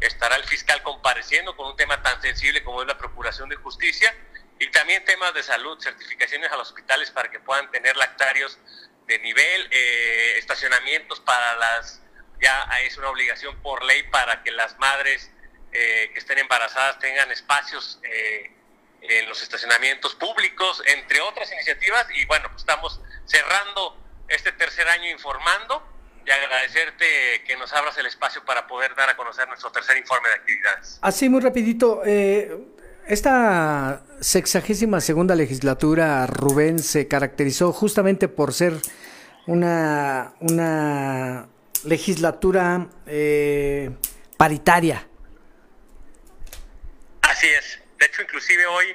estará 0.00 0.36
el 0.36 0.44
fiscal 0.44 0.82
compareciendo 0.82 1.56
con 1.56 1.68
un 1.68 1.76
tema 1.76 2.02
tan 2.02 2.20
sensible 2.22 2.62
como 2.62 2.82
es 2.82 2.88
la 2.88 2.98
Procuración 2.98 3.48
de 3.48 3.56
Justicia. 3.56 4.14
Y 4.60 4.70
también 4.70 5.04
temas 5.04 5.32
de 5.34 5.42
salud, 5.42 5.78
certificaciones 5.80 6.50
a 6.50 6.56
los 6.56 6.68
hospitales 6.68 7.10
para 7.10 7.30
que 7.30 7.38
puedan 7.38 7.70
tener 7.70 7.96
lactarios 7.96 8.58
de 9.08 9.18
nivel, 9.20 9.68
eh, 9.70 10.34
estacionamientos 10.36 11.18
para 11.20 11.56
las, 11.56 12.00
ya 12.40 12.68
es 12.84 12.96
una 12.98 13.08
obligación 13.08 13.56
por 13.62 13.82
ley 13.84 14.02
para 14.04 14.42
que 14.42 14.52
las 14.52 14.78
madres 14.78 15.30
eh, 15.72 16.10
que 16.12 16.18
estén 16.18 16.38
embarazadas 16.38 16.98
tengan 16.98 17.30
espacios 17.32 17.98
eh, 18.02 18.52
en 19.00 19.28
los 19.28 19.42
estacionamientos 19.42 20.14
públicos, 20.14 20.82
entre 20.86 21.20
otras 21.22 21.50
iniciativas. 21.52 22.06
Y 22.14 22.26
bueno, 22.26 22.48
pues 22.48 22.60
estamos 22.60 23.00
cerrando 23.24 23.96
este 24.28 24.52
tercer 24.52 24.86
año 24.88 25.10
informando 25.10 25.82
y 26.26 26.30
agradecerte 26.30 27.42
que 27.46 27.56
nos 27.56 27.72
abras 27.72 27.96
el 27.96 28.06
espacio 28.06 28.44
para 28.44 28.66
poder 28.66 28.94
dar 28.94 29.08
a 29.08 29.16
conocer 29.16 29.48
nuestro 29.48 29.72
tercer 29.72 29.96
informe 29.96 30.28
de 30.28 30.34
actividades. 30.34 30.98
Así 31.00 31.30
muy 31.30 31.40
rapidito, 31.40 32.02
eh, 32.04 32.54
esta 33.08 34.02
sexagésima 34.20 35.00
segunda 35.00 35.34
legislatura, 35.34 36.26
Rubén, 36.26 36.78
se 36.78 37.08
caracterizó 37.08 37.72
justamente 37.72 38.28
por 38.28 38.52
ser 38.52 38.74
una, 39.46 40.34
una 40.40 41.48
legislatura 41.84 42.88
paritaria. 44.36 45.06
Así 47.22 47.46
es. 47.48 47.80
De 47.98 48.06
hecho, 48.06 48.22
inclusive 48.22 48.66
hoy 48.66 48.86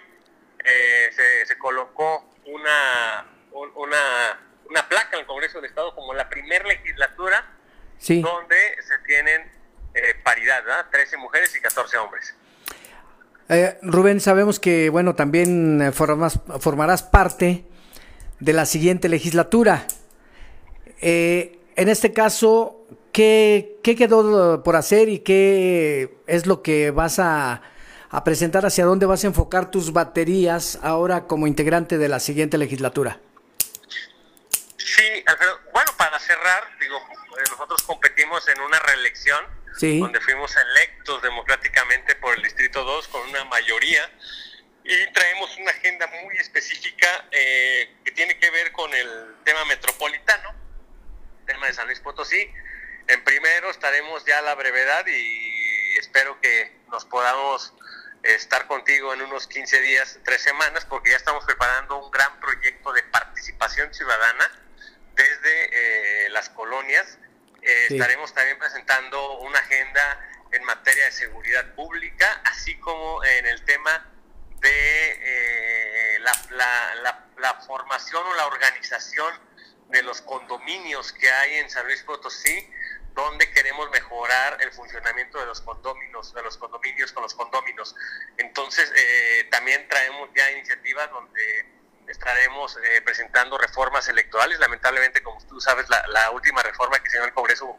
eh, 0.64 1.10
se, 1.46 1.58
colocó 1.58 2.30
una, 2.46 3.26
una, 3.52 4.40
una, 4.70 4.90
placa 4.90 5.10
en 5.14 5.22
el 5.22 5.26
Congreso 5.26 5.60
del 5.60 5.70
Estado 5.70 5.94
como 5.94 6.14
la 6.14 6.30
primera 6.30 6.66
legislatura 6.66 7.46
donde 8.08 8.58
se 8.82 8.98
tienen 9.06 9.50
eh, 9.94 10.16
paridad, 10.24 10.64
¿verdad? 10.64 10.88
13 10.92 11.18
mujeres 11.18 11.56
y 11.56 11.62
14 11.62 11.98
hombres. 11.98 12.36
Eh, 13.50 13.78
Rubén, 13.82 14.20
sabemos 14.20 14.60
que, 14.60 14.90
bueno, 14.90 15.16
también 15.16 15.92
formas, 15.94 16.40
formarás 16.60 17.04
parte 17.04 17.66
de 18.40 18.54
la 18.54 18.66
siguiente 18.66 19.10
legislatura. 19.10 19.86
en 21.02 21.90
este 21.90 22.14
caso, 22.14 22.86
¿qué, 23.12 23.78
¿qué 23.84 23.96
quedó 23.96 24.64
por 24.64 24.76
hacer 24.76 25.10
y 25.10 25.20
qué 25.20 26.18
es 26.28 26.46
lo 26.46 26.62
que 26.62 26.92
vas 26.92 27.20
a 27.20 27.62
presentar 28.24 28.64
hacia 28.66 28.86
dónde 28.86 29.08
vas 29.08 29.24
a 29.24 29.28
enfocar 29.28 29.72
tus 29.72 29.92
baterías 29.92 30.78
ahora 30.84 31.26
como 31.26 31.48
integrante 31.48 31.98
de 31.98 32.10
la 32.10 32.20
siguiente 32.20 32.60
legislatura. 32.60 33.20
Sí. 34.78 35.24
Bueno, 35.72 35.92
para 35.98 36.20
cerrar, 36.20 36.64
digo, 36.80 36.98
eh, 36.98 37.44
nosotros 37.50 37.82
competimos 37.82 38.48
en 38.50 38.62
una 38.62 38.78
reelección 38.80 39.44
donde 39.80 40.20
fuimos 40.22 40.56
electos 40.56 41.22
democráticamente 41.22 42.16
por 42.16 42.36
el 42.36 42.44
Distrito 42.44 42.84
2 42.84 43.08
con 43.08 43.28
una 43.30 43.44
mayoría 43.46 44.10
y 44.84 45.12
traemos 45.14 45.56
una 45.58 45.72
agenda 45.72 46.08
muy 46.08 46.38
específica 46.38 47.26
eh, 47.32 47.96
que 48.04 48.12
tiene 48.12 48.38
que 48.38 48.50
ver 48.52 48.72
con 48.72 48.94
el 48.94 49.36
tema 49.44 49.64
metropolitano, 49.66 50.54
tema 51.46 51.68
de 51.68 51.74
San 51.74 51.88
Luis 51.88 52.00
Potosí. 52.00 52.52
En 53.08 53.24
primero 53.24 53.70
estaremos 53.70 54.26
ya 54.26 54.40
a 54.40 54.42
la 54.42 54.56
brevedad 54.56 55.06
y 55.08 55.98
espero 55.98 56.40
que 56.42 56.72
nos 56.92 57.06
podamos 57.06 57.74
estar 58.24 58.68
contigo 58.68 59.14
en 59.14 59.22
unos 59.22 59.48
15 59.48 59.82
días, 59.82 60.20
tres 60.24 60.42
semanas, 60.42 60.86
porque 60.86 61.12
ya 61.12 61.18
estamos 61.18 61.44
preparando 61.46 61.98
un 61.98 62.12
gran 62.12 62.40
proyecto 62.40 62.94
de 62.94 63.04
participación 63.04 63.94
ciudadana 63.94 64.50
desde 65.16 66.26
eh, 66.26 66.30
las 66.30 66.50
colonias. 66.50 67.20
Eh, 67.66 67.88
estaremos 67.92 68.34
también 68.34 68.58
presentando 68.60 69.40
una 69.40 69.60
agenda 69.60 70.30
en 70.52 70.64
materia 70.66 71.06
de 71.06 71.12
seguridad 71.12 71.74
pública, 71.76 72.42
así 72.46 72.78
como 72.80 73.24
en 73.24 73.46
el 73.46 73.64
tema 73.64 74.06
de 74.60 76.16
eh, 76.16 76.20
la, 76.20 76.32
la, 76.52 77.26
la, 77.38 77.54
formación 77.66 78.26
o 78.26 78.36
la 78.36 78.48
organización 78.48 79.34
de 79.90 80.04
los 80.04 80.22
condominios 80.22 81.12
que 81.14 81.30
hay 81.30 81.56
en 81.56 81.70
San 81.70 81.86
Luis 81.86 82.04
Potosí, 82.04 82.70
donde 83.14 83.52
queremos 83.52 83.90
mejorar 83.92 84.58
el 84.62 84.72
funcionamiento 84.72 85.40
de 85.40 85.46
los 85.46 85.62
condominios, 85.62 86.34
de 86.34 86.42
los 86.44 86.58
condominios 86.58 87.12
con 87.14 87.24
los 87.24 87.34
condominios. 87.34 87.96
Entonces, 88.38 88.92
eh, 88.96 89.48
también 89.52 89.88
traemos 89.88 90.30
ya 90.36 90.52
iniciativas 90.52 91.10
donde 91.12 91.73
estaremos 92.08 92.78
eh, 92.84 93.02
presentando 93.02 93.58
reformas 93.58 94.08
electorales. 94.08 94.60
Lamentablemente, 94.60 95.22
como 95.24 95.44
tú 95.46 95.60
sabes, 95.60 95.88
la, 95.90 96.32
última 96.32 96.62
reforma 96.64 97.00
que 97.00 97.10
se 97.10 97.18
dio 97.18 97.24
en 97.24 97.30
el 97.30 97.34
Congreso, 97.34 97.78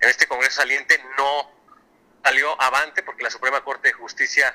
en 0.00 0.08
este 0.08 0.26
Congreso 0.26 0.56
saliente, 0.60 1.02
no 1.16 1.50
salió 2.24 2.60
avante 2.60 3.02
porque 3.02 3.22
la 3.22 3.30
Suprema 3.30 3.62
Corte 3.64 3.88
de 3.88 3.94
Justicia 3.94 4.54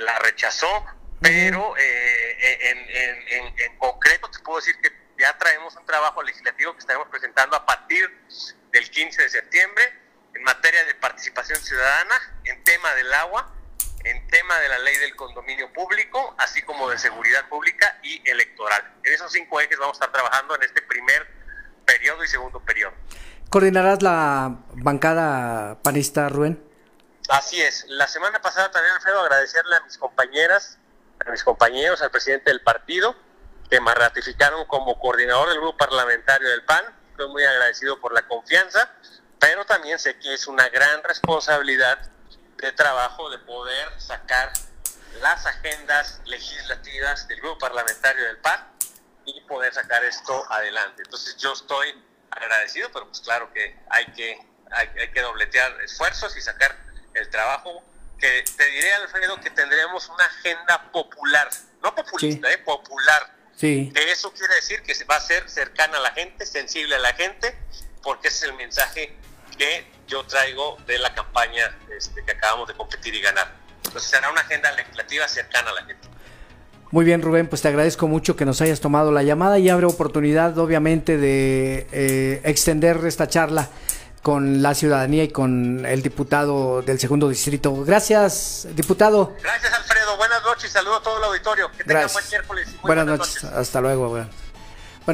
la 0.00 0.18
rechazó, 0.20 0.86
pero 1.20 1.76
eh, 1.76 2.70
en, 2.70 3.58
en 3.58 3.78
concreto 3.78 4.30
te 4.30 4.38
puedo 4.38 4.58
decir 4.58 4.74
que 4.80 4.90
ya 5.18 5.36
traemos 5.36 5.76
un 5.76 5.84
trabajo 5.84 6.22
legislativo 6.22 6.72
que 6.72 6.78
estaremos 6.78 7.08
presentando 7.08 7.54
a 7.54 7.66
partir 7.66 8.08
del 8.72 8.90
15 8.90 9.22
de 9.22 9.28
septiembre 9.28 10.00
en 10.34 10.42
materia 10.42 10.84
de 10.84 10.94
participación 10.94 11.60
ciudadana, 11.60 12.40
en 12.44 12.62
tema 12.64 12.94
del 12.94 13.12
agua, 13.12 13.52
en 14.04 14.26
tema 14.28 14.58
de 14.58 14.68
la 14.68 14.78
ley 14.78 14.96
del 14.98 15.14
condominio 15.16 15.72
público, 15.72 16.34
así 16.38 16.62
como 16.62 16.88
de 16.88 16.98
seguridad 16.98 17.48
pública 17.48 17.98
y 18.02 18.28
electoral. 18.28 18.82
En 19.04 19.12
esos 19.12 19.32
cinco 19.32 19.60
ejes 19.60 19.78
vamos 19.78 20.00
a 20.00 20.04
estar 20.04 20.12
trabajando 20.12 20.54
en 20.56 20.62
este 20.62 20.82
primer 20.82 21.26
periodo 21.84 22.24
y 22.24 22.28
segundo 22.28 22.60
periodo. 22.60 22.92
¿Coordinarás 23.50 24.02
la 24.02 24.56
bancada 24.74 25.82
panista, 25.82 26.28
Rubén? 26.28 26.62
Así 27.28 27.60
es. 27.60 27.84
La 27.88 28.06
semana 28.08 28.40
pasada 28.40 28.70
también, 28.70 28.94
Alfredo, 28.94 29.20
agradecerle 29.20 29.76
a 29.76 29.80
mis 29.80 29.98
compañeras, 29.98 30.78
a 31.24 31.30
mis 31.30 31.44
compañeros, 31.44 32.00
al 32.02 32.10
presidente 32.10 32.50
del 32.50 32.60
partido, 32.62 33.14
que 33.68 33.80
me 33.80 33.94
ratificaron 33.94 34.64
como 34.66 34.98
coordinador 34.98 35.48
del 35.48 35.58
grupo 35.58 35.76
parlamentario 35.76 36.48
del 36.48 36.64
PAN. 36.64 36.84
Estoy 37.10 37.28
muy 37.28 37.44
agradecido 37.44 38.00
por 38.00 38.12
la 38.12 38.26
confianza, 38.26 38.90
pero 39.38 39.64
también 39.64 39.98
sé 39.98 40.18
que 40.18 40.34
es 40.34 40.46
una 40.46 40.68
gran 40.68 41.02
responsabilidad 41.04 41.98
de 42.60 42.72
trabajo 42.72 43.30
de 43.30 43.38
poder 43.38 43.88
sacar 44.00 44.52
las 45.20 45.44
agendas 45.46 46.20
legislativas 46.24 47.26
del 47.28 47.40
grupo 47.40 47.58
parlamentario 47.58 48.24
del 48.24 48.38
PAN 48.38 48.66
y 49.24 49.40
poder 49.42 49.72
sacar 49.74 50.04
esto 50.04 50.44
adelante. 50.50 51.02
Entonces 51.04 51.36
yo 51.36 51.52
estoy 51.52 52.02
agradecido, 52.30 52.90
pero 52.92 53.06
pues 53.06 53.20
claro 53.20 53.52
que 53.52 53.78
hay 53.90 54.06
que, 54.12 54.38
hay, 54.70 55.10
que 55.12 55.20
dobletear 55.20 55.80
esfuerzos 55.82 56.36
y 56.36 56.40
sacar 56.40 56.76
el 57.14 57.28
trabajo 57.30 57.82
que 58.18 58.44
te 58.56 58.66
diré, 58.66 58.92
Alfredo, 58.94 59.40
que 59.40 59.50
tendremos 59.50 60.08
una 60.08 60.24
agenda 60.24 60.90
popular, 60.92 61.48
no 61.82 61.94
populista, 61.94 62.52
eh, 62.52 62.58
popular, 62.58 63.40
Sí. 63.60 63.92
Eso 63.94 64.32
quiere 64.32 64.54
decir 64.54 64.80
que 64.80 64.94
va 65.04 65.16
a 65.16 65.20
ser 65.20 65.46
cercana 65.50 65.98
a 65.98 66.00
la 66.00 66.12
gente, 66.12 66.46
sensible 66.46 66.94
a 66.94 66.98
la 66.98 67.12
gente, 67.12 67.54
porque 68.02 68.28
ese 68.28 68.38
es 68.38 68.42
el 68.44 68.54
mensaje 68.54 69.14
que 69.56 69.86
yo 70.06 70.24
traigo 70.24 70.76
de 70.86 70.98
la 70.98 71.14
campaña 71.14 71.76
este, 71.96 72.24
que 72.24 72.32
acabamos 72.32 72.68
de 72.68 72.74
competir 72.74 73.14
y 73.14 73.20
ganar. 73.20 73.52
Entonces 73.84 74.10
será 74.10 74.30
una 74.30 74.40
agenda 74.40 74.70
legislativa 74.72 75.26
cercana 75.28 75.70
a 75.70 75.74
la 75.74 75.84
gente. 75.84 76.08
Muy 76.90 77.04
bien, 77.04 77.22
Rubén, 77.22 77.46
pues 77.46 77.62
te 77.62 77.68
agradezco 77.68 78.08
mucho 78.08 78.34
que 78.34 78.44
nos 78.44 78.60
hayas 78.60 78.80
tomado 78.80 79.12
la 79.12 79.22
llamada 79.22 79.60
y 79.60 79.68
abre 79.68 79.86
oportunidad, 79.86 80.58
obviamente, 80.58 81.18
de 81.18 81.86
eh, 81.92 82.40
extender 82.44 82.98
esta 83.06 83.28
charla 83.28 83.68
con 84.22 84.60
la 84.60 84.74
ciudadanía 84.74 85.24
y 85.24 85.28
con 85.28 85.86
el 85.86 86.02
diputado 86.02 86.82
del 86.82 86.98
segundo 86.98 87.28
distrito. 87.28 87.84
Gracias, 87.84 88.66
diputado. 88.74 89.36
Gracias, 89.40 89.72
Alfredo. 89.72 90.16
Buenas 90.16 90.42
noches. 90.42 90.72
Saludo 90.72 90.96
a 90.96 91.02
todo 91.02 91.18
el 91.18 91.24
auditorio. 91.24 91.70
Que 91.72 91.84
tengan 91.84 92.08
buen 92.12 92.28
miércoles. 92.28 92.68
buenas, 92.82 93.06
noches. 93.06 93.44
Hasta 93.44 93.80
luego. 93.80 94.08
Bueno. 94.08 94.28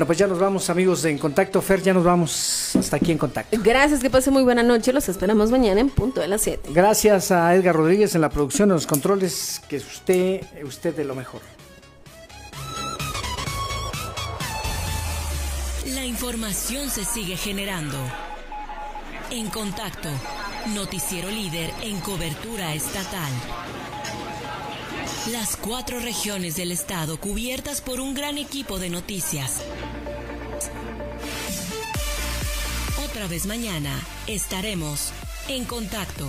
Pues 0.05 0.19
ya 0.19 0.27
nos 0.27 0.39
vamos, 0.39 0.69
amigos 0.69 1.03
de 1.03 1.11
En 1.11 1.19
Contacto. 1.19 1.63
Fer, 1.63 1.81
ya 1.81 1.95
nos 1.95 2.05
vamos 2.05 2.77
hasta 2.77 2.97
aquí 2.97 3.13
en 3.13 3.19
Contacto. 3.19 3.57
Gracias, 3.63 4.01
que 4.01 4.11
pase 4.11 4.31
muy 4.31 4.43
buena 4.43 4.63
noche. 4.63 4.93
Los 4.93 5.09
esperamos 5.09 5.51
mañana 5.51 5.81
en 5.81 5.89
punto 5.89 6.21
de 6.21 6.29
las 6.29 6.43
7. 6.43 6.71
Gracias 6.73 7.31
a 7.31 7.55
Edgar 7.55 7.77
Rodríguez 7.77 8.15
en 8.15 8.21
la 8.21 8.29
producción, 8.29 8.69
de 8.69 8.75
los 8.75 8.87
controles. 8.87 9.63
Que 9.69 9.77
es 9.77 9.87
usted, 9.87 10.43
usted 10.65 10.95
de 10.95 11.05
lo 11.05 11.15
mejor. 11.15 11.41
La 15.95 16.05
información 16.05 16.91
se 16.91 17.05
sigue 17.05 17.37
generando 17.37 17.97
en 19.31 19.49
contacto, 19.49 20.09
noticiero 20.75 21.31
líder 21.31 21.71
en 21.83 22.01
cobertura 22.01 22.75
estatal. 22.75 23.33
Las 25.33 25.57
cuatro 25.57 25.99
regiones 25.99 26.55
del 26.55 26.71
estado 26.71 27.19
cubiertas 27.19 27.81
por 27.81 28.01
un 28.01 28.15
gran 28.15 28.39
equipo 28.39 28.79
de 28.79 28.91
noticias. 28.91 29.61
Otra 33.05 33.27
vez 33.27 33.47
mañana 33.47 33.91
estaremos 34.29 35.11
en 35.49 35.65
contacto. 35.65 36.29